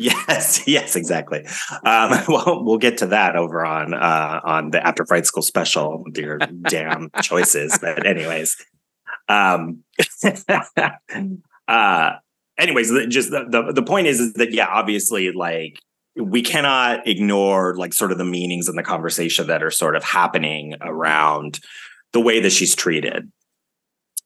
Yes, 0.00 0.62
yes, 0.66 0.96
exactly. 0.96 1.46
Um, 1.84 2.10
well, 2.28 2.64
we'll 2.64 2.78
get 2.78 2.98
to 2.98 3.06
that 3.08 3.36
over 3.36 3.64
on 3.64 3.94
uh, 3.94 4.40
on 4.42 4.70
the 4.70 4.84
After 4.84 5.04
Fright 5.04 5.26
School 5.26 5.42
special 5.42 6.04
your 6.14 6.38
damn 6.68 7.10
choices. 7.22 7.78
But 7.78 8.06
anyways, 8.06 8.56
um, 9.28 9.84
uh, 11.68 12.10
anyways, 12.58 12.92
just 13.08 13.30
the, 13.30 13.46
the 13.48 13.72
the 13.74 13.82
point 13.82 14.06
is 14.06 14.20
is 14.20 14.32
that 14.34 14.52
yeah, 14.52 14.68
obviously, 14.68 15.32
like 15.32 15.78
we 16.16 16.42
cannot 16.42 17.06
ignore 17.06 17.76
like 17.76 17.92
sort 17.92 18.10
of 18.10 18.18
the 18.18 18.24
meanings 18.24 18.68
and 18.68 18.76
the 18.76 18.82
conversation 18.82 19.46
that 19.46 19.62
are 19.62 19.70
sort 19.70 19.96
of 19.96 20.02
happening 20.02 20.74
around 20.80 21.60
the 22.12 22.20
way 22.20 22.40
that 22.40 22.50
she's 22.50 22.74
treated. 22.74 23.30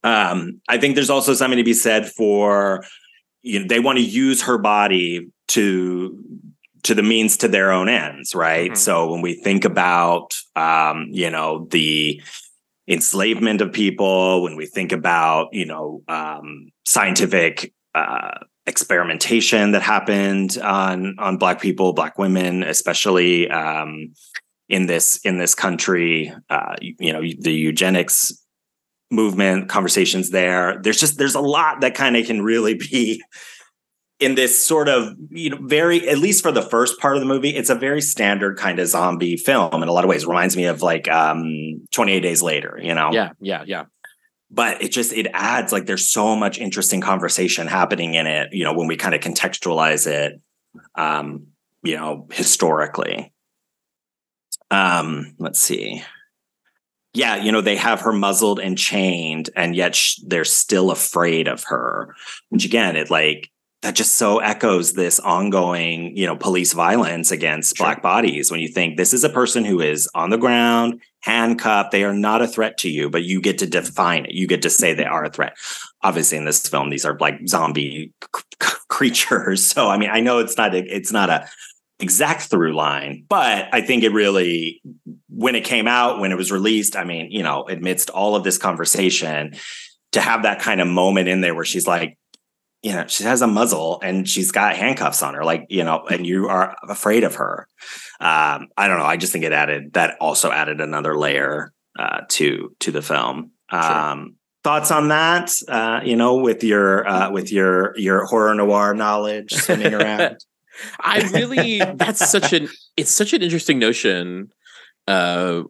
Um, 0.03 0.61
I 0.68 0.78
think 0.78 0.95
there's 0.95 1.11
also 1.11 1.35
something 1.35 1.59
to 1.59 1.64
be 1.64 1.74
said 1.74 2.07
for 2.11 2.85
you 3.43 3.61
know 3.61 3.66
they 3.66 3.80
want 3.80 3.99
to 3.99 4.05
use 4.05 4.43
her 4.43 4.59
body 4.59 5.30
to 5.49 6.18
to 6.82 6.95
the 6.95 7.03
means 7.03 7.39
to 7.39 7.49
their 7.49 7.72
own 7.72 7.89
ends, 7.89 8.35
right? 8.35 8.70
Mm-hmm. 8.70 8.76
So 8.76 9.11
when 9.11 9.22
we 9.22 9.35
think 9.35 9.64
about 9.64 10.35
um, 10.57 11.09
you 11.11 11.30
know 11.30 11.66
the 11.70 12.22
enslavement 12.87 13.62
of 13.62 13.72
people, 13.72 14.43
when 14.43 14.57
we 14.57 14.66
think 14.66 14.93
about 14.93 15.49
you 15.53 15.66
know 15.66 16.03
um, 16.09 16.70
scientific 16.85 17.72
uh, 17.95 18.39
experimentation 18.66 19.72
that 19.72 19.82
happened 19.82 20.59
on 20.62 21.16
on 21.18 21.37
black 21.37 21.61
people 21.61 21.93
black 21.93 22.18
women 22.18 22.62
especially 22.62 23.49
um, 23.51 24.12
in 24.69 24.87
this 24.87 25.17
in 25.25 25.39
this 25.39 25.55
country 25.55 26.33
uh, 26.51 26.77
you, 26.81 26.95
you, 26.99 27.12
know 27.12 27.21
the 27.21 27.53
eugenics 27.53 28.33
movement 29.11 29.69
conversations 29.69 30.31
there. 30.31 30.81
There's 30.83 30.99
just 30.99 31.19
there's 31.19 31.35
a 31.35 31.41
lot 31.41 31.81
that 31.81 31.95
kind 31.95 32.17
of 32.17 32.27
can 32.27 32.43
really 32.43 32.75
be 32.75 33.23
in 34.21 34.37
this 34.37 34.65
sort 34.65 34.89
of 34.89 35.15
you 35.31 35.51
know 35.51 35.59
very 35.62 36.09
at 36.09 36.19
least 36.19 36.43
for 36.43 36.53
the 36.53 36.62
first 36.62 37.01
part 37.01 37.17
of 37.17 37.21
the 37.21 37.27
movie 37.27 37.51
it's 37.51 37.69
a 37.69 37.75
very 37.75 38.01
standard 38.01 38.57
kind 38.57 38.79
of 38.79 38.87
zombie 38.87 39.37
film 39.37 39.83
in 39.83 39.89
a 39.89 39.93
lot 39.93 40.05
of 40.05 40.11
ways. 40.11 40.27
Reminds 40.27 40.57
me 40.57 40.65
of 40.65 40.83
like 40.83 41.09
um 41.09 41.85
28 41.93 42.21
days 42.21 42.43
later 42.43 42.79
you 42.83 42.95
know? 42.95 43.11
Yeah 43.12 43.31
yeah 43.41 43.65
yeah. 43.67 43.85
But 44.51 44.83
it 44.83 44.93
just 44.93 45.12
it 45.12 45.27
adds 45.33 45.73
like 45.73 45.87
there's 45.87 46.09
so 46.09 46.37
much 46.37 46.59
interesting 46.59 47.01
conversation 47.01 47.67
happening 47.67 48.15
in 48.15 48.27
it 48.27 48.53
you 48.53 48.65
know 48.65 48.73
when 48.73 48.87
we 48.87 48.97
kind 48.97 49.15
of 49.15 49.21
contextualize 49.21 50.07
it 50.07 50.41
um 50.95 51.49
you 51.83 51.97
know 51.97 52.29
historically 52.31 53.34
um 54.71 55.35
let's 55.39 55.61
see 55.61 56.03
yeah 57.12 57.37
you 57.37 57.53
know 57.53 57.61
they 57.61 57.77
have 57.77 58.01
her 58.01 58.12
muzzled 58.12 58.59
and 58.59 58.79
chained 58.79 59.51
and 59.57 59.77
yet 59.77 59.95
sh- 59.95 60.21
they're 60.27 60.45
still 60.45 60.91
afraid 60.91 61.49
of 61.49 61.65
her 61.65 62.15
which 62.51 62.65
again 62.65 62.97
it 62.97 63.11
like 63.11 63.51
that 63.85 63.95
just 63.95 64.15
so 64.15 64.39
echoes 64.39 64.95
this 64.95 65.21
ongoing, 65.21 66.17
you 66.17 66.25
know, 66.25 66.37
police 66.37 66.73
violence 66.73 67.31
against 67.31 67.77
sure. 67.77 67.85
black 67.85 68.03
bodies 68.03 68.51
when 68.51 68.61
you 68.61 68.69
think 68.69 68.97
this 68.97 69.12
is 69.12 69.25
a 69.25 69.29
person 69.29 69.62
who 69.62 69.79
is 69.83 70.09
on 70.15 70.31
the 70.31 70.39
ground, 70.39 71.03
handcuffed, 71.21 71.91
they 71.91 72.03
are 72.03 72.15
not 72.15 72.41
a 72.41 72.49
threat 72.49 72.79
to 72.79 72.89
you, 72.89 73.11
but 73.11 73.25
you 73.25 73.43
get 73.43 73.59
to 73.59 73.67
define 73.67 74.25
it. 74.25 74.31
You 74.33 74.47
get 74.47 74.62
to 74.62 74.71
say 74.71 74.95
they 74.95 75.05
are 75.05 75.27
a 75.27 75.31
threat. 75.31 75.55
Obviously 76.03 76.39
in 76.39 76.47
this 76.47 76.67
film 76.67 76.89
these 76.89 77.05
are 77.05 77.19
like 77.19 77.47
zombie 77.47 78.11
c- 78.35 78.69
creatures. 78.89 79.67
So 79.75 79.91
I 79.91 79.99
mean, 79.99 80.09
I 80.11 80.21
know 80.21 80.39
it's 80.39 80.57
not 80.57 80.75
a, 80.75 80.79
it's 80.79 81.12
not 81.12 81.29
a 81.29 81.47
exact 82.01 82.42
through 82.42 82.74
line, 82.74 83.24
but 83.28 83.68
I 83.72 83.80
think 83.80 84.03
it 84.03 84.11
really 84.11 84.82
when 85.28 85.55
it 85.55 85.64
came 85.64 85.88
out, 85.88 86.20
when 86.20 86.32
it 86.32 86.36
was 86.36 86.53
released, 86.53 86.97
I 86.97 87.05
mean, 87.05 87.30
you 87.30 87.42
know, 87.42 87.66
amidst 87.68 88.11
all 88.11 88.36
of 88.36 88.45
this 88.45 88.59
conversation 88.59 89.55
to 90.12 90.20
have 90.20 90.42
that 90.45 90.61
kind 90.61 90.80
of 90.80 90.88
moment 90.88 91.28
in 91.28 91.40
there 91.40 91.55
where 91.55 91.64
she's 91.64 91.86
like 91.86 92.16
you 92.84 92.92
know, 92.92 93.07
she 93.07 93.24
has 93.24 93.40
a 93.40 93.47
muzzle 93.47 93.99
and 94.03 94.28
she's 94.28 94.53
got 94.53 94.76
handcuffs 94.76 95.22
on 95.22 95.32
her, 95.32 95.42
like, 95.42 95.64
you 95.70 95.82
know, 95.82 96.05
and 96.07 96.26
you 96.26 96.49
are 96.49 96.76
afraid 96.86 97.24
of 97.24 97.36
her. 97.36 97.66
Um, 98.20 98.68
I 98.76 98.88
don't 98.88 98.99
know. 98.99 99.07
I 99.07 99.16
just 99.16 99.32
think 99.32 99.47
it 99.47 99.53
added 99.53 99.95
that 99.95 100.18
also 100.20 100.53
added 100.53 100.82
another 100.82 101.16
layer 101.16 101.72
uh, 101.99 102.20
to 102.28 102.76
to 102.80 102.92
the 102.92 103.01
film. 103.01 103.53
Um, 103.70 104.36
thoughts 104.62 104.90
on 104.90 105.09
that? 105.09 105.51
Uh, 105.66 106.03
you 106.05 106.14
know, 106.14 106.36
with 106.36 106.62
your 106.62 107.09
uh, 107.09 107.30
with 107.30 107.51
your 107.51 107.97
your 107.97 108.26
horror 108.26 108.55
noir 108.55 108.92
knowledge 108.95 109.53
swimming 109.55 109.95
around. 109.95 110.36
I 111.01 111.29
really 111.33 111.79
that's 111.79 112.31
such 112.31 112.53
an 112.53 112.68
it's 112.97 113.11
such 113.11 113.33
an 113.33 113.43
interesting 113.43 113.79
notion. 113.79 114.53
Uh, 115.07 115.64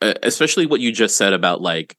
especially 0.00 0.66
what 0.66 0.80
you 0.80 0.92
just 0.92 1.16
said 1.16 1.32
about 1.32 1.60
like 1.60 1.96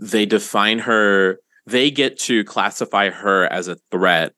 they 0.00 0.26
define 0.26 0.78
her 0.78 1.38
they 1.66 1.90
get 1.90 2.18
to 2.18 2.44
classify 2.44 3.10
her 3.10 3.44
as 3.46 3.68
a 3.68 3.76
threat 3.90 4.32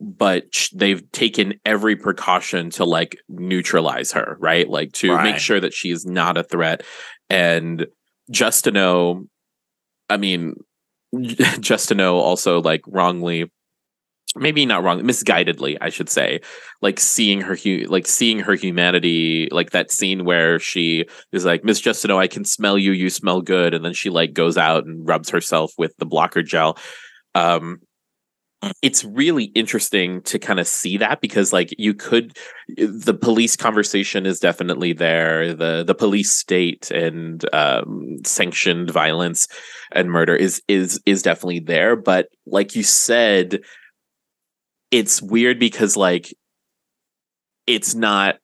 but 0.00 0.44
they've 0.74 1.10
taken 1.12 1.54
every 1.64 1.96
precaution 1.96 2.68
to 2.68 2.84
like 2.84 3.16
neutralize 3.28 4.12
her 4.12 4.36
right 4.40 4.68
like 4.68 4.92
to 4.92 5.12
right. 5.12 5.24
make 5.24 5.38
sure 5.38 5.60
that 5.60 5.72
she 5.72 5.90
is 5.90 6.04
not 6.04 6.36
a 6.36 6.42
threat 6.42 6.82
and 7.30 7.86
just 8.30 8.64
to 8.64 8.70
know 8.70 9.24
i 10.10 10.16
mean 10.16 10.54
just 11.60 11.88
to 11.88 11.94
know 11.94 12.18
also 12.18 12.60
like 12.60 12.82
wrongly 12.86 13.50
maybe 14.36 14.66
not 14.66 14.82
wrong 14.82 15.00
misguidedly 15.02 15.76
i 15.80 15.88
should 15.88 16.08
say 16.08 16.40
like 16.82 16.98
seeing 16.98 17.40
her 17.40 17.54
hu- 17.54 17.86
like 17.88 18.06
seeing 18.06 18.38
her 18.38 18.54
humanity 18.54 19.48
like 19.52 19.70
that 19.70 19.90
scene 19.90 20.24
where 20.24 20.58
she 20.58 21.04
is 21.32 21.44
like 21.44 21.64
miss 21.64 21.80
justineau 21.80 22.18
i 22.18 22.26
can 22.26 22.44
smell 22.44 22.76
you 22.76 22.92
you 22.92 23.10
smell 23.10 23.40
good 23.40 23.74
and 23.74 23.84
then 23.84 23.94
she 23.94 24.10
like 24.10 24.32
goes 24.32 24.56
out 24.56 24.84
and 24.84 25.06
rubs 25.06 25.30
herself 25.30 25.72
with 25.78 25.96
the 25.98 26.06
blocker 26.06 26.42
gel. 26.42 26.76
Um 27.34 27.80
it's 28.82 29.04
really 29.04 29.44
interesting 29.54 30.22
to 30.22 30.38
kind 30.38 30.60
of 30.60 30.66
see 30.66 30.96
that 30.96 31.20
because 31.20 31.52
like 31.52 31.74
you 31.78 31.94
could 31.94 32.36
the 32.76 33.14
police 33.14 33.56
conversation 33.56 34.26
is 34.26 34.40
definitely 34.40 34.92
there 34.92 35.54
the 35.54 35.84
the 35.84 35.94
police 35.94 36.32
state 36.32 36.90
and 36.90 37.44
um, 37.54 38.16
sanctioned 38.24 38.90
violence 38.90 39.46
and 39.92 40.10
murder 40.10 40.34
is 40.34 40.62
is 40.68 41.00
is 41.06 41.22
definitely 41.22 41.60
there 41.60 41.96
but 41.96 42.28
like 42.46 42.74
you 42.74 42.82
said 42.82 43.60
it's 44.94 45.20
weird 45.20 45.58
because 45.58 45.96
like 45.96 46.32
it's 47.66 47.96
not 47.96 48.36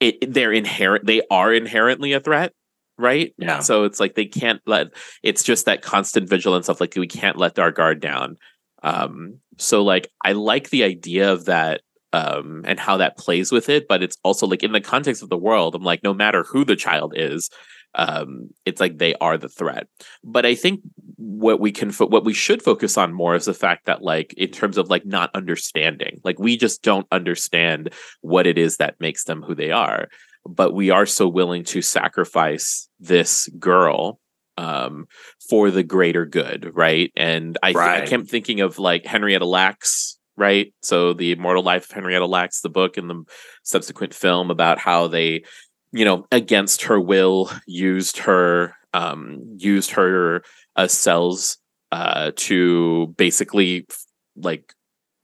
it 0.00 0.32
they're 0.32 0.52
inherent 0.52 1.04
they 1.04 1.20
are 1.30 1.52
inherently 1.52 2.14
a 2.14 2.20
threat 2.20 2.52
right? 2.96 3.34
Yeah. 3.38 3.58
So 3.58 3.84
it's 3.84 3.98
like 3.98 4.14
they 4.14 4.24
can't 4.24 4.62
let 4.66 4.88
it's 5.22 5.42
just 5.42 5.66
that 5.66 5.82
constant 5.82 6.28
vigilance 6.28 6.68
of 6.68 6.80
like 6.80 6.94
we 6.96 7.08
can't 7.08 7.36
let 7.36 7.58
our 7.58 7.72
guard 7.72 8.00
down. 8.00 8.36
Um, 8.84 9.40
so 9.58 9.82
like 9.82 10.08
I 10.24 10.32
like 10.32 10.70
the 10.70 10.84
idea 10.84 11.32
of 11.32 11.46
that 11.46 11.80
um 12.12 12.62
and 12.64 12.78
how 12.78 12.96
that 12.98 13.18
plays 13.18 13.50
with 13.50 13.68
it, 13.68 13.88
but 13.88 14.02
it's 14.02 14.16
also 14.22 14.46
like 14.46 14.62
in 14.62 14.72
the 14.72 14.80
context 14.80 15.22
of 15.22 15.28
the 15.28 15.36
world, 15.36 15.74
I'm 15.74 15.82
like, 15.82 16.02
no 16.02 16.14
matter 16.14 16.44
who 16.44 16.64
the 16.64 16.76
child 16.76 17.14
is, 17.16 17.50
um, 17.94 18.50
it's 18.64 18.80
like 18.80 18.98
they 18.98 19.14
are 19.16 19.38
the 19.38 19.48
threat. 19.48 19.86
But 20.22 20.46
I 20.46 20.54
think 20.54 20.80
what 21.16 21.60
we 21.60 21.72
can 21.72 21.90
fo- 21.90 22.06
what 22.06 22.24
we 22.24 22.34
should 22.34 22.62
focus 22.62 22.96
on 22.98 23.12
more 23.12 23.34
is 23.34 23.44
the 23.44 23.54
fact 23.54 23.86
that 23.86 24.02
like 24.02 24.32
in 24.34 24.50
terms 24.50 24.78
of 24.78 24.90
like 24.90 25.06
not 25.06 25.30
understanding, 25.34 26.20
like 26.24 26.38
we 26.38 26.56
just 26.56 26.82
don't 26.82 27.06
understand 27.12 27.92
what 28.20 28.46
it 28.46 28.58
is 28.58 28.76
that 28.76 29.00
makes 29.00 29.24
them 29.24 29.42
who 29.42 29.54
they 29.54 29.70
are. 29.70 30.08
But 30.46 30.74
we 30.74 30.90
are 30.90 31.06
so 31.06 31.26
willing 31.28 31.64
to 31.64 31.80
sacrifice 31.80 32.88
this 33.00 33.48
girl 33.58 34.18
um, 34.58 35.06
for 35.48 35.70
the 35.70 35.82
greater 35.82 36.26
good, 36.26 36.70
right? 36.74 37.10
And 37.16 37.56
I, 37.62 37.68
th- 37.68 37.76
Right. 37.76 38.02
I 38.02 38.06
kept 38.06 38.28
thinking 38.28 38.60
of 38.60 38.78
like 38.78 39.04
Henrietta 39.06 39.46
Lacks, 39.46 40.18
right? 40.36 40.72
So 40.82 41.12
the 41.12 41.32
Immortal 41.32 41.62
Life 41.62 41.84
of 41.84 41.90
Henrietta 41.92 42.26
Lacks, 42.26 42.60
the 42.60 42.68
book 42.68 42.96
and 42.96 43.08
the 43.08 43.24
subsequent 43.62 44.14
film 44.14 44.50
about 44.50 44.78
how 44.78 45.08
they, 45.08 45.44
you 45.94 46.04
know, 46.04 46.26
against 46.32 46.82
her 46.82 47.00
will, 47.00 47.50
used 47.66 48.18
her, 48.18 48.74
um, 48.92 49.40
used 49.58 49.92
her 49.92 50.42
uh, 50.74 50.88
cells 50.88 51.58
uh, 51.92 52.32
to 52.34 53.14
basically 53.16 53.86
like 54.36 54.74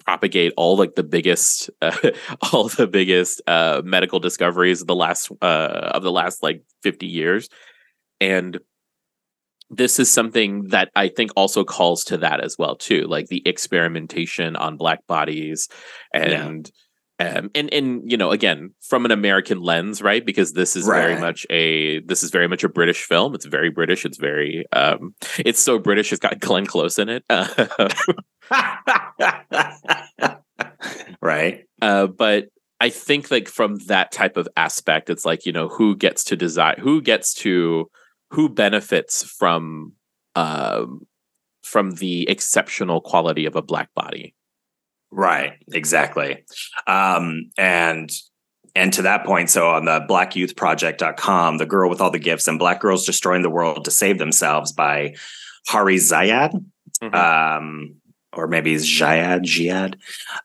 propagate 0.05 0.53
all 0.57 0.77
like 0.77 0.95
the 0.95 1.03
biggest 1.03 1.71
uh, 1.83 2.11
all 2.53 2.69
the 2.69 2.87
biggest 2.87 3.43
uh 3.47 3.83
medical 3.85 4.19
discoveries 4.19 4.81
of 4.81 4.87
the 4.87 4.95
last 4.95 5.31
uh 5.43 5.91
of 5.95 6.03
the 6.03 6.11
last 6.11 6.43
like 6.43 6.63
50 6.83 7.07
years. 7.07 7.49
And 8.21 8.59
this 9.69 9.99
is 9.99 10.11
something 10.11 10.69
that 10.69 10.91
I 10.97 11.09
think 11.09 11.31
also 11.37 11.65
calls 11.65 12.05
to 12.05 12.17
that 12.19 12.41
as 12.41 12.57
well 12.59 12.77
too, 12.77 13.03
like 13.03 13.27
the 13.27 13.43
experimentation 13.47 14.57
on 14.57 14.77
black 14.77 15.07
bodies 15.07 15.69
and 16.13 16.71
um, 17.21 17.51
and 17.55 17.73
and 17.73 18.11
you 18.11 18.17
know 18.17 18.31
again 18.31 18.73
from 18.81 19.05
an 19.05 19.11
American 19.11 19.61
lens, 19.61 20.01
right? 20.01 20.25
Because 20.25 20.55
this 20.55 20.75
is 20.75 20.87
very 20.87 21.21
much 21.21 21.47
a 21.51 22.01
this 22.01 22.23
is 22.23 22.31
very 22.31 22.49
much 22.49 22.65
a 22.65 22.69
British 22.69 23.05
film. 23.05 23.35
It's 23.35 23.45
very 23.45 23.69
British. 23.69 24.07
It's 24.07 24.17
very 24.17 24.65
um, 24.73 25.15
it's 25.39 25.61
so 25.61 25.79
British. 25.79 26.13
It's 26.13 26.21
got 26.21 26.41
Glenn 26.41 26.65
Close 26.65 26.99
in 26.99 27.11
it. 27.11 27.25
right. 31.21 31.65
Uh, 31.83 32.07
but 32.07 32.49
I 32.81 32.89
think 32.89 33.31
like 33.31 33.49
from 33.49 33.77
that 33.87 34.13
type 34.13 34.39
of 34.39 34.49
aspect, 34.57 35.11
it's 35.11 35.27
like 35.27 35.45
you 35.45 35.53
know 35.53 35.69
who 35.69 35.97
gets 35.97 36.25
to 36.25 36.37
design, 36.37 36.77
who 36.79 37.03
gets 37.03 37.35
to, 37.35 37.91
who 38.31 38.49
benefits 38.49 39.23
from, 39.23 39.93
um, 40.37 41.07
from 41.63 41.97
the 41.97 42.27
exceptional 42.31 43.03
quality 43.03 43.45
of 43.45 43.57
a 43.57 43.63
black 43.63 43.93
body. 43.95 44.35
Right, 45.11 45.55
exactly. 45.73 46.45
Um, 46.87 47.51
and 47.59 48.11
and 48.77 48.93
to 48.93 49.03
that 49.03 49.25
point, 49.27 49.51
so 49.51 49.69
on 49.71 49.85
the 49.85 50.01
blackyouthproject.com, 50.09 51.59
the 51.59 51.67
girl 51.67 51.91
with 51.91 52.01
all 52.01 52.13
the 52.13 52.21
gifts 52.21 52.47
and 52.47 52.59
black 52.59 52.81
girls 52.81 53.05
destroying 53.05 53.43
the 53.43 53.51
world 53.51 53.85
to 53.85 53.91
save 53.91 54.19
themselves 54.19 54.71
by 54.73 55.15
Hari 55.67 55.97
Ziyad, 55.97 56.53
Mhm. 57.03 57.15
um, 57.15 57.95
or 58.33 58.47
maybe 58.47 58.73
it's 58.73 58.87
Jayad, 58.87 59.43
Jihad, 59.43 59.97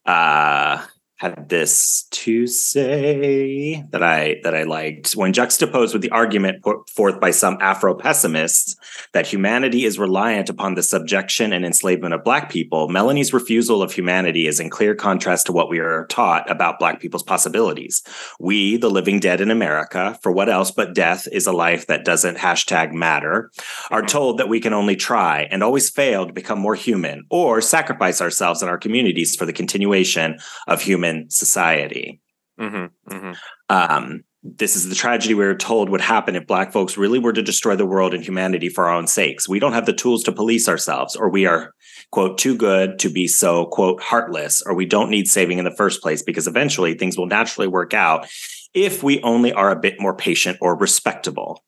uh, 0.07 0.84
had 1.18 1.47
this 1.47 2.07
to 2.11 2.45
say 2.45 3.82
that 3.91 4.03
I 4.03 4.41
that 4.43 4.53
I 4.53 4.63
liked 4.63 5.13
when 5.13 5.32
juxtaposed 5.32 5.93
with 5.93 6.01
the 6.01 6.11
argument 6.11 6.61
put 6.61 6.89
forth 6.89 7.22
by 7.22 7.32
some 7.32 7.57
Afro 7.61 7.95
pessimists 7.95 8.76
that 9.13 9.26
humanity 9.26 9.86
is 9.86 9.97
reliant 9.97 10.49
upon 10.49 10.76
the 10.76 10.84
subjection 10.84 11.53
and 11.53 11.66
enslavement 11.66 12.13
of 12.13 12.26
Black 12.26 12.49
people, 12.49 12.89
Melanie's 12.89 13.32
refusal 13.32 13.82
of 13.82 13.93
humanity 13.93 14.45
is 14.45 14.59
in 14.59 14.70
clear 14.70 14.93
contrast 14.93 15.45
to 15.45 15.53
what 15.53 15.70
we 15.70 15.80
are 15.80 16.05
taught 16.07 16.49
about 16.51 16.80
Black 16.80 16.99
people's 16.99 17.24
possibilities. 17.24 18.03
We, 18.38 18.76
the 18.76 18.89
living 18.89 19.22
dead 19.22 19.39
in 19.39 19.51
America, 19.51 20.20
for 20.22 20.34
what 20.34 20.49
else 20.49 20.72
but 20.72 20.93
death 20.93 21.30
is 21.32 21.47
a 21.47 21.53
life 21.53 21.88
that 21.88 22.03
doesn't 22.03 22.38
hashtag 22.38 22.91
matter, 22.91 23.51
are 23.89 24.01
told 24.01 24.38
that 24.38 24.49
we 24.49 24.59
can 24.59 24.74
only 24.74 24.97
try 24.97 25.47
and 25.49 25.63
always 25.63 25.89
fail 25.89 26.28
to 26.28 26.34
become 26.34 26.59
more 26.59 26.76
human 26.76 27.26
or 27.30 27.61
sacrifice 27.61 28.20
ourselves 28.20 28.61
and 28.61 28.70
our 28.70 28.78
communities 28.78 29.34
for 29.34 29.45
the 29.45 29.53
continuation 29.53 30.38
of 30.68 30.82
human 30.82 31.05
society. 31.30 32.22
Mm-hmm, 32.60 33.14
mm-hmm. 33.14 33.32
Um, 33.70 34.24
this 34.45 34.76
is 34.76 34.88
the 34.88 34.95
tragedy 34.95 35.34
we 35.34 35.43
are 35.43 35.56
told 35.56 35.89
would 35.89 36.01
happen 36.01 36.36
if 36.36 36.45
Black 36.45 36.72
folks 36.72 36.97
really 36.97 37.18
were 37.18 37.34
to 37.34 37.41
destroy 37.41 37.76
the 37.76 37.86
world 37.86 38.14
and 38.14 38.24
humanity 38.24 38.70
for 38.70 38.86
our 38.86 38.93
own 38.93 39.08
sakes. 39.08 39.49
We 39.49 39.60
don't 39.60 39.74
have 39.74 39.88
the 39.88 39.93
tools 39.93 40.24
to 40.24 40.32
police 40.32 40.70
ourselves, 40.70 41.16
or 41.16 41.30
we 41.30 41.47
are, 41.47 41.74
quote, 42.12 42.38
too 42.38 42.56
good 42.56 42.99
to 42.99 43.10
be 43.10 43.28
so, 43.28 43.66
quote, 43.66 44.01
heartless, 44.01 44.62
or 44.62 44.76
we 44.76 44.86
don't 44.86 45.10
need 45.10 45.28
saving 45.28 45.58
in 45.58 45.66
the 45.66 45.76
first 45.76 46.01
place 46.01 46.22
because 46.22 46.47
eventually 46.47 46.93
things 46.93 47.18
will 47.18 47.26
naturally 47.26 47.68
work 47.68 47.95
out 47.95 48.28
if 48.76 49.01
we 49.01 49.22
only 49.24 49.51
are 49.51 49.72
a 49.72 49.80
bit 49.80 49.99
more 49.99 50.16
patient 50.16 50.60
or 50.62 50.78
respectable. 50.78 51.64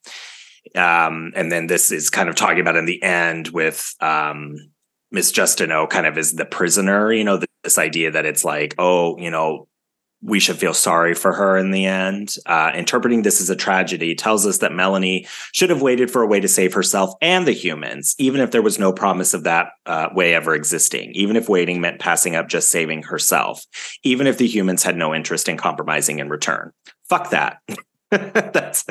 Um, 0.76 1.32
and 1.36 1.52
then 1.52 1.68
this 1.68 1.92
is 1.92 2.10
kind 2.10 2.30
of 2.30 2.36
talking 2.36 2.60
about 2.60 2.76
in 2.76 2.86
the 2.86 3.02
end 3.02 3.48
with 3.48 3.96
um, 4.02 4.56
Miss 5.12 5.32
Justineau 5.32 5.90
kind 5.90 6.06
of 6.06 6.18
is 6.18 6.34
the 6.34 6.46
prisoner, 6.46 7.12
you 7.12 7.24
know, 7.24 7.42
this 7.64 7.78
idea 7.78 8.12
that 8.12 8.26
it's 8.26 8.44
like, 8.46 8.76
oh, 8.78 9.18
you 9.18 9.32
know, 9.32 9.68
we 10.24 10.40
should 10.40 10.58
feel 10.58 10.74
sorry 10.74 11.14
for 11.14 11.32
her 11.32 11.58
in 11.58 11.70
the 11.70 11.86
end. 11.86 12.36
Uh, 12.48 12.72
interpreting 12.74 13.22
this 13.22 13.40
as 13.40 13.52
a 13.52 13.56
tragedy 13.56 14.16
tells 14.16 14.48
us 14.48 14.58
that 14.60 14.74
Melanie 14.74 15.28
should 15.52 15.70
have 15.70 15.82
waited 15.84 16.10
for 16.10 16.24
a 16.24 16.28
way 16.28 16.40
to 16.40 16.48
save 16.48 16.74
herself 16.74 17.14
and 17.22 17.48
the 17.48 17.52
humans, 17.52 18.16
even 18.18 18.42
if 18.42 18.50
there 18.50 18.64
was 18.64 18.80
no 18.80 18.92
promise 18.92 19.36
of 19.36 19.44
that 19.44 19.68
uh, 19.86 20.10
way 20.16 20.34
ever 20.34 20.56
existing, 20.56 21.12
even 21.12 21.36
if 21.36 21.48
waiting 21.48 21.82
meant 21.82 22.00
passing 22.00 22.36
up 22.36 22.48
just 22.50 22.72
saving 22.72 23.04
herself, 23.04 23.64
even 24.04 24.26
if 24.26 24.40
the 24.40 24.48
humans 24.48 24.82
had 24.82 24.98
no 24.98 25.14
interest 25.14 25.48
in 25.48 25.56
compromising 25.56 26.18
in 26.18 26.30
return. 26.30 26.72
Fuck 27.10 27.30
that. 27.30 27.60
That's 28.10 28.86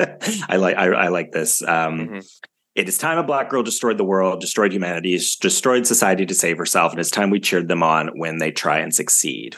I 0.47 0.55
like 0.55 0.77
I, 0.77 0.85
I 0.87 1.07
like 1.09 1.31
this. 1.31 1.61
Um, 1.61 2.07
Mhm. 2.07 2.39
It 2.77 2.87
is 2.87 2.97
time 2.99 3.17
a 3.17 3.23
black 3.23 3.49
girl 3.49 3.63
destroyed 3.63 3.97
the 3.97 4.03
world, 4.05 4.39
destroyed 4.39 4.71
humanity, 4.71 5.19
destroyed 5.41 5.87
society 5.87 6.27
to 6.27 6.35
save 6.35 6.59
herself, 6.59 6.91
and 6.91 6.99
it's 7.01 7.09
time 7.09 7.31
we 7.31 7.39
cheered 7.39 7.67
them 7.67 7.81
on 7.81 8.09
when 8.09 8.37
they 8.37 8.51
try 8.51 8.77
and 8.77 8.93
succeed. 8.93 9.55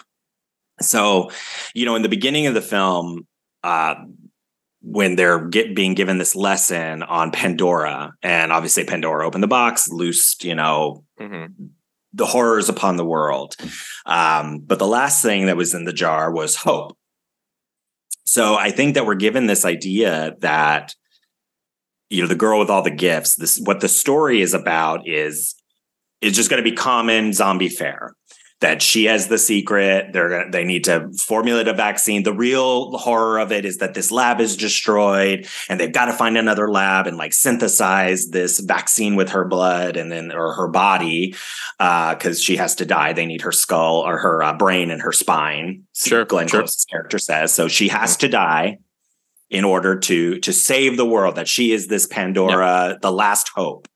So, 0.80 1.30
you 1.76 1.86
know, 1.86 1.96
in 1.96 2.02
the 2.02 2.10
beginning 2.10 2.48
of 2.48 2.54
the 2.54 2.62
film, 2.62 3.28
uh, 3.64 3.96
when 4.82 5.18
they're 5.18 5.46
get, 5.46 5.76
being 5.76 5.96
given 5.96 6.18
this 6.18 6.34
lesson 6.34 7.04
on 7.04 7.32
Pandora, 7.32 8.14
and 8.24 8.54
obviously 8.54 8.86
Pandora 8.86 9.28
opened 9.28 9.44
the 9.44 9.48
box, 9.48 9.90
loosed, 9.90 10.46
you 10.46 10.56
know, 10.56 11.04
Mm-hmm. 11.20 11.66
the 12.14 12.26
horrors 12.26 12.70
upon 12.70 12.96
the 12.96 13.04
world. 13.04 13.58
Um, 14.06 14.60
but 14.60 14.80
the 14.80 14.88
last 14.88 15.22
thing 15.22 15.48
that 15.48 15.58
was 15.58 15.74
in 15.74 15.84
the 15.84 15.92
jar 15.92 16.32
was 16.32 16.56
hope. 16.56 16.98
So 18.24 18.56
I 18.56 18.72
think 18.72 18.94
that 18.94 19.06
we're 19.06 19.16
given 19.16 19.46
this 19.48 19.66
idea 19.66 20.36
that, 20.40 20.96
you 22.10 22.22
know, 22.22 22.28
the 22.28 22.36
girl 22.36 22.60
with 22.60 22.70
all 22.70 22.82
the 22.82 22.92
gifts, 22.92 23.36
this 23.36 23.60
what 23.60 23.80
the 23.80 23.88
story 23.88 24.42
is 24.42 24.54
about 24.54 25.08
is 25.08 25.56
is 26.22 26.36
just 26.36 26.50
going 26.50 26.62
to 26.62 26.70
be 26.70 26.76
common 26.76 27.34
zombie 27.34 27.70
fare. 27.70 28.14
That 28.62 28.82
she 28.82 29.06
has 29.06 29.30
the 29.30 29.38
secret. 29.38 30.12
They're 30.12 30.28
gonna, 30.28 30.52
they 30.52 30.66
need 30.66 30.84
to 30.84 31.10
formulate 31.18 31.70
a 31.70 31.74
vaccine. 31.74 32.24
The 32.24 32.34
real 32.34 32.98
horror 32.98 33.40
of 33.40 33.54
it 33.54 33.64
is 33.64 33.78
that 33.78 33.94
this 33.94 34.12
lab 34.12 34.42
is 34.42 34.58
destroyed, 34.58 35.48
and 35.70 35.80
they've 35.80 35.94
got 35.94 36.08
to 36.08 36.12
find 36.12 36.38
another 36.38 36.70
lab 36.70 37.08
and 37.08 37.16
like 37.16 37.32
synthesize 37.32 38.32
this 38.32 38.60
vaccine 38.60 39.16
with 39.16 39.30
her 39.30 39.46
blood 39.46 39.96
and 39.96 40.12
then 40.12 40.34
or 40.34 40.56
her 40.56 40.68
body 40.68 41.36
because 41.78 42.44
she 42.44 42.58
has 42.58 42.76
to 42.76 42.86
die. 42.86 43.14
They 43.14 43.26
need 43.26 43.44
her 43.44 43.54
skull 43.54 44.02
or 44.06 44.18
her 44.18 44.44
uh, 44.44 44.58
brain 44.58 44.92
and 44.92 45.04
her 45.04 45.14
spine. 45.14 45.86
Sure, 45.96 46.26
Glenn 46.26 46.50
sure. 46.50 46.60
Close's 46.64 46.84
character 46.84 47.18
says 47.18 47.54
so. 47.54 47.70
She 47.70 47.88
has 47.88 48.18
to 48.18 48.28
die 48.28 48.80
in 49.50 49.64
order 49.64 49.98
to 50.00 50.40
to 50.40 50.54
save 50.54 50.98
the 50.98 51.06
world. 51.06 51.36
That 51.36 51.48
she 51.48 51.72
is 51.72 51.88
this 51.88 52.08
Pandora, 52.08 52.98
the 53.02 53.12
last 53.12 53.50
hope. 53.56 53.88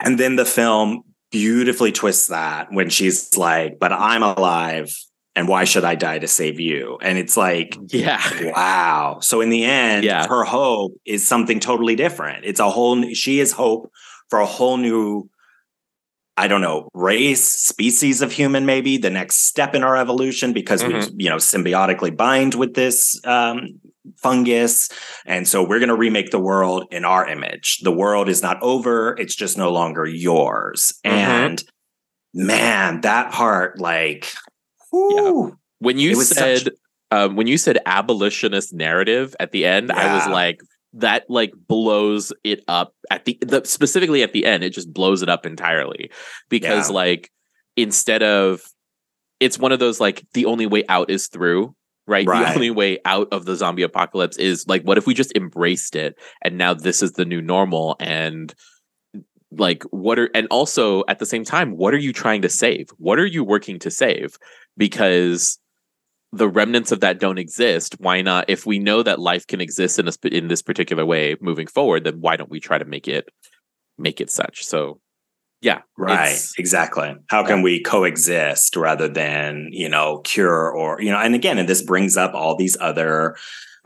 And 0.00 0.18
then 0.18 0.36
the 0.36 0.44
film 0.44 1.02
beautifully 1.30 1.92
twists 1.92 2.28
that 2.28 2.72
when 2.72 2.88
she's 2.88 3.36
like, 3.36 3.78
"But 3.78 3.92
I'm 3.92 4.22
alive." 4.22 4.94
And 5.36 5.46
why 5.46 5.62
should 5.64 5.84
I 5.84 5.94
die 5.94 6.18
to 6.18 6.26
save 6.26 6.58
you? 6.58 6.98
And 7.00 7.16
it's 7.16 7.36
like, 7.36 7.78
Yeah. 7.90 8.20
Wow. 8.52 9.18
So 9.20 9.40
in 9.40 9.50
the 9.50 9.64
end, 9.64 10.02
Yeah. 10.04 10.26
her 10.26 10.42
hope 10.42 10.94
is 11.04 11.28
something 11.28 11.60
totally 11.60 11.94
different. 11.94 12.44
It's 12.44 12.58
a 12.58 12.68
whole 12.68 12.96
new, 12.96 13.14
she 13.14 13.38
is 13.38 13.52
hope 13.52 13.88
for 14.30 14.40
a 14.40 14.46
whole 14.46 14.76
new 14.78 15.30
I 16.36 16.46
don't 16.46 16.60
know, 16.60 16.88
race, 16.94 17.42
species 17.44 18.22
of 18.22 18.30
human 18.32 18.64
maybe, 18.64 18.96
the 18.96 19.10
next 19.10 19.46
step 19.46 19.74
in 19.74 19.82
our 19.84 19.96
evolution 19.96 20.52
because 20.52 20.84
we 20.84 20.94
you 21.24 21.28
know 21.30 21.36
symbiotically 21.36 22.16
bind 22.16 22.54
with 22.54 22.74
this 22.74 23.20
um 23.24 23.80
fungus 24.16 24.88
and 25.26 25.46
so 25.46 25.62
we're 25.62 25.78
going 25.78 25.88
to 25.88 25.96
remake 25.96 26.30
the 26.30 26.38
world 26.40 26.86
in 26.90 27.04
our 27.04 27.28
image. 27.28 27.78
The 27.82 27.92
world 27.92 28.28
is 28.28 28.42
not 28.42 28.60
over, 28.62 29.16
it's 29.18 29.34
just 29.34 29.58
no 29.58 29.70
longer 29.70 30.06
yours. 30.06 30.92
Mhm. 31.04 31.10
And 31.10 31.64
man, 32.34 33.00
that 33.02 33.32
part 33.32 33.80
like 33.80 34.32
whew, 34.90 35.56
When 35.80 35.98
you 35.98 36.14
said 36.22 36.58
such- 36.58 36.72
um, 37.10 37.36
when 37.36 37.46
you 37.46 37.56
said 37.58 37.78
abolitionist 37.86 38.74
narrative 38.74 39.34
at 39.40 39.50
the 39.52 39.64
end, 39.64 39.90
I 39.92 40.14
was 40.14 40.26
like, 40.28 40.60
that 40.94 41.24
like 41.28 41.52
blows 41.68 42.32
it 42.44 42.62
up 42.68 42.94
at 43.10 43.24
the, 43.26 43.38
the 43.42 43.62
specifically 43.64 44.22
at 44.22 44.32
the 44.32 44.44
end. 44.46 44.64
It 44.64 44.70
just 44.70 44.92
blows 44.92 45.22
it 45.22 45.28
up 45.28 45.44
entirely 45.46 46.10
because 46.48 46.88
Yeah. 46.88 46.94
like 46.94 47.30
instead 47.76 48.22
of 48.22 48.62
it's 49.40 49.58
one 49.58 49.70
of 49.72 49.78
those 49.78 50.00
like 50.00 50.24
the 50.34 50.46
only 50.46 50.66
way 50.66 50.84
out 50.88 51.10
is 51.10 51.28
through 51.28 51.74
right? 52.08 52.26
Right. 52.26 52.48
The 52.48 52.54
only 52.54 52.70
way 52.70 52.98
out 53.04 53.28
of 53.30 53.44
the 53.44 53.54
zombie 53.54 53.82
apocalypse 53.82 54.36
is 54.38 54.66
like, 54.66 54.82
what 54.82 54.98
if 54.98 55.06
we 55.06 55.14
just 55.14 55.36
embraced 55.36 55.94
it 55.94 56.16
and 56.42 56.58
now 56.58 56.74
this 56.74 57.02
is 57.02 57.12
the 57.12 57.24
new 57.24 57.42
normal? 57.42 57.96
And 58.00 58.54
like, 59.50 59.82
what 59.90 60.18
are, 60.18 60.30
and 60.34 60.46
also 60.50 61.04
at 61.08 61.18
the 61.18 61.26
same 61.26 61.44
time, 61.44 61.76
what 61.76 61.94
are 61.94 61.98
you 61.98 62.12
trying 62.12 62.42
to 62.42 62.48
save? 62.48 62.88
What 62.98 63.18
are 63.18 63.26
you 63.26 63.44
working 63.44 63.78
to 63.80 63.90
save? 63.90 64.36
Because 64.76 65.58
the 66.32 66.48
remnants 66.48 66.92
of 66.92 67.00
that 67.00 67.20
don't 67.20 67.38
exist. 67.38 67.96
Why 67.98 68.20
not? 68.20 68.46
If 68.48 68.66
we 68.66 68.78
know 68.78 69.02
that 69.02 69.18
life 69.18 69.46
can 69.46 69.60
exist 69.60 69.98
in 69.98 70.08
a, 70.08 70.12
sp- 70.12 70.32
in 70.32 70.48
this 70.48 70.62
particular 70.62 71.06
way 71.06 71.36
moving 71.40 71.66
forward, 71.66 72.04
then 72.04 72.20
why 72.20 72.36
don't 72.36 72.50
we 72.50 72.60
try 72.60 72.78
to 72.78 72.84
make 72.84 73.08
it, 73.08 73.28
make 73.96 74.20
it 74.20 74.30
such? 74.30 74.64
So, 74.64 75.00
yeah, 75.60 75.80
Right, 75.96 76.38
exactly. 76.58 77.14
How 77.28 77.44
can 77.44 77.62
we 77.62 77.82
coexist 77.82 78.76
rather 78.76 79.08
than, 79.08 79.68
you 79.72 79.88
know, 79.88 80.18
cure 80.18 80.70
or, 80.70 81.00
you 81.02 81.10
know, 81.10 81.18
and 81.18 81.34
again, 81.34 81.58
and 81.58 81.68
this 81.68 81.82
brings 81.82 82.16
up 82.16 82.34
all 82.34 82.56
these 82.56 82.76
other 82.80 83.36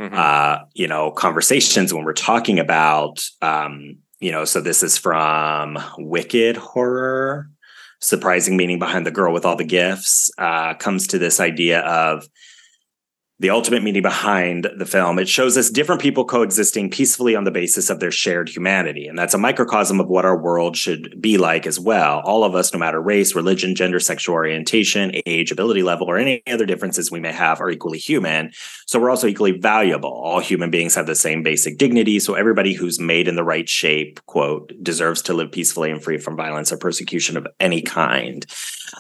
Mhm. 0.01 0.15
uh, 0.15 0.59
you 0.75 0.89
know, 0.89 1.11
conversations 1.13 1.93
when 1.95 2.05
we're 2.05 2.13
talking 2.15 2.59
about, 2.59 3.25
um, 3.43 3.97
you 4.21 4.33
know, 4.33 4.45
so 4.45 4.61
this 4.61 4.83
is 4.83 4.99
from 4.99 5.79
Wicked 5.99 6.57
Horror, 6.57 7.49
surprising 8.01 8.57
meaning 8.57 8.79
behind 8.79 9.07
the 9.07 9.11
girl 9.11 9.33
with 9.33 9.45
all 9.45 9.57
the 9.57 9.65
gifts, 9.65 10.31
uh, 10.39 10.75
comes 10.75 11.07
to 11.09 11.19
this 11.19 11.39
idea 11.41 11.81
of 11.81 12.27
the 13.43 13.51
ultimate 13.51 13.83
meaning 13.83 14.03
behind 14.03 14.69
the 14.77 14.87
film. 14.87 15.19
It 15.19 15.29
shows 15.29 15.59
us 15.59 15.69
different 15.69 16.01
people 16.01 16.25
coexisting 16.25 16.91
peacefully 16.91 17.35
on 17.35 17.43
the 17.43 17.51
basis 17.51 17.91
of 17.91 17.99
their 17.99 18.13
shared 18.13 18.49
humanity. 18.49 19.09
And 19.09 19.19
that's 19.19 19.35
a 19.35 19.39
microcosm 19.39 19.99
of 19.99 20.07
what 20.07 20.25
our 20.25 20.41
world 20.41 20.77
should 20.77 21.21
be 21.21 21.39
like 21.39 21.67
as 21.67 21.81
well. 21.81 22.23
All 22.25 22.45
of 22.45 22.55
us, 22.55 22.73
no 22.73 22.79
matter 22.79 23.03
race, 23.03 23.35
religion, 23.35 23.75
gender, 23.75 23.99
sexual 23.99 24.37
orientation, 24.37 25.11
age, 25.27 25.51
ability 25.51 25.83
level, 25.83 26.09
or 26.09 26.19
any 26.19 26.41
other 26.47 26.65
differences 26.65 27.11
we 27.11 27.19
may 27.19 27.33
have, 27.33 27.61
are 27.61 27.69
equally 27.69 27.99
human. 27.99 28.53
So 28.87 29.01
we're 29.01 29.11
also 29.11 29.27
equally 29.27 29.59
valuable. 29.59 30.13
All 30.13 30.39
human 30.39 30.71
beings 30.71 30.95
have 30.95 31.07
the 31.07 31.17
same 31.17 31.43
basic 31.43 31.79
dignity. 31.79 32.21
So 32.21 32.35
everybody 32.35 32.75
who's 32.75 33.01
made 33.01 33.27
in 33.27 33.35
the 33.35 33.43
right 33.43 33.69
shape, 33.69 34.25
quote, 34.27 34.73
deserves 34.85 35.21
to 35.23 35.35
live 35.35 35.51
peacefully 35.51 35.91
and 35.91 36.01
free 36.01 36.19
from 36.19 36.37
violence 36.37 36.71
or 36.71 36.77
persecution 36.77 37.37
of 37.37 37.49
any 37.59 37.83
kind. 37.83 38.47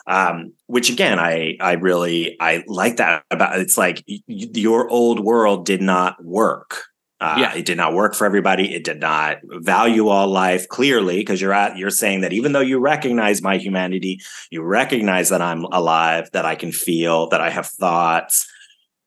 Um, 0.06 0.52
which 0.66 0.90
again, 0.90 1.18
I 1.18 1.56
I 1.60 1.72
really 1.74 2.36
I 2.40 2.62
like 2.66 2.96
that 2.96 3.24
about 3.30 3.58
it's 3.58 3.76
like 3.78 4.02
y- 4.08 4.20
your 4.28 4.88
old 4.88 5.20
world 5.20 5.66
did 5.66 5.80
not 5.82 6.22
work. 6.24 6.84
Uh, 7.20 7.36
Yeah. 7.38 7.54
it 7.54 7.64
did 7.66 7.76
not 7.76 7.94
work 7.94 8.16
for 8.16 8.24
everybody. 8.26 8.74
It 8.74 8.82
did 8.82 8.98
not 8.98 9.36
value 9.44 10.08
all 10.08 10.26
life 10.26 10.66
clearly 10.68 11.18
because 11.18 11.40
you're 11.40 11.52
at 11.52 11.76
you're 11.78 11.90
saying 11.90 12.22
that 12.22 12.32
even 12.32 12.50
though 12.52 12.60
you 12.60 12.80
recognize 12.80 13.40
my 13.42 13.58
humanity, 13.58 14.18
you 14.50 14.60
recognize 14.62 15.28
that 15.28 15.40
I'm 15.40 15.64
alive, 15.66 16.28
that 16.32 16.44
I 16.44 16.56
can 16.56 16.72
feel, 16.72 17.28
that 17.28 17.40
I 17.40 17.50
have 17.50 17.68
thoughts. 17.68 18.44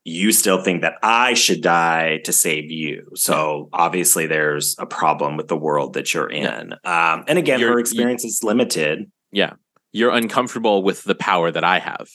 You 0.08 0.32
still 0.32 0.62
think 0.62 0.82
that 0.84 0.94
I 1.02 1.34
should 1.34 1.62
die 1.62 2.20
to 2.26 2.32
save 2.32 2.70
you. 2.72 3.10
So 3.16 3.70
obviously, 3.74 4.28
there's 4.28 4.76
a 4.78 4.86
problem 4.86 5.36
with 5.36 5.48
the 5.48 5.58
world 5.58 5.94
that 5.96 6.14
you're 6.14 6.30
in. 6.30 6.74
Um, 6.86 7.24
and 7.28 7.40
again, 7.40 7.60
You're- 7.60 7.74
her 7.74 7.80
experience 7.80 8.24
is 8.24 8.44
limited. 8.44 9.12
You're 9.96 10.12
uncomfortable 10.12 10.84
with 10.84 11.04
the 11.04 11.16
power 11.16 11.50
that 11.52 11.64
I 11.64 11.80
have. 11.80 12.08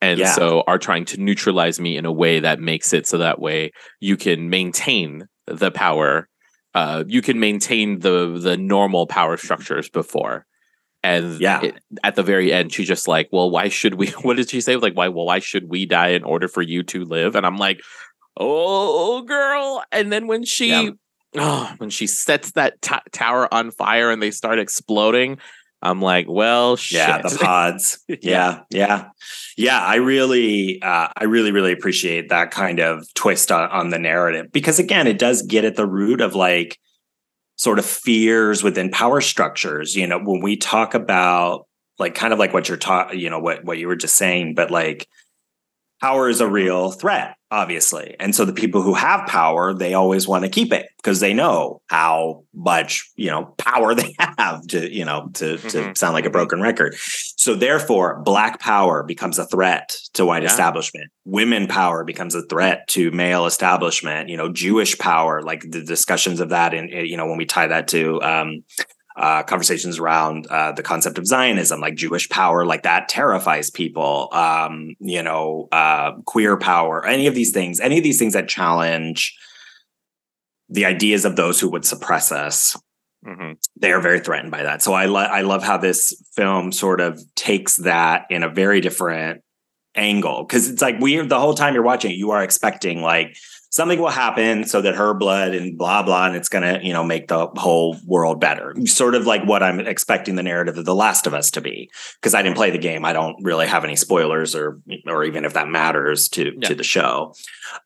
And 0.00 0.18
Yeah. 0.18 0.32
so 0.32 0.64
are 0.66 0.78
trying 0.78 1.04
to 1.06 1.20
neutralize 1.20 1.78
me 1.80 1.96
in 1.96 2.04
a 2.04 2.12
way 2.22 2.40
that 2.40 2.58
makes 2.60 2.92
it 2.92 3.06
so 3.06 3.18
that 3.18 3.38
way 3.40 3.70
you 4.00 4.16
can 4.16 4.50
maintain 4.50 5.26
the 5.46 5.70
power. 5.70 6.28
Uh, 6.74 7.04
you 7.06 7.22
can 7.22 7.38
maintain 7.38 8.00
the 8.00 8.16
the 8.46 8.56
normal 8.56 9.06
power 9.06 9.36
structures 9.36 9.88
before. 9.88 10.36
And 11.04 11.40
Yeah. 11.40 11.60
it- 11.62 11.78
at 12.02 12.16
the 12.16 12.24
very 12.24 12.52
end, 12.52 12.72
she's 12.74 12.88
just 12.88 13.06
like, 13.06 13.28
"Well, 13.30 13.50
why 13.50 13.68
should 13.68 13.94
we?" 13.94 14.06
What 14.26 14.36
did 14.36 14.50
she 14.50 14.60
say? 14.60 14.74
Like, 14.76 14.94
why? 14.94 15.08
Well, 15.08 15.26
why 15.26 15.38
should 15.38 15.66
we 15.70 15.86
die 15.86 16.12
in 16.18 16.24
order 16.24 16.48
for 16.48 16.62
you 16.62 16.82
to 16.92 17.04
live? 17.04 17.36
And 17.36 17.46
I'm 17.46 17.56
like, 17.66 17.78
"Oh, 18.36 19.22
girl!" 19.22 19.84
And 19.92 20.12
then 20.12 20.26
when 20.26 20.44
she, 20.44 20.68
Yeah. 20.70 20.90
oh, 21.38 21.72
when 21.78 21.90
she 21.90 22.06
sets 22.08 22.52
that 22.52 22.82
t- 22.82 23.06
tower 23.12 23.52
on 23.54 23.70
fire 23.70 24.10
and 24.10 24.20
they 24.20 24.32
start 24.32 24.58
exploding, 24.58 25.38
I'm 25.82 26.00
like, 26.02 26.26
"Well, 26.28 26.78
yeah 26.90 27.22
the 27.22 27.38
pods. 27.40 28.04
Yeah. 28.08 28.62
yeah 28.70 29.08
yeah. 29.56 29.80
I 29.80 29.96
really 29.96 30.80
uh, 30.82 31.08
i 31.16 31.24
really 31.24 31.52
really 31.52 31.72
appreciate 31.72 32.30
that 32.30 32.50
kind 32.50 32.80
of 32.80 33.12
twist 33.14 33.52
on, 33.52 33.68
on 33.70 33.90
the 33.90 33.98
narrative 33.98 34.52
because 34.52 34.78
again 34.78 35.06
it 35.06 35.18
does 35.18 35.42
get 35.42 35.64
at 35.64 35.76
the 35.76 35.86
root 35.86 36.20
of 36.20 36.34
like 36.34 36.78
sort 37.56 37.78
of 37.78 37.86
fears 37.86 38.62
within 38.62 38.90
power 38.90 39.20
structures. 39.20 39.94
You 39.94 40.06
know 40.06 40.18
when 40.18 40.40
we 40.40 40.56
talk 40.56 40.94
about 40.94 41.66
like 41.98 42.14
kind 42.14 42.32
of 42.32 42.38
like 42.38 42.52
what 42.52 42.68
you're 42.68 42.76
talking 42.76 43.18
you 43.18 43.30
know 43.30 43.38
what 43.38 43.64
what 43.64 43.78
you 43.78 43.88
were 43.88 43.96
just 43.96 44.16
saying 44.16 44.54
but 44.54 44.70
like 44.70 45.08
power 46.00 46.28
is 46.28 46.40
a 46.40 46.48
real 46.48 46.90
threat 46.92 47.34
obviously. 47.52 48.16
And 48.18 48.34
so 48.34 48.44
the 48.44 48.52
people 48.52 48.82
who 48.82 48.92
have 48.94 49.28
power 49.28 49.72
they 49.72 49.94
always 49.94 50.26
want 50.26 50.42
to 50.44 50.50
keep 50.50 50.72
it 50.72 50.88
because 50.96 51.20
they 51.20 51.32
know 51.32 51.80
how 51.86 52.42
much 52.52 53.08
you 53.14 53.30
know 53.30 53.54
power 53.56 53.94
they 54.00 54.14
have 54.38 54.66
to 54.68 54.92
you 54.92 55.04
know 55.04 55.28
to 55.34 55.56
to 55.58 55.78
Mhm. 55.78 55.96
sound 55.96 56.14
like 56.14 56.26
a 56.26 56.30
broken 56.30 56.60
record. 56.60 56.96
So 57.36 57.54
therefore 57.54 58.20
black 58.24 58.58
power 58.60 59.04
becomes 59.04 59.38
a 59.38 59.46
threat 59.46 59.96
to 60.14 60.26
white 60.26 60.42
Yeah. 60.42 60.48
establishment. 60.50 61.10
Women 61.24 61.68
power 61.68 62.02
becomes 62.02 62.34
a 62.34 62.42
threat 62.42 62.88
to 62.88 63.10
male 63.12 63.46
establishment. 63.46 64.28
You 64.28 64.36
know 64.36 64.50
jewish 64.52 64.98
power 64.98 65.40
like 65.40 65.62
the 65.70 65.82
discussions 65.84 66.40
of 66.40 66.48
that 66.48 66.74
and 66.74 66.90
you 66.90 67.16
know 67.16 67.26
when 67.26 67.38
we 67.38 67.46
tie 67.46 67.68
that 67.68 67.86
to 67.88 68.20
um 68.22 68.64
uh, 69.16 69.42
conversations 69.44 69.98
around 69.98 70.46
uh, 70.48 70.72
the 70.72 70.82
concept 70.82 71.18
of 71.18 71.26
Zionism, 71.26 71.80
like 71.80 71.94
Jewish 71.94 72.28
power, 72.28 72.64
like 72.66 72.82
that 72.82 73.08
terrifies 73.08 73.70
people. 73.70 74.28
Um, 74.32 74.94
you 75.00 75.22
know, 75.22 75.68
uh, 75.72 76.12
queer 76.26 76.56
power, 76.56 77.04
any 77.06 77.26
of 77.26 77.34
these 77.34 77.50
things, 77.52 77.80
any 77.80 77.98
of 77.98 78.04
these 78.04 78.18
things 78.18 78.34
that 78.34 78.48
challenge 78.48 79.34
the 80.68 80.84
ideas 80.84 81.24
of 81.24 81.36
those 81.36 81.60
who 81.60 81.70
would 81.70 81.84
suppress 81.84 82.32
us 82.32 82.76
Mhm. 83.24 83.56
they 83.80 83.90
are 83.92 84.00
very 84.00 84.20
threatened 84.20 84.52
by 84.52 84.62
that. 84.62 84.82
So 84.82 84.92
I 84.92 85.06
lo- 85.06 85.20
I 85.20 85.40
love 85.40 85.64
how 85.64 85.76
this 85.78 86.12
film 86.36 86.70
sort 86.70 87.00
of 87.00 87.20
takes 87.34 87.76
that 87.78 88.26
in 88.30 88.44
a 88.44 88.48
very 88.48 88.80
different 88.80 89.42
angle 89.96 90.44
because 90.44 90.68
it's 90.70 90.82
like 90.82 91.00
we 91.00 91.16
the 91.26 91.40
whole 91.40 91.54
time 91.54 91.74
you're 91.74 91.82
watching 91.82 92.12
it, 92.12 92.16
you 92.16 92.30
are 92.30 92.42
expecting 92.44 93.00
like 93.02 93.36
something 93.70 94.00
will 94.00 94.08
happen 94.10 94.64
so 94.64 94.80
that 94.82 94.94
her 94.94 95.14
blood 95.14 95.54
and 95.54 95.76
blah 95.78 96.02
blah 96.02 96.26
and 96.26 96.36
it's 96.36 96.48
gonna 96.48 96.80
you 96.82 96.92
know 96.92 97.04
make 97.04 97.28
the 97.28 97.46
whole 97.56 97.96
world 98.06 98.40
better. 98.40 98.74
Sort 98.86 99.14
of 99.14 99.26
like 99.26 99.44
what 99.44 99.62
I'm 99.62 99.80
expecting 99.80 100.36
the 100.36 100.42
narrative 100.42 100.78
of 100.78 100.84
The 100.84 100.94
Last 100.94 101.26
of 101.26 101.34
Us 101.34 101.50
to 101.52 101.60
be 101.60 101.90
because 102.20 102.34
I 102.34 102.42
didn't 102.42 102.56
play 102.56 102.70
the 102.70 102.78
game. 102.78 103.04
I 103.04 103.12
don't 103.12 103.36
really 103.42 103.66
have 103.66 103.84
any 103.84 103.96
spoilers 103.96 104.54
or 104.54 104.80
or 105.06 105.24
even 105.24 105.44
if 105.44 105.54
that 105.54 105.68
matters 105.68 106.28
to 106.30 106.52
Yeah. 106.58 106.68
to 106.68 106.74
the 106.74 106.84
show. 106.84 107.34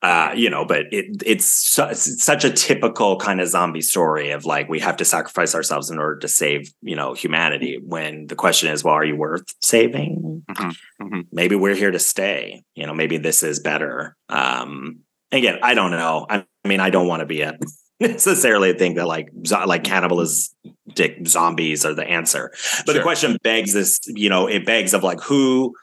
Uh, 0.02 0.32
you 0.36 0.50
know, 0.50 0.64
but 0.64 0.86
it 0.92 1.22
it's, 1.24 1.44
su- 1.46 1.84
it's 1.90 2.22
such 2.22 2.44
a 2.44 2.50
typical 2.50 3.16
kind 3.18 3.40
of 3.40 3.48
zombie 3.48 3.80
story 3.80 4.30
of 4.30 4.44
like 4.44 4.68
we 4.68 4.78
have 4.80 4.96
to 4.98 5.04
sacrifice 5.04 5.54
ourselves 5.54 5.90
in 5.90 5.98
order 5.98 6.16
to 6.18 6.28
save 6.28 6.72
you 6.82 6.94
know 6.96 7.14
humanity. 7.14 7.78
When 7.82 8.26
the 8.26 8.36
question 8.36 8.70
is, 8.70 8.84
well, 8.84 8.94
are 8.94 9.04
you 9.04 9.16
worth 9.16 9.46
saving? 9.60 10.42
Mhm. 10.50 10.76
Mhm. 11.02 11.26
Maybe 11.32 11.54
we're 11.56 11.74
here 11.74 11.90
to 11.90 11.98
stay. 11.98 12.62
You 12.74 12.86
know, 12.86 12.94
maybe 12.94 13.16
this 13.18 13.42
is 13.42 13.58
better. 13.60 14.16
Um, 14.28 15.00
again, 15.32 15.58
I 15.62 15.74
don't 15.74 15.90
know. 15.90 16.26
I, 16.28 16.44
mean, 16.64 16.80
I 16.80 16.90
don't 16.90 17.06
want 17.06 17.20
to 17.20 17.26
be 17.26 17.42
a 17.42 17.58
necessarily 18.00 18.72
think 18.72 18.96
that 18.96 19.06
like 19.06 19.28
zo- 19.46 19.66
like 19.66 19.84
cannibalistic 19.84 21.26
zombies 21.26 21.84
are 21.84 21.94
the 21.94 22.06
answer. 22.06 22.52
But 22.86 22.94
the 22.94 23.02
question 23.02 23.36
begs 23.42 23.72
this, 23.74 23.98
you 24.06 24.28
know, 24.28 24.46
it 24.46 24.64
begs 24.64 24.94
of 24.94 25.02
like 25.02 25.20
who 25.20 25.74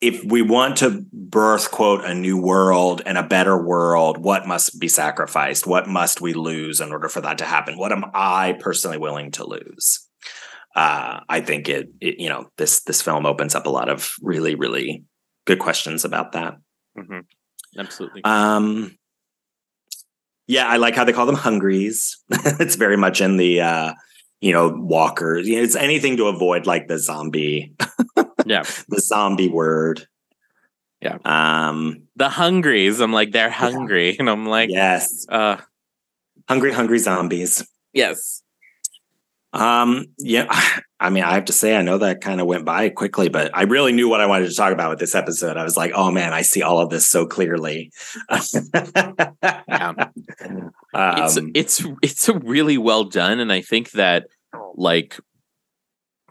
if 0.00 0.22
we 0.24 0.42
want 0.42 0.76
to 0.78 1.04
birth 1.12 1.70
quote 1.70 2.04
a 2.04 2.14
new 2.14 2.40
world 2.40 3.02
and 3.04 3.18
a 3.18 3.22
better 3.22 3.60
world 3.62 4.18
what 4.18 4.46
must 4.46 4.78
be 4.80 4.88
sacrificed 4.88 5.66
what 5.66 5.88
must 5.88 6.20
we 6.20 6.32
lose 6.32 6.80
in 6.80 6.92
order 6.92 7.08
for 7.08 7.20
that 7.20 7.38
to 7.38 7.44
happen 7.44 7.76
what 7.76 7.92
am 7.92 8.04
i 8.14 8.56
personally 8.60 8.96
willing 8.96 9.30
to 9.30 9.44
lose 9.44 10.08
uh, 10.76 11.20
i 11.28 11.40
think 11.40 11.68
it, 11.68 11.90
it 12.00 12.18
you 12.20 12.28
know 12.28 12.48
this 12.56 12.82
this 12.84 13.02
film 13.02 13.26
opens 13.26 13.54
up 13.54 13.66
a 13.66 13.70
lot 13.70 13.88
of 13.88 14.14
really 14.22 14.54
really 14.54 15.04
good 15.46 15.58
questions 15.58 16.04
about 16.04 16.32
that 16.32 16.54
Mhm. 16.96 17.24
Absolutely. 17.76 18.22
um 18.24 18.96
yeah 20.46 20.66
i 20.68 20.76
like 20.76 20.94
how 20.94 21.04
they 21.04 21.12
call 21.12 21.26
them 21.26 21.34
hungries 21.36 22.16
it's 22.30 22.76
very 22.76 22.96
much 22.96 23.20
in 23.20 23.36
the 23.36 23.60
uh 23.60 23.92
you 24.40 24.52
know 24.52 24.68
walkers 24.68 25.46
You 25.48 25.56
know, 25.56 25.62
it's 25.62 25.76
anything 25.76 26.16
to 26.18 26.26
avoid 26.28 26.66
like 26.66 26.88
the 26.88 26.98
zombie 26.98 27.74
yeah. 28.46 28.62
the 28.88 29.00
zombie 29.00 29.48
word 29.48 30.06
Yeah. 31.00 31.18
um 31.24 32.02
The 32.16 32.28
hungries. 32.28 32.98
I'm 33.00 33.12
like, 33.12 33.30
they're 33.32 33.50
hungry. 33.50 34.16
And 34.18 34.28
I'm 34.30 34.46
like, 34.46 34.70
yes 34.70 35.26
uh, 35.28 35.56
hungry 36.48 36.72
hungry 36.72 36.98
zombies 36.98 37.66
yes. 37.92 38.42
um 39.52 40.06
yeah 40.18 40.46
i 41.00 41.10
mean 41.10 41.22
i 41.24 41.32
have 41.34 41.44
to 41.44 41.52
say 41.52 41.76
i 41.76 41.82
know 41.82 41.98
that 41.98 42.20
kind 42.20 42.40
of 42.40 42.46
went 42.46 42.64
by 42.64 42.88
quickly 42.88 43.28
but 43.28 43.50
i 43.56 43.62
really 43.62 43.92
knew 43.92 44.08
what 44.08 44.20
i 44.20 44.26
wanted 44.26 44.48
to 44.48 44.54
talk 44.54 44.72
about 44.72 44.90
with 44.90 44.98
this 44.98 45.14
episode 45.14 45.56
i 45.56 45.62
was 45.62 45.76
like 45.76 45.92
oh 45.94 46.10
man 46.10 46.32
i 46.32 46.42
see 46.42 46.62
all 46.62 46.80
of 46.80 46.90
this 46.90 47.06
so 47.06 47.26
clearly 47.26 47.90
It's 50.94 51.36
um, 51.36 51.50
it's 51.54 51.84
it's 52.02 52.28
a 52.28 52.38
really 52.38 52.78
well 52.78 53.04
done, 53.04 53.38
and 53.40 53.52
I 53.52 53.60
think 53.60 53.92
that 53.92 54.26
like 54.74 55.18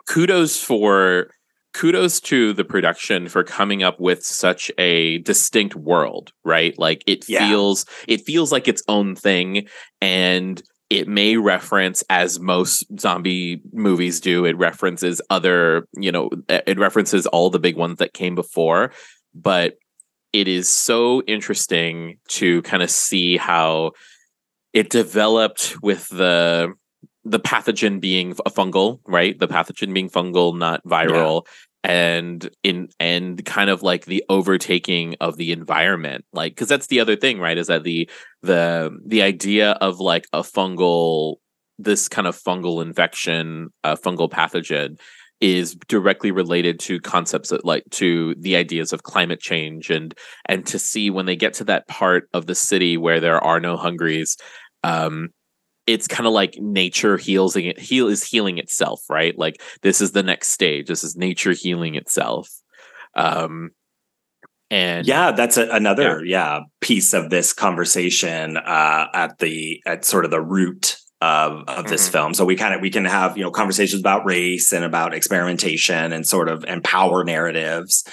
kudos 0.07 0.61
for 0.61 1.29
kudos 1.73 2.19
to 2.21 2.53
the 2.53 2.63
production 2.65 3.29
for 3.29 3.43
coming 3.43 3.83
up 3.83 3.99
with 3.99 4.23
such 4.23 4.71
a 4.77 5.19
distinct 5.19 5.75
world, 5.75 6.31
right? 6.43 6.77
Like 6.77 7.03
it 7.05 7.29
Yeah. 7.29 7.47
feels 7.47 7.85
it 8.07 8.21
feels 8.25 8.51
like 8.51 8.67
its 8.67 8.81
own 8.87 9.15
thing 9.15 9.67
and 10.01 10.61
it 10.89 11.07
may 11.07 11.35
reference 11.35 12.03
as 12.09 12.39
most 12.39 12.85
zombie 12.99 13.61
movies 13.73 14.19
do 14.19 14.45
it 14.45 14.57
references 14.57 15.21
other 15.29 15.87
you 15.97 16.11
know 16.11 16.29
it 16.49 16.79
references 16.79 17.25
all 17.27 17.49
the 17.49 17.59
big 17.59 17.75
ones 17.75 17.97
that 17.97 18.13
came 18.13 18.35
before 18.35 18.91
but 19.33 19.75
it 20.33 20.47
is 20.47 20.69
so 20.69 21.21
interesting 21.23 22.19
to 22.27 22.61
kind 22.63 22.83
of 22.83 22.91
see 22.91 23.37
how 23.37 23.91
it 24.73 24.89
developed 24.89 25.75
with 25.81 26.07
the 26.09 26.73
the 27.23 27.39
pathogen 27.39 27.99
being 27.99 28.31
a 28.45 28.49
fungal 28.49 28.99
right? 29.05 29.37
The 29.37 29.47
pathogen 29.47 29.93
being 29.93 30.09
fungal 30.09 30.57
not 30.57 30.83
viral 30.85 31.45
and 31.83 32.49
in 32.63 32.89
and 32.99 33.45
kind 33.45 33.69
of 33.69 33.83
like 33.83 34.05
the 34.05 34.23
overtaking 34.29 35.15
of 35.21 35.37
the 35.37 35.51
environment 35.51 36.25
like 36.33 36.53
because 36.53 36.67
that's 36.67 36.87
the 36.87 36.99
other 36.99 37.15
thing 37.15 37.39
right 37.39 37.57
is 37.57 37.67
that 37.67 37.83
the 37.83 38.09
the 38.41 38.95
the 39.05 39.21
idea 39.21 39.71
of 39.73 39.99
like 39.99 40.25
a 40.33 40.41
fungal 40.41 41.35
this 41.77 42.09
kind 42.09 42.27
of 42.27 42.35
fungal 42.35 42.81
infection 42.81 43.69
a 43.83 43.95
fungal 43.95 44.29
pathogen 44.29 44.99
is 45.39 45.75
directly 45.87 46.31
related 46.31 46.79
to 46.79 46.99
concepts 46.99 47.49
that 47.49 47.63
like 47.63 47.83
to 47.91 48.33
the 48.39 48.55
ideas 48.55 48.91
of 48.91 49.03
climate 49.03 49.39
change 49.39 49.91
and 49.91 50.15
and 50.45 50.65
to 50.65 50.79
see 50.79 51.09
when 51.11 51.27
they 51.27 51.35
get 51.35 51.53
to 51.53 51.63
that 51.63 51.87
part 51.87 52.27
of 52.33 52.47
the 52.47 52.55
city 52.55 52.97
where 52.97 53.19
there 53.19 53.43
are 53.43 53.59
no 53.59 53.77
hungries 53.77 54.35
um 54.83 55.29
it's 55.87 56.07
kind 56.07 56.27
of 56.27 56.33
like 56.33 56.57
nature 56.59 57.17
heals 57.17 57.55
it 57.55 57.79
heal 57.79 58.07
is 58.07 58.23
healing 58.23 58.57
itself 58.59 59.01
right? 59.09 59.37
Like 59.37 59.61
this 59.81 60.01
is 60.01 60.11
the 60.11 60.23
next 60.23 60.49
stage. 60.49 60.87
This 60.87 61.03
is 61.03 61.15
nature 61.15 61.53
healing 61.53 61.95
itself. 61.95 62.49
Um 63.15 63.71
and 64.69 65.07
yeah 65.07 65.31
that's 65.31 65.55
a, 65.57 65.69
another 65.69 66.23
yeah. 66.25 66.59
piece 66.81 67.13
of 67.13 67.29
this 67.29 67.53
conversation 67.53 68.57
uh 68.57 69.07
at 69.13 69.39
the 69.39 69.81
at 69.85 70.03
sort 70.05 70.25
of 70.25 70.31
the 70.31 70.41
root 70.41 70.97
of 71.21 71.63
of 71.67 71.87
this 71.87 72.07
Mhm. 72.07 72.11
film. 72.11 72.33
So 72.35 72.45
we 72.45 72.55
kind 72.55 72.75
of 72.75 72.81
we 72.81 72.91
can 72.91 73.05
have 73.05 73.37
you 73.37 73.43
know 73.43 73.49
conversations 73.49 73.99
about 73.99 74.25
race 74.25 74.71
and 74.73 74.83
about 74.85 75.13
experimentation 75.15 76.13
and 76.13 76.27
sort 76.27 76.47
of 76.49 76.63
and 76.65 76.83
power 76.83 77.23
narratives 77.23 78.03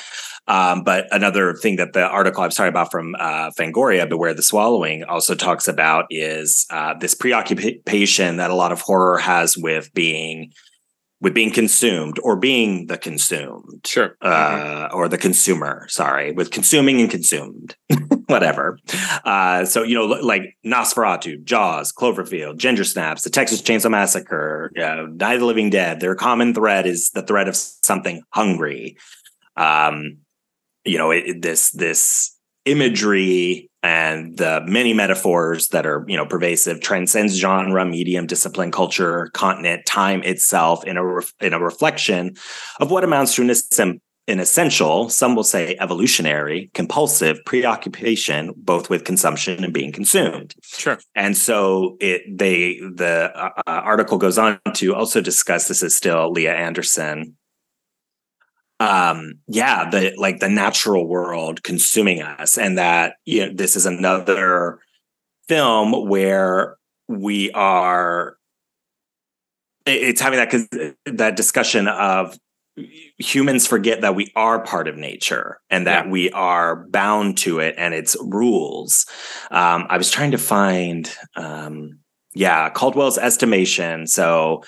um, 0.47 0.82
but 0.82 1.07
another 1.11 1.55
thing 1.55 1.76
that 1.76 1.92
the 1.92 2.07
article 2.07 2.42
I 2.42 2.47
was 2.47 2.55
talking 2.55 2.68
about 2.68 2.90
from 2.90 3.14
uh, 3.18 3.51
Fangoria, 3.51 4.09
Beware 4.09 4.34
the 4.34 4.42
Swallowing, 4.42 5.05
also 5.05 5.34
talks 5.34 5.68
about 5.68 6.07
is 6.11 6.66
uh, 6.70 6.95
this 6.95 7.14
preoccupation 7.14 8.36
that 8.36 8.51
a 8.51 8.55
lot 8.55 8.72
of 8.72 8.80
horror 8.80 9.18
has 9.18 9.57
with 9.57 9.92
being 9.95 10.53
with 11.20 11.32
being 11.32 11.51
consumed 11.51 12.18
or 12.22 12.36
being 12.36 12.86
the 12.88 12.99
consumed 12.99 13.80
sure 13.86 14.14
uh, 14.20 14.90
or 14.92 15.09
the 15.09 15.16
consumer, 15.16 15.86
sorry, 15.88 16.32
with 16.32 16.51
consuming 16.51 17.01
and 17.01 17.11
consumed, 17.11 17.74
whatever. 18.26 18.78
Uh, 19.24 19.64
so, 19.64 19.82
you 19.82 19.95
know, 19.95 20.05
like 20.05 20.55
Nosferatu, 20.66 21.42
Jaws, 21.42 21.92
Cloverfield, 21.92 22.59
Ginger 22.59 22.84
Snaps, 22.84 23.22
the 23.22 23.30
Texas 23.30 23.62
Chainsaw 23.62 23.90
Massacre, 23.90 24.70
uh, 24.76 25.07
Night 25.09 25.34
of 25.34 25.40
the 25.40 25.47
Living 25.47 25.70
Dead, 25.70 26.01
their 26.01 26.14
common 26.14 26.53
thread 26.53 26.86
is 26.86 27.09
the 27.14 27.22
thread 27.22 27.49
of 27.49 27.57
something 27.57 28.22
hungry. 28.28 28.99
Um, 29.57 30.18
you 30.85 30.99
know, 30.99 31.11
it, 31.11 31.43
this, 31.43 31.70
this 31.70 32.35
imagery 32.64 33.70
and 33.82 34.39
the 34.39 34.62
many 34.66 34.95
metaphors 34.95 35.68
that 35.68 35.85
are 35.85 36.05
you 36.09 36.16
know 36.16 36.24
pervasive 36.24 36.80
transcends 36.80 37.35
genre 37.35 37.85
medium 37.85 38.26
discipline 38.26 38.70
culture 38.70 39.30
continent 39.35 39.85
time 39.85 40.22
itself 40.22 40.85
in 40.85 40.97
a 40.97 41.18
in 41.41 41.53
a 41.53 41.61
reflection 41.61 42.35
of 42.80 42.91
what 42.91 43.05
amounts 43.05 43.35
to 43.35 43.43
an, 43.43 44.01
an 44.26 44.41
essential 44.41 45.11
some 45.11 45.35
will 45.35 45.45
say 45.45 45.76
evolutionary 45.80 46.70
compulsive 46.72 47.39
preoccupation 47.45 48.55
both 48.57 48.89
with 48.89 49.05
consumption 49.05 49.62
and 49.62 49.74
being 49.74 49.93
consumed. 49.93 50.55
Sure. 50.62 50.99
And 51.14 51.37
so 51.37 51.99
it 52.01 52.22
they 52.26 52.78
the 52.78 53.30
uh, 53.35 53.51
uh, 53.59 53.61
article 53.66 54.16
goes 54.16 54.39
on 54.39 54.59
to 54.74 54.95
also 54.95 55.20
discuss 55.20 55.68
this 55.68 55.82
is 55.82 55.95
still 55.95 56.32
leah 56.32 56.55
anderson 56.55 57.37
um 58.81 59.35
yeah 59.47 59.89
the 59.89 60.12
like 60.16 60.41
the 60.41 60.49
natural 60.49 61.07
world 61.07 61.62
consuming 61.62 62.20
us 62.20 62.59
and 62.59 62.77
that 62.77 63.14
you 63.25 63.47
know 63.47 63.53
this 63.55 63.77
is 63.77 63.87
another 63.87 64.79
film 65.49 66.09
where 66.09 66.77
we 67.09 67.51
are 67.53 68.37
it's 69.87 70.20
having 70.20 70.39
that 70.39 70.51
cause 70.51 70.68
that 71.05 71.37
discussion 71.37 71.87
of 71.89 72.37
humans 73.18 73.66
forget 73.66 74.01
that 74.01 74.16
we 74.16 74.33
are 74.35 74.64
part 74.64 74.89
of 74.89 74.97
nature 74.97 75.61
and 75.70 75.87
that 75.87 76.07
Yeah. 76.07 76.11
we 76.11 76.31
are 76.31 76.87
bound 76.89 77.39
to 77.39 77.61
it 77.61 77.77
and 77.79 77.95
its 77.95 78.16
rules 78.20 79.07
um 79.53 79.87
i 79.89 79.97
was 79.97 80.11
trying 80.11 80.33
to 80.33 80.39
find 80.39 81.14
um 81.37 82.01
yeah 82.35 82.68
caldwell's 82.70 83.18
estimation 83.18 84.09
so 84.09 84.64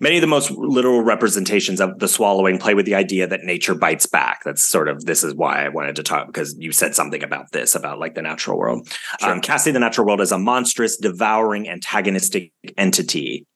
many 0.00 0.16
of 0.16 0.20
the 0.20 0.26
most 0.26 0.50
literal 0.50 1.02
representations 1.02 1.80
of 1.80 1.98
the 1.98 2.08
swallowing 2.08 2.58
play 2.58 2.74
with 2.74 2.86
the 2.86 2.94
idea 2.94 3.26
that 3.26 3.42
nature 3.42 3.74
bites 3.74 4.06
back 4.06 4.42
that's 4.44 4.62
sort 4.62 4.88
of 4.88 5.04
this 5.04 5.22
is 5.24 5.34
why 5.34 5.64
i 5.64 5.68
wanted 5.68 5.96
to 5.96 6.02
talk 6.02 6.26
because 6.26 6.56
you 6.58 6.72
said 6.72 6.94
something 6.94 7.22
about 7.22 7.50
this 7.52 7.74
about 7.74 7.98
like 7.98 8.14
the 8.14 8.22
natural 8.22 8.58
world 8.58 8.88
Sure. 9.20 9.30
um, 9.30 9.40
casting 9.40 9.74
the 9.74 9.80
natural 9.80 10.06
world 10.06 10.20
as 10.20 10.32
a 10.32 10.38
monstrous 10.38 10.96
devouring 10.96 11.68
antagonistic 11.68 12.52
entity 12.76 13.46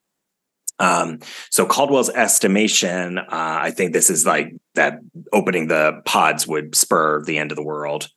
um, 0.79 1.19
so 1.49 1.65
Caldwell's 1.65 2.09
estimation, 2.09 3.17
uh, 3.17 3.25
I 3.29 3.71
think 3.71 3.91
this 3.91 4.09
is 4.09 4.25
like 4.25 4.55
that 4.75 4.99
opening 5.33 5.67
the 5.67 6.01
pods 6.05 6.47
would 6.47 6.73
spur 6.73 7.21
the 7.21 7.37
end 7.37 7.51
of 7.51 7.57
the 7.57 7.63
world. 7.63 8.07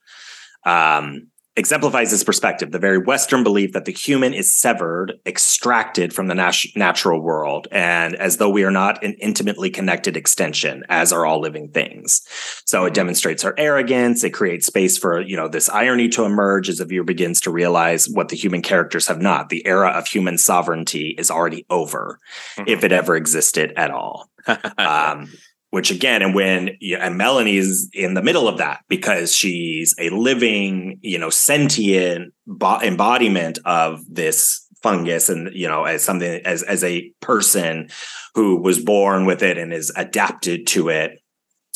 Um, 0.65 1.27
exemplifies 1.55 2.09
this 2.11 2.23
perspective, 2.23 2.71
the 2.71 2.79
very 2.79 2.97
Western 2.97 3.43
belief 3.43 3.73
that 3.73 3.85
the 3.85 3.91
human 3.91 4.33
is 4.33 4.53
severed, 4.53 5.13
extracted 5.25 6.13
from 6.13 6.27
the 6.27 6.35
nat- 6.35 6.75
natural 6.75 7.21
world, 7.21 7.67
and 7.71 8.15
as 8.15 8.37
though 8.37 8.49
we 8.49 8.63
are 8.63 8.71
not 8.71 9.03
an 9.03 9.13
intimately 9.19 9.69
connected 9.69 10.17
extension, 10.17 10.83
as 10.89 11.13
are 11.13 11.25
all 11.25 11.39
living 11.39 11.69
things. 11.69 12.21
So 12.65 12.85
it 12.85 12.93
demonstrates 12.93 13.45
our 13.45 13.53
arrogance. 13.57 14.23
It 14.23 14.31
creates 14.31 14.65
space 14.65 14.97
for 14.97 15.21
you 15.21 15.35
know 15.35 15.47
this 15.47 15.69
irony 15.69 16.09
to 16.09 16.25
emerge 16.25 16.69
as 16.69 16.77
the 16.77 16.85
viewer 16.85 17.03
begins 17.03 17.39
to 17.41 17.51
realize 17.51 18.07
what 18.09 18.29
the 18.29 18.35
human 18.35 18.61
characters 18.61 19.07
have 19.07 19.21
not. 19.21 19.49
The 19.49 19.65
era 19.65 19.89
of 19.89 20.07
human 20.07 20.37
sovereignty 20.37 21.15
is 21.17 21.29
already 21.29 21.65
over, 21.69 22.19
if 22.65 22.83
it 22.83 22.91
ever 22.91 23.15
existed 23.15 23.73
at 23.75 23.91
all 23.91 24.29
um, 24.77 25.29
which 25.73 25.89
again, 25.89 26.21
and 26.21 26.35
when 26.35 26.77
and 26.99 27.17
Melanie's 27.17 27.89
in 27.93 28.13
the 28.13 28.21
middle 28.21 28.47
of 28.47 28.59
that 28.59 28.81
because 28.89 29.35
she's 29.35 29.95
a 29.97 30.11
living, 30.11 30.99
you 31.01 31.17
know, 31.17 31.31
sentient 31.31 32.31
bo- 32.45 32.79
embodiment 32.81 33.57
of 33.65 33.99
this 34.07 34.67
fungus, 34.83 35.29
and 35.29 35.49
you 35.51 35.67
know, 35.67 35.83
as 35.85 36.03
something 36.03 36.45
as 36.45 36.61
as 36.61 36.83
a 36.83 37.11
person 37.21 37.89
who 38.35 38.61
was 38.61 38.85
born 38.85 39.25
with 39.25 39.41
it 39.41 39.57
and 39.57 39.73
is 39.73 39.91
adapted 39.95 40.67
to 40.67 40.89
it, 40.89 41.19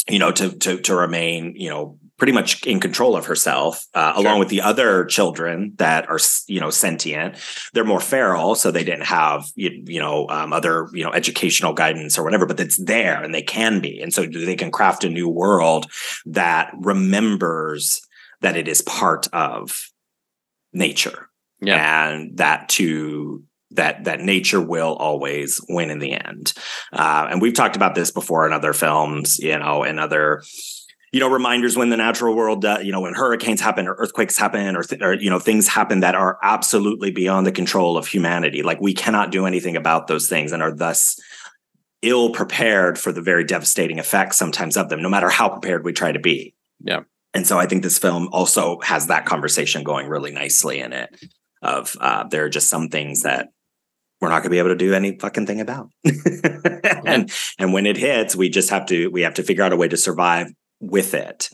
you 0.07 0.19
know, 0.19 0.31
to 0.31 0.55
to 0.59 0.77
to 0.77 0.95
remain, 0.95 1.55
you 1.55 1.71
know. 1.71 1.97
Pretty 2.17 2.33
much 2.33 2.65
in 2.65 2.79
control 2.79 3.15
of 3.15 3.27
herself, 3.27 3.85
uh, 3.93 4.13
Sure. 4.13 4.21
along 4.23 4.39
with 4.39 4.49
the 4.49 4.61
other 4.61 5.05
children 5.05 5.73
that 5.77 6.09
are, 6.09 6.19
you 6.47 6.59
know, 6.59 6.71
sentient 6.71 7.35
they're 7.73 7.85
more 7.85 7.99
feral, 7.99 8.55
so 8.55 8.71
they 8.71 8.83
didn't 8.83 9.05
have 9.05 9.45
you, 9.55 9.83
you 9.85 9.99
know 9.99 10.27
um, 10.29 10.51
other 10.51 10.87
you 10.93 11.03
know 11.03 11.11
educational 11.13 11.73
guidance 11.73 12.17
or 12.17 12.23
whatever, 12.23 12.47
but 12.47 12.59
it's 12.59 12.77
there 12.83 13.21
and 13.23 13.35
they 13.35 13.43
can 13.43 13.79
be, 13.81 14.01
and 14.01 14.11
so 14.11 14.25
they 14.25 14.55
can 14.55 14.71
craft 14.71 15.03
a 15.03 15.09
new 15.09 15.29
world 15.29 15.85
that 16.25 16.73
remembers 16.79 18.01
that 18.41 18.57
it 18.57 18.67
is 18.67 18.81
part 18.81 19.27
of 19.31 19.87
nature, 20.73 21.29
Yeah. 21.61 22.07
and 22.09 22.35
that 22.37 22.67
to 22.69 23.43
that 23.71 24.05
that 24.05 24.21
nature 24.21 24.61
will 24.61 24.95
always 24.95 25.61
win 25.69 25.91
in 25.91 25.99
the 25.99 26.13
end. 26.13 26.53
Uh, 26.93 27.27
and 27.29 27.41
we've 27.43 27.53
talked 27.53 27.75
about 27.75 27.93
this 27.93 28.09
before 28.11 28.47
in 28.47 28.53
other 28.53 28.73
films, 28.73 29.37
you 29.39 29.59
know, 29.59 29.83
in 29.83 29.99
other 29.99 30.41
you 31.11 31.19
know 31.19 31.29
reminders 31.29 31.77
when 31.77 31.89
the 31.89 31.97
natural 31.97 32.35
world 32.35 32.65
uh, 32.65 32.79
you 32.81 32.91
know 32.91 33.01
when 33.01 33.13
hurricanes 33.13 33.61
happen 33.61 33.87
or 33.87 33.93
earthquakes 33.95 34.37
happen 34.37 34.75
or, 34.75 34.83
th- 34.83 35.01
or 35.01 35.13
you 35.13 35.29
know 35.29 35.39
things 35.39 35.67
happen 35.67 36.01
that 36.01 36.15
are 36.15 36.37
absolutely 36.43 37.11
beyond 37.11 37.45
the 37.45 37.51
control 37.51 37.97
of 37.97 38.07
humanity. 38.07 38.63
Like 38.63 38.81
we 38.81 38.93
cannot 38.93 39.31
do 39.31 39.45
anything 39.45 39.75
about 39.75 40.07
those 40.07 40.27
things 40.27 40.51
and 40.51 40.61
are 40.61 40.73
thus 40.73 41.19
ill 42.01 42.31
prepared 42.31 42.99
for 42.99 43.11
the 43.11 43.21
very 43.21 43.43
devastating 43.43 43.97
effects 43.99 44.37
sometimes 44.37 44.77
of 44.77 44.89
them 44.89 45.01
no 45.01 45.09
matter 45.09 45.29
how 45.29 45.49
prepared 45.49 45.83
we 45.83 45.93
try 45.93 46.11
to 46.11 46.19
be. 46.19 46.53
Yeah. 46.79 47.01
and 47.33 47.47
so 47.47 47.57
i 47.57 47.65
think 47.65 47.81
this 47.81 47.97
film 47.97 48.29
also 48.31 48.79
has 48.81 49.07
that 49.07 49.25
conversation 49.25 49.83
going 49.83 50.07
really 50.07 50.31
nicely 50.31 50.79
in 50.79 50.93
it 50.93 51.09
of 51.63 51.97
uh, 51.99 52.23
there 52.27 52.45
are 52.45 52.49
just 52.49 52.69
some 52.69 52.89
things 52.89 53.23
that 53.23 53.49
we're 54.21 54.29
not 54.29 54.43
going 54.43 54.43
to 54.43 54.49
be 54.51 54.59
able 54.59 54.69
to 54.69 54.75
do 54.75 54.93
any 54.93 55.17
fucking 55.17 55.45
thing 55.45 55.61
about. 55.61 55.89
And 57.05 57.31
and 57.59 57.73
when 57.73 57.85
it 57.85 57.97
hits 57.97 58.35
we 58.35 58.49
just 58.49 58.69
have 58.69 58.85
to 58.87 59.07
we 59.09 59.21
have 59.21 59.35
to 59.35 59.43
figure 59.43 59.63
out 59.63 59.73
a 59.73 59.77
way 59.77 59.87
to 59.87 59.97
survive 59.97 60.47
with 60.79 61.13
it 61.13 61.49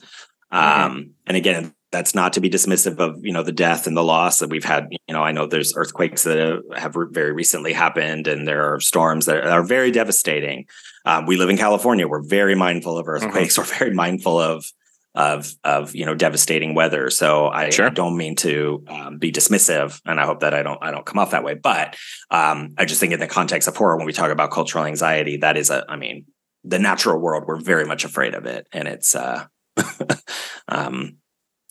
Mm-hmm. 0.52 0.84
um 0.86 1.12
and 1.26 1.36
again 1.36 1.74
that's 1.92 2.14
not 2.14 2.34
to 2.34 2.42
be 2.42 2.50
dismissive 2.50 2.98
of 3.00 3.18
you 3.24 3.32
know 3.34 3.42
the 3.44 3.52
death 3.52 3.88
and 3.88 3.96
the 3.98 4.04
loss 4.04 4.40
that 4.40 4.50
we've 4.50 4.64
had. 4.64 4.88
You 5.08 5.14
know, 5.14 5.22
I 5.22 5.32
know 5.32 5.46
there's 5.46 5.74
earthquakes 5.76 6.24
that 6.24 6.62
have 6.76 6.96
very 7.12 7.32
recently 7.32 7.72
happened, 7.72 8.28
and 8.28 8.48
there 8.48 8.74
are 8.74 8.80
storms 8.80 9.28
that 9.28 9.46
are 9.46 9.64
very 9.64 9.92
devastating. 9.92 10.66
Um, 11.06 11.28
we 11.28 11.38
live 11.38 11.50
in 11.50 11.58
California. 11.58 12.08
We're 12.08 12.24
very 12.24 12.56
mindful 12.56 12.98
of 12.98 13.06
Mm-hmm. 13.06 13.26
earthquakes. 13.28 13.58
We're 13.60 13.64
very 13.66 13.94
mindful 13.94 14.40
of 14.40 14.66
of 15.14 15.54
of 15.64 15.94
you 15.96 16.04
know 16.06 16.16
devastating 16.16 16.74
weather. 16.74 17.12
So 17.12 17.48
I, 17.50 17.70
Sure. 17.70 17.86
I 17.86 17.90
don't 17.90 18.18
mean 18.18 18.36
to 18.38 18.84
um, 18.88 19.18
be 19.20 19.32
dismissive, 19.32 20.02
and 20.04 20.20
I 20.20 20.26
hope 20.26 20.40
that 20.40 20.56
I 20.56 20.64
don't 20.64 20.80
I 20.84 20.90
don't 20.90 21.06
come 21.06 21.20
off 21.20 21.30
that 21.32 21.44
way. 21.44 21.54
But 21.54 21.96
um, 22.32 22.74
I 22.80 22.86
just 22.86 23.00
think 23.00 23.14
in 23.14 23.20
the 23.20 23.28
context 23.28 23.68
of 23.68 23.78
horror, 23.78 23.98
when 23.98 24.08
we 24.08 24.14
talk 24.14 24.32
about 24.32 24.50
cultural 24.50 24.86
anxiety, 24.86 25.38
that 25.38 25.58
is 25.58 25.70
a 25.70 25.86
I 25.88 25.96
mean 25.96 26.26
the 26.64 26.80
natural 26.80 27.20
world. 27.20 27.44
We're 27.48 27.60
very 27.60 27.86
much 27.86 28.06
afraid 28.06 28.34
of 28.36 28.46
it, 28.46 28.68
and 28.72 28.88
it's 28.88 29.16
uh, 29.16 29.46
um, 30.68 31.18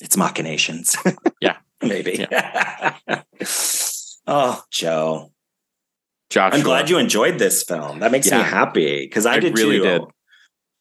it's 0.00 0.16
machinations. 0.16 0.96
Yeah. 1.40 1.56
maybe. 1.82 2.24
oh, 4.26 4.62
Joe. 4.70 5.32
Joshua. 6.30 6.56
I'm 6.58 6.64
glad 6.64 6.88
you 6.88 6.98
enjoyed 6.98 7.38
this 7.40 7.64
film. 7.64 7.98
That 8.00 8.12
makes 8.12 8.28
Yeah. 8.30 8.38
me 8.38 8.44
happy 8.44 9.04
because 9.04 9.26
I, 9.26 9.34
I 9.34 9.40
did 9.40 9.58
really 9.58 9.78
too. 9.78 9.82
did. 9.82 10.02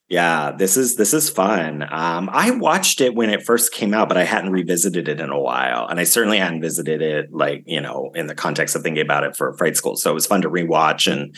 Yeah, 0.10 0.52
this 0.52 0.78
is 0.78 0.98
this 0.98 1.14
is 1.14 1.30
fun. 1.30 1.84
Um, 1.90 2.30
I 2.32 2.52
watched 2.52 3.02
it 3.02 3.16
when 3.16 3.30
it 3.30 3.44
first 3.44 3.72
came 3.74 3.94
out, 3.94 4.10
but 4.10 4.18
I 4.18 4.24
hadn't 4.26 4.52
revisited 4.52 5.08
it 5.08 5.20
in 5.22 5.30
a 5.30 5.40
while, 5.40 5.88
and 5.88 6.00
I 6.00 6.04
certainly 6.04 6.38
hadn't 6.38 6.62
visited 6.62 7.02
it 7.02 7.32
like 7.32 7.64
you 7.66 7.80
know 7.82 8.12
in 8.14 8.28
the 8.28 8.36
context 8.36 8.76
of 8.76 8.84
thinking 8.84 9.02
about 9.04 9.24
it 9.24 9.36
for 9.38 9.54
Fright 9.58 9.76
School. 9.78 9.96
So 9.96 10.12
it 10.12 10.14
was 10.14 10.26
fun 10.28 10.42
to 10.44 10.50
rewatch 10.50 11.12
and 11.12 11.34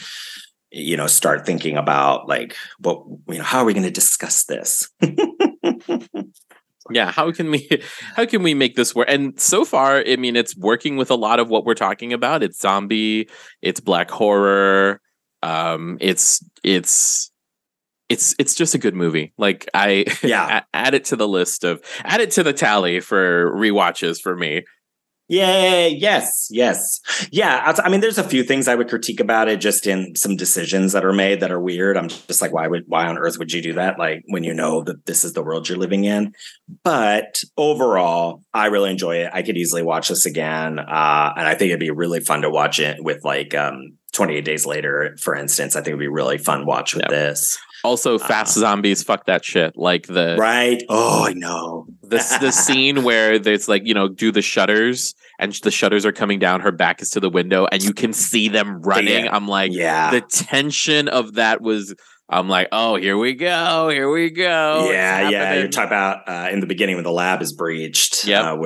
you 0.73 0.97
know 0.97 1.07
start 1.07 1.45
thinking 1.45 1.77
about 1.77 2.27
like 2.27 2.55
what 2.79 3.03
you 3.29 3.37
know 3.37 3.43
how 3.43 3.59
are 3.59 3.65
we 3.65 3.73
going 3.73 3.83
to 3.85 3.91
discuss 3.91 4.45
this? 4.45 4.89
yeah 6.91 7.11
how 7.11 7.31
can 7.31 7.49
we 7.49 7.81
how 8.15 8.25
can 8.25 8.43
we 8.43 8.53
make 8.53 8.75
this 8.75 8.93
work 8.93 9.07
and 9.09 9.39
so 9.39 9.63
far 9.63 10.03
i 10.05 10.17
mean 10.17 10.35
it's 10.35 10.55
working 10.57 10.97
with 10.97 11.09
a 11.09 11.15
lot 11.15 11.39
of 11.39 11.49
what 11.49 11.63
we're 11.65 11.73
talking 11.73 12.11
about 12.11 12.43
it's 12.43 12.59
zombie 12.59 13.29
it's 13.61 13.79
black 13.79 14.11
horror 14.11 14.99
um 15.43 15.97
it's 16.01 16.43
it's 16.61 17.31
it's 18.09 18.35
it's 18.37 18.53
just 18.53 18.75
a 18.75 18.77
good 18.77 18.95
movie 18.95 19.33
like 19.37 19.69
i 19.73 20.03
Yeah. 20.23 20.63
add 20.73 20.93
it 20.93 21.05
to 21.05 21.15
the 21.15 21.27
list 21.27 21.63
of 21.63 21.81
add 22.03 22.19
it 22.19 22.31
to 22.31 22.43
the 22.43 22.51
tally 22.51 22.99
for 22.99 23.49
rewatches 23.55 24.19
for 24.21 24.35
me 24.35 24.63
Yay! 25.33 25.89
Yes, 25.89 26.47
yes, 26.51 27.01
yeah. 27.31 27.73
I 27.83 27.89
mean, 27.89 28.01
there's 28.01 28.19
a 28.19 28.23
few 28.23 28.43
things 28.43 28.67
I 28.67 28.75
would 28.75 28.87
critique 28.87 29.19
about 29.19 29.47
it, 29.47 29.59
just 29.59 29.87
in 29.87 30.15
some 30.15 30.35
decisions 30.35 30.91
that 30.91 31.03
are 31.03 31.11
made 31.11 31.39
that 31.39 31.51
are 31.51 31.59
weird. 31.59 31.97
I'm 31.97 32.07
just 32.09 32.39
like, 32.39 32.53
why 32.53 32.67
would, 32.67 32.83
why 32.85 33.07
on 33.07 33.17
earth 33.17 33.39
would 33.39 33.51
you 33.51 33.61
do 33.61 33.73
that? 33.73 33.97
Like 33.97 34.23
when 34.27 34.43
you 34.43 34.53
know 34.53 34.83
that 34.83 35.07
this 35.07 35.23
is 35.23 35.33
the 35.33 35.41
world 35.41 35.67
you're 35.67 35.77
living 35.77 36.03
in. 36.03 36.33
But 36.83 37.43
overall, 37.57 38.43
I 38.53 38.67
really 38.67 38.91
enjoy 38.91 39.17
it. 39.23 39.31
I 39.33 39.41
could 39.41 39.57
easily 39.57 39.81
watch 39.81 40.09
this 40.09 40.27
again, 40.27 40.77
uh, 40.77 41.33
and 41.35 41.47
I 41.47 41.55
think 41.55 41.69
it'd 41.69 41.79
be 41.79 41.89
really 41.89 42.19
fun 42.19 42.43
to 42.43 42.51
watch 42.51 42.79
it 42.79 43.03
with 43.03 43.23
like 43.23 43.55
um, 43.55 43.97
28 44.11 44.45
days 44.45 44.67
later, 44.67 45.17
for 45.19 45.35
instance. 45.35 45.75
I 45.75 45.79
think 45.79 45.89
it'd 45.89 45.99
be 45.99 46.07
really 46.09 46.37
fun 46.37 46.67
watch 46.67 46.93
with 46.93 47.07
this. 47.09 47.57
also 47.83 48.19
fast 48.19 48.55
Uh, 48.55 48.61
zombies 48.61 49.01
fuck 49.03 49.25
that 49.25 49.43
shit 49.43 49.75
like 49.75 50.05
the 50.07 50.35
Right? 50.37 50.83
Oh, 50.89 51.25
I 51.25 51.33
know. 51.33 51.87
the 52.03 52.17
the 52.39 52.51
scene 52.51 53.03
where 53.03 53.39
there's 53.39 53.67
like 53.67 53.81
you 53.85 53.95
know 53.95 54.07
do 54.07 54.31
the 54.31 54.43
shutters 54.43 55.15
and 55.39 55.53
the 55.63 55.71
shutters 55.71 56.05
are 56.05 56.11
coming 56.11 56.39
down 56.39 56.61
her 56.61 56.71
back 56.71 57.01
is 57.01 57.09
to 57.11 57.19
the 57.19 57.29
window 57.29 57.67
and 57.71 57.83
you 57.83 57.93
can 57.93 58.13
see 58.13 58.47
them 58.49 58.81
running 58.81 59.25
Yeah. 59.25 59.35
i'm 59.35 59.47
like 59.47 59.71
yeah. 59.73 60.11
the 60.11 60.21
tension 60.21 61.07
of 61.07 61.33
that 61.35 61.61
was 61.61 61.93
i'm 62.29 62.47
like 62.47 62.67
oh 62.71 62.95
here 62.95 63.17
we 63.17 63.33
go 63.33 63.89
here 63.89 64.09
we 64.09 64.29
go 64.29 64.87
yeah, 64.89 65.21
yeah. 65.21 65.29
You're 65.29 65.39
happening. 65.45 65.71
talking 65.71 65.87
about 65.87 66.29
uh, 66.29 66.49
in 66.51 66.59
the 66.61 66.65
beginning 66.67 66.95
when 66.95 67.03
the 67.03 67.11
lab 67.11 67.41
is 67.41 67.51
breached. 67.53 68.25
Yep. 68.25 68.45
Uh, 68.45 68.57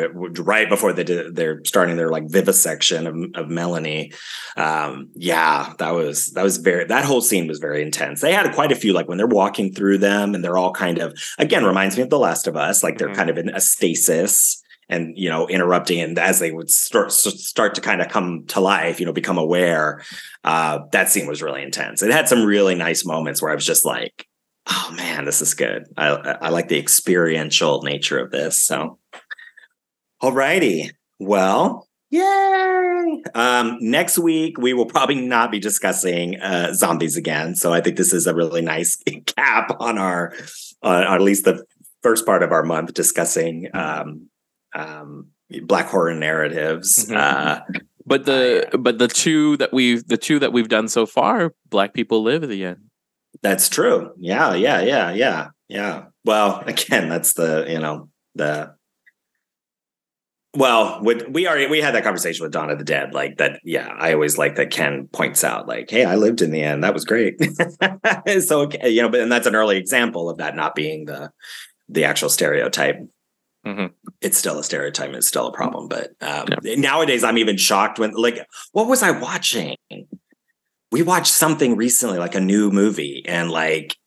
right 0.44 0.70
before 0.70 0.94
they 0.94 1.04
did, 1.04 1.36
they're 1.36 1.62
starting 1.66 1.96
their 1.98 2.10
like 2.10 2.30
vivisection 2.30 3.08
of, 3.08 3.16
of 3.36 3.50
Melanie. 3.50 4.12
Um, 4.56 5.10
yeah, 5.16 5.74
that 5.80 5.92
was 5.92 6.28
that 6.32 6.44
was 6.44 6.58
very 6.58 6.86
that 6.86 7.04
whole 7.06 7.22
scene 7.22 7.48
was 7.48 7.60
very 7.60 7.82
intense. 7.82 8.22
They 8.22 8.34
had 8.34 8.54
quite 8.54 8.72
a 8.72 8.76
few 8.76 8.94
like 8.94 9.08
when 9.08 9.18
they're 9.18 9.28
walking 9.28 9.74
through 9.74 9.98
them 10.00 10.36
and 10.36 10.44
they're 10.44 10.58
all 10.58 10.72
kind 10.74 11.00
of 11.00 11.18
again 11.40 11.66
reminds 11.66 11.98
me 11.98 12.04
of 12.04 12.10
The 12.10 12.20
Last 12.20 12.48
of 12.48 12.56
Us. 12.56 12.84
Like 12.84 12.98
they're 13.00 13.10
Mhm. 13.10 13.16
kind 13.16 13.30
of 13.30 13.38
in 13.38 13.50
a 13.50 13.60
stasis 13.62 14.62
and 14.90 15.18
you 15.18 15.30
know 15.30 15.48
interrupting 15.48 16.00
and 16.00 16.18
as 16.18 16.40
they 16.40 16.52
would 16.52 16.70
start 16.70 17.12
start 17.12 17.76
to 17.76 17.82
kind 17.82 18.02
of 18.02 18.10
come 18.10 18.46
to 18.48 18.60
life 18.60 19.00
you 19.00 19.06
know 19.06 19.14
become 19.14 19.38
aware 19.38 20.02
uh 20.44 20.80
that 20.92 21.10
scene 21.10 21.28
was 21.28 21.42
really 21.42 21.64
intense. 21.64 22.02
It 22.02 22.12
had 22.12 22.28
some 22.28 22.44
really 22.44 22.76
nice 22.76 23.06
moments 23.06 23.42
where 23.42 23.52
i 23.52 23.56
was 23.56 23.66
just 23.66 23.86
like 23.86 24.28
oh 24.68 24.94
man 24.96 25.26
this 25.26 25.42
is 25.42 25.54
good. 25.54 25.84
I 25.98 26.10
i 26.42 26.50
like 26.50 26.68
the 26.68 26.80
experiential 26.80 27.82
nature 27.82 28.20
of 28.20 28.32
this. 28.32 28.64
So 28.64 29.00
alrighty. 30.22 30.92
Well 31.20 31.88
yay! 32.10 33.24
Um 33.36 33.78
next 33.82 34.18
week 34.18 34.58
we 34.58 34.74
will 34.74 34.86
probably 34.86 35.16
not 35.16 35.52
be 35.52 35.60
discussing 35.60 36.40
uh 36.40 36.74
zombies 36.74 37.18
again. 37.18 37.56
So 37.56 37.74
i 37.74 37.82
think 37.82 37.98
this 37.98 38.14
is 38.14 38.28
a 38.28 38.36
really 38.36 38.62
nice 38.62 38.98
cap 39.26 39.76
on 39.80 39.98
our 39.98 40.34
on 40.82 41.04
at 41.04 41.22
least 41.22 41.44
the 41.46 41.66
first 42.04 42.26
part 42.26 42.44
of 42.44 42.52
our 42.52 42.64
month 42.64 42.94
discussing 42.94 43.70
um 43.74 44.30
um 44.78 45.28
black 45.64 45.88
horror 45.88 46.14
narratives 46.14 47.08
Mhm. 47.10 47.18
uh 47.18 47.62
but 48.06 48.26
the 48.26 48.70
but 48.80 49.00
the 49.00 49.08
two 49.08 49.58
that 49.58 49.74
we've 49.74 50.08
the 50.08 50.18
two 50.18 50.40
that 50.40 50.54
we've 50.54 50.70
done 50.70 50.88
so 50.88 51.06
far 51.06 51.54
black 51.70 51.94
people 51.94 52.22
live 52.24 52.44
at 52.44 52.50
the 52.50 52.64
end 52.66 52.82
That's 53.44 53.70
true. 53.70 54.12
Yeah, 54.18 54.56
yeah, 54.56 54.82
yeah, 54.82 55.12
yeah, 55.14 55.50
yeah. 55.70 56.06
Well, 56.26 56.64
again, 56.66 57.08
that's 57.10 57.34
the 57.34 57.66
you 57.70 57.78
know 57.80 58.10
the. 58.34 58.74
Well, 60.56 61.04
with, 61.04 61.28
we 61.30 61.48
already 61.48 61.68
we 61.68 61.82
had 61.82 61.94
that 61.94 62.04
conversation 62.04 62.44
with 62.44 62.52
Dawn 62.52 62.72
of 62.72 62.80
the 62.80 62.84
Dead. 62.86 63.14
Like 63.14 63.38
that, 63.38 63.60
yeah. 63.64 63.90
I 64.00 64.14
always 64.14 64.38
like 64.40 64.56
that 64.56 64.72
Ken 64.72 65.08
points 65.14 65.44
out, 65.44 65.68
like, 65.68 65.90
"Hey, 65.92 66.04
I 66.04 66.16
lived 66.16 66.42
in 66.42 66.50
the 66.52 66.64
end. 66.64 66.84
That 66.84 66.96
was 66.96 67.06
great." 67.06 67.36
so 68.42 68.62
okay, 68.62 68.90
you 68.90 69.02
know, 69.04 69.10
but 69.10 69.20
and 69.20 69.32
that's 69.32 69.46
an 69.46 69.56
early 69.56 69.78
example 69.78 70.30
of 70.30 70.38
that 70.38 70.56
not 70.56 70.74
being 70.74 71.06
the 71.06 71.30
the 71.90 72.06
actual 72.06 72.30
stereotype. 72.30 72.98
Mhm. 73.68 73.94
It's 74.22 74.38
still 74.38 74.60
a 74.60 74.64
stereotype. 74.64 75.14
It's 75.14 75.28
still 75.28 75.48
a 75.48 75.52
problem. 75.52 75.88
But 75.88 76.12
um, 76.22 76.48
nowadays, 76.64 77.24
I'm 77.24 77.38
even 77.38 77.58
shocked 77.58 78.00
when 78.00 78.12
like, 78.12 78.40
what 78.72 78.88
was 78.88 79.04
I 79.04 79.12
watching? 79.12 79.76
we 80.92 81.02
watched 81.04 81.34
something 81.34 81.76
recently, 81.76 82.18
like 82.18 82.36
a 82.36 82.40
new 82.40 82.72
movie, 82.72 83.24
and 83.28 83.52
like 83.52 83.98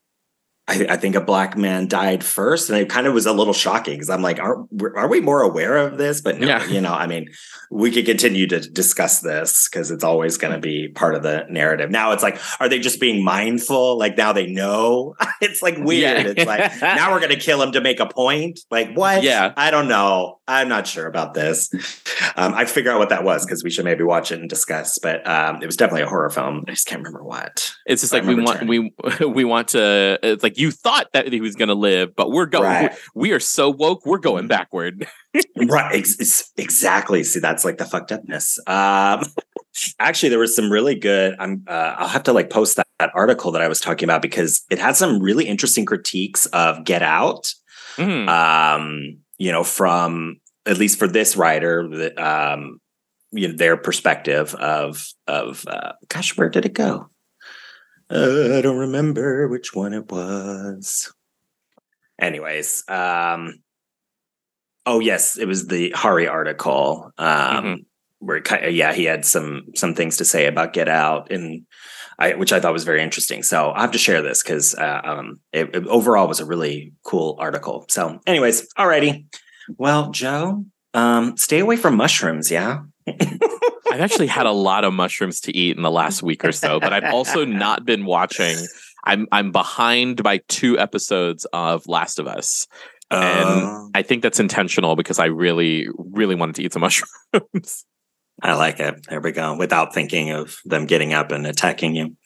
I, 0.70 0.86
I 0.90 0.96
think 0.96 1.16
a 1.16 1.20
black 1.20 1.56
man 1.56 1.88
died 1.88 2.22
first, 2.22 2.70
and 2.70 2.78
it 2.78 2.88
kind 2.88 3.06
of 3.06 3.12
was 3.14 3.26
a 3.26 3.32
little 3.32 3.52
shocking 3.52 3.94
because 3.94 4.08
I'm 4.08 4.22
like, 4.22 4.38
are 4.38 4.64
are 4.96 5.08
we 5.08 5.20
more 5.20 5.42
aware 5.42 5.76
of 5.76 5.98
this? 5.98 6.20
But 6.20 6.38
no, 6.38 6.46
Yeah. 6.46 6.64
you 6.66 6.80
know, 6.80 6.92
I 6.94 7.06
mean, 7.06 7.28
we 7.70 7.90
could 7.90 8.06
continue 8.06 8.46
to 8.48 8.60
discuss 8.60 9.20
this 9.20 9.68
because 9.68 9.90
it's 9.90 10.04
always 10.04 10.38
going 10.38 10.54
to 10.54 10.60
be 10.60 10.88
part 10.88 11.14
of 11.14 11.22
the 11.22 11.44
narrative. 11.50 11.90
Now 11.90 12.12
it's 12.12 12.22
like, 12.22 12.38
are 12.60 12.68
they 12.68 12.78
just 12.78 13.00
being 13.00 13.24
mindful? 13.24 13.98
Like 13.98 14.16
now 14.16 14.32
they 14.32 14.46
know. 14.46 15.14
it's 15.40 15.60
like 15.62 15.76
weird. 15.78 16.24
Yeah. 16.26 16.32
It's 16.36 16.46
like 16.46 16.80
now 16.80 17.12
we're 17.12 17.20
going 17.20 17.30
to 17.32 17.38
kill 17.38 17.60
him 17.62 17.72
to 17.72 17.80
make 17.80 18.00
a 18.00 18.06
point. 18.06 18.60
Like 18.70 18.94
what? 18.94 19.22
Yeah. 19.22 19.52
I 19.56 19.70
don't 19.70 19.88
know. 19.88 20.38
I'm 20.48 20.68
not 20.68 20.86
sure 20.88 21.06
about 21.06 21.34
this. 21.34 21.70
Um, 22.36 22.54
I 22.54 22.64
figure 22.64 22.90
out 22.90 22.98
what 22.98 23.10
that 23.10 23.22
was 23.22 23.44
because 23.46 23.62
we 23.62 23.70
should 23.70 23.84
maybe 23.84 24.02
watch 24.02 24.32
it 24.32 24.40
and 24.40 24.48
discuss. 24.50 24.98
But 24.98 25.24
um, 25.26 25.62
it 25.62 25.66
was 25.66 25.76
definitely 25.76 26.02
a 26.02 26.08
horror 26.08 26.30
film. 26.30 26.64
I 26.66 26.72
just 26.72 26.88
can't 26.88 27.00
remember 27.00 27.22
what. 27.22 27.72
it's 27.86 28.02
just 28.02 28.12
I 28.12 28.18
like 28.18 28.26
we 28.26 28.42
want 28.42 28.68
we 28.68 28.92
we 29.26 29.44
want 29.44 29.68
to 29.68 30.18
it's 30.22 30.42
like 30.42 30.58
you 30.60 30.70
thought 30.70 31.08
that 31.12 31.32
he 31.32 31.40
was 31.40 31.56
going 31.56 31.68
to 31.68 31.74
live 31.74 32.14
but 32.14 32.30
we're 32.30 32.46
going 32.46 32.64
Right. 32.64 32.92
we 33.14 33.32
are 33.32 33.40
so 33.40 33.70
woke 33.70 34.04
we're 34.06 34.18
going 34.18 34.46
backward. 34.48 35.06
Right 35.56 35.94
ex- 35.94 36.16
ex- 36.20 36.50
exactly. 36.56 37.22
See 37.22 37.38
that's 37.40 37.64
like 37.64 37.78
the 37.78 37.84
fucked 37.84 38.10
upness. 38.10 38.58
Um 38.66 39.22
actually 40.00 40.28
there 40.30 40.38
was 40.40 40.54
some 40.56 40.70
really 40.70 40.96
good 40.96 41.36
i'm 41.38 41.62
uh, 41.68 41.94
i'll 41.98 42.08
have 42.08 42.24
to 42.24 42.32
like 42.32 42.50
post 42.50 42.76
that, 42.76 42.86
that 42.98 43.10
article 43.14 43.52
that 43.52 43.62
i 43.62 43.68
was 43.68 43.80
talking 43.80 44.04
about 44.06 44.20
because 44.20 44.62
it 44.70 44.78
had 44.80 44.96
some 44.96 45.20
really 45.22 45.46
interesting 45.46 45.84
critiques 45.86 46.46
of 46.46 46.84
get 46.84 47.02
out 47.02 47.52
Mhm. 47.96 48.28
um 48.28 49.18
you 49.38 49.52
know 49.52 49.62
from 49.64 50.40
at 50.66 50.76
least 50.78 50.98
for 50.98 51.06
this 51.06 51.36
writer 51.36 51.88
um 52.18 52.80
you 53.32 53.46
know 53.48 53.54
their 53.56 53.76
perspective 53.76 54.54
of 54.56 55.06
of 55.28 55.64
uh 55.68 55.92
gosh 56.08 56.36
where 56.36 56.48
did 56.48 56.66
it 56.66 56.74
go 56.74 57.08
i 58.10 58.60
don't 58.60 58.78
remember 58.78 59.48
which 59.48 59.74
one 59.74 59.92
it 59.94 60.10
was 60.10 61.12
anyways 62.20 62.84
um 62.88 63.54
oh 64.86 65.00
yes 65.00 65.36
it 65.38 65.46
was 65.46 65.66
the 65.68 65.90
hari 65.90 66.26
article 66.26 67.12
um 67.18 67.64
Mhm. 67.64 67.84
where 68.18 68.40
kind 68.40 68.64
of, 68.64 68.72
yeah 68.74 68.92
he 68.92 69.04
had 69.04 69.24
some 69.24 69.62
some 69.74 69.94
things 69.94 70.16
to 70.18 70.24
say 70.24 70.46
about 70.46 70.72
get 70.72 70.88
out 70.88 71.30
and 71.32 71.66
I, 72.18 72.34
which 72.34 72.52
I 72.52 72.60
thought 72.60 72.74
was 72.74 72.84
very 72.84 73.02
interesting. 73.02 73.42
So 73.42 73.72
I 73.74 73.80
have 73.80 73.92
to 73.92 73.98
share 73.98 74.20
this 74.20 74.42
because 74.42 74.74
uh, 74.74 75.00
um, 75.02 75.40
it, 75.54 75.74
it 75.74 75.86
overall 75.86 76.28
was 76.28 76.38
a 76.38 76.44
really 76.44 76.92
cool 77.02 77.34
article. 77.38 77.86
So, 77.88 78.20
anyways, 78.26 78.68
alrighty. 78.74 79.24
Well, 79.78 80.10
Joe, 80.10 80.66
um, 80.92 81.38
stay 81.38 81.60
away 81.60 81.76
from 81.76 81.96
mushrooms. 81.96 82.50
Yeah. 82.50 82.80
I've 83.90 84.00
actually 84.00 84.26
had 84.28 84.46
a 84.46 84.52
lot 84.52 84.84
of 84.84 84.92
mushrooms 84.92 85.40
to 85.42 85.56
eat 85.56 85.76
in 85.76 85.82
the 85.82 85.90
last 85.90 86.22
week 86.22 86.44
or 86.44 86.52
so, 86.52 86.80
but 86.80 86.92
I've 86.92 87.12
also 87.12 87.44
not 87.46 87.84
been 87.84 88.04
watching. 88.04 88.56
I'm 89.04 89.26
I'm 89.32 89.52
behind 89.52 90.22
by 90.22 90.40
two 90.48 90.78
episodes 90.78 91.46
of 91.52 91.86
Last 91.86 92.18
of 92.18 92.26
Us. 92.26 92.66
Uh, 93.10 93.14
and 93.14 93.90
I 93.94 94.02
think 94.02 94.22
that's 94.22 94.38
intentional 94.38 94.94
because 94.94 95.18
I 95.18 95.26
really, 95.26 95.88
really 95.96 96.36
wanted 96.36 96.54
to 96.56 96.62
eat 96.62 96.72
some 96.72 96.80
mushrooms. 96.82 97.84
I 98.42 98.54
like 98.54 98.80
it. 98.80 99.06
There 99.08 99.20
we 99.20 99.32
go. 99.32 99.56
Without 99.56 99.92
thinking 99.92 100.30
of 100.30 100.58
them 100.64 100.86
getting 100.86 101.12
up 101.12 101.32
and 101.32 101.46
attacking 101.46 101.96
you. 101.96 102.16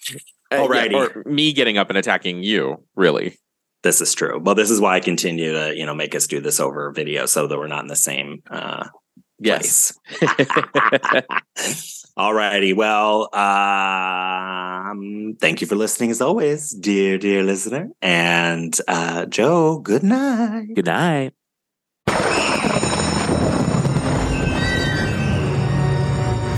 Uh, 0.53 0.69
yeah, 0.71 0.95
or 0.95 1.23
me 1.27 1.53
getting 1.53 1.79
up 1.79 1.89
and 1.89 1.99
attacking 1.99 2.43
you, 2.43 2.85
really. 2.95 3.39
This 3.83 4.01
is 4.01 4.15
true. 4.15 4.39
Well, 4.39 4.55
this 4.55 4.71
is 4.71 4.81
why 4.81 4.97
I 4.97 5.01
continue 5.01 5.53
to, 5.53 5.77
you 5.77 5.85
know, 5.85 5.95
make 5.95 6.15
us 6.15 6.27
do 6.27 6.41
this 6.41 6.61
over 6.61 6.91
video 6.93 7.27
so 7.27 7.47
that 7.47 7.59
we're 7.59 7.67
not 7.67 7.83
in 7.83 7.89
the 7.89 7.97
same 7.97 8.43
uh 8.51 8.87
Yes. 9.39 9.99
All 12.17 12.33
righty. 12.33 12.73
Well, 12.73 13.35
um, 13.35 15.37
thank 15.41 15.61
you 15.61 15.67
for 15.67 15.75
listening 15.75 16.13
as 16.13 16.21
always, 16.21 16.71
dear, 16.71 17.19
dear 17.19 17.43
listener. 17.43 17.89
And 18.01 18.79
uh 18.87 19.27
Joe, 19.27 19.79
good 19.79 20.05
night. 20.05 20.69
Good 20.75 20.87
night. 20.87 21.35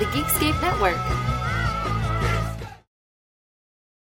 The 0.00 0.06
Geekscape 0.06 0.58
Network. 0.62 1.39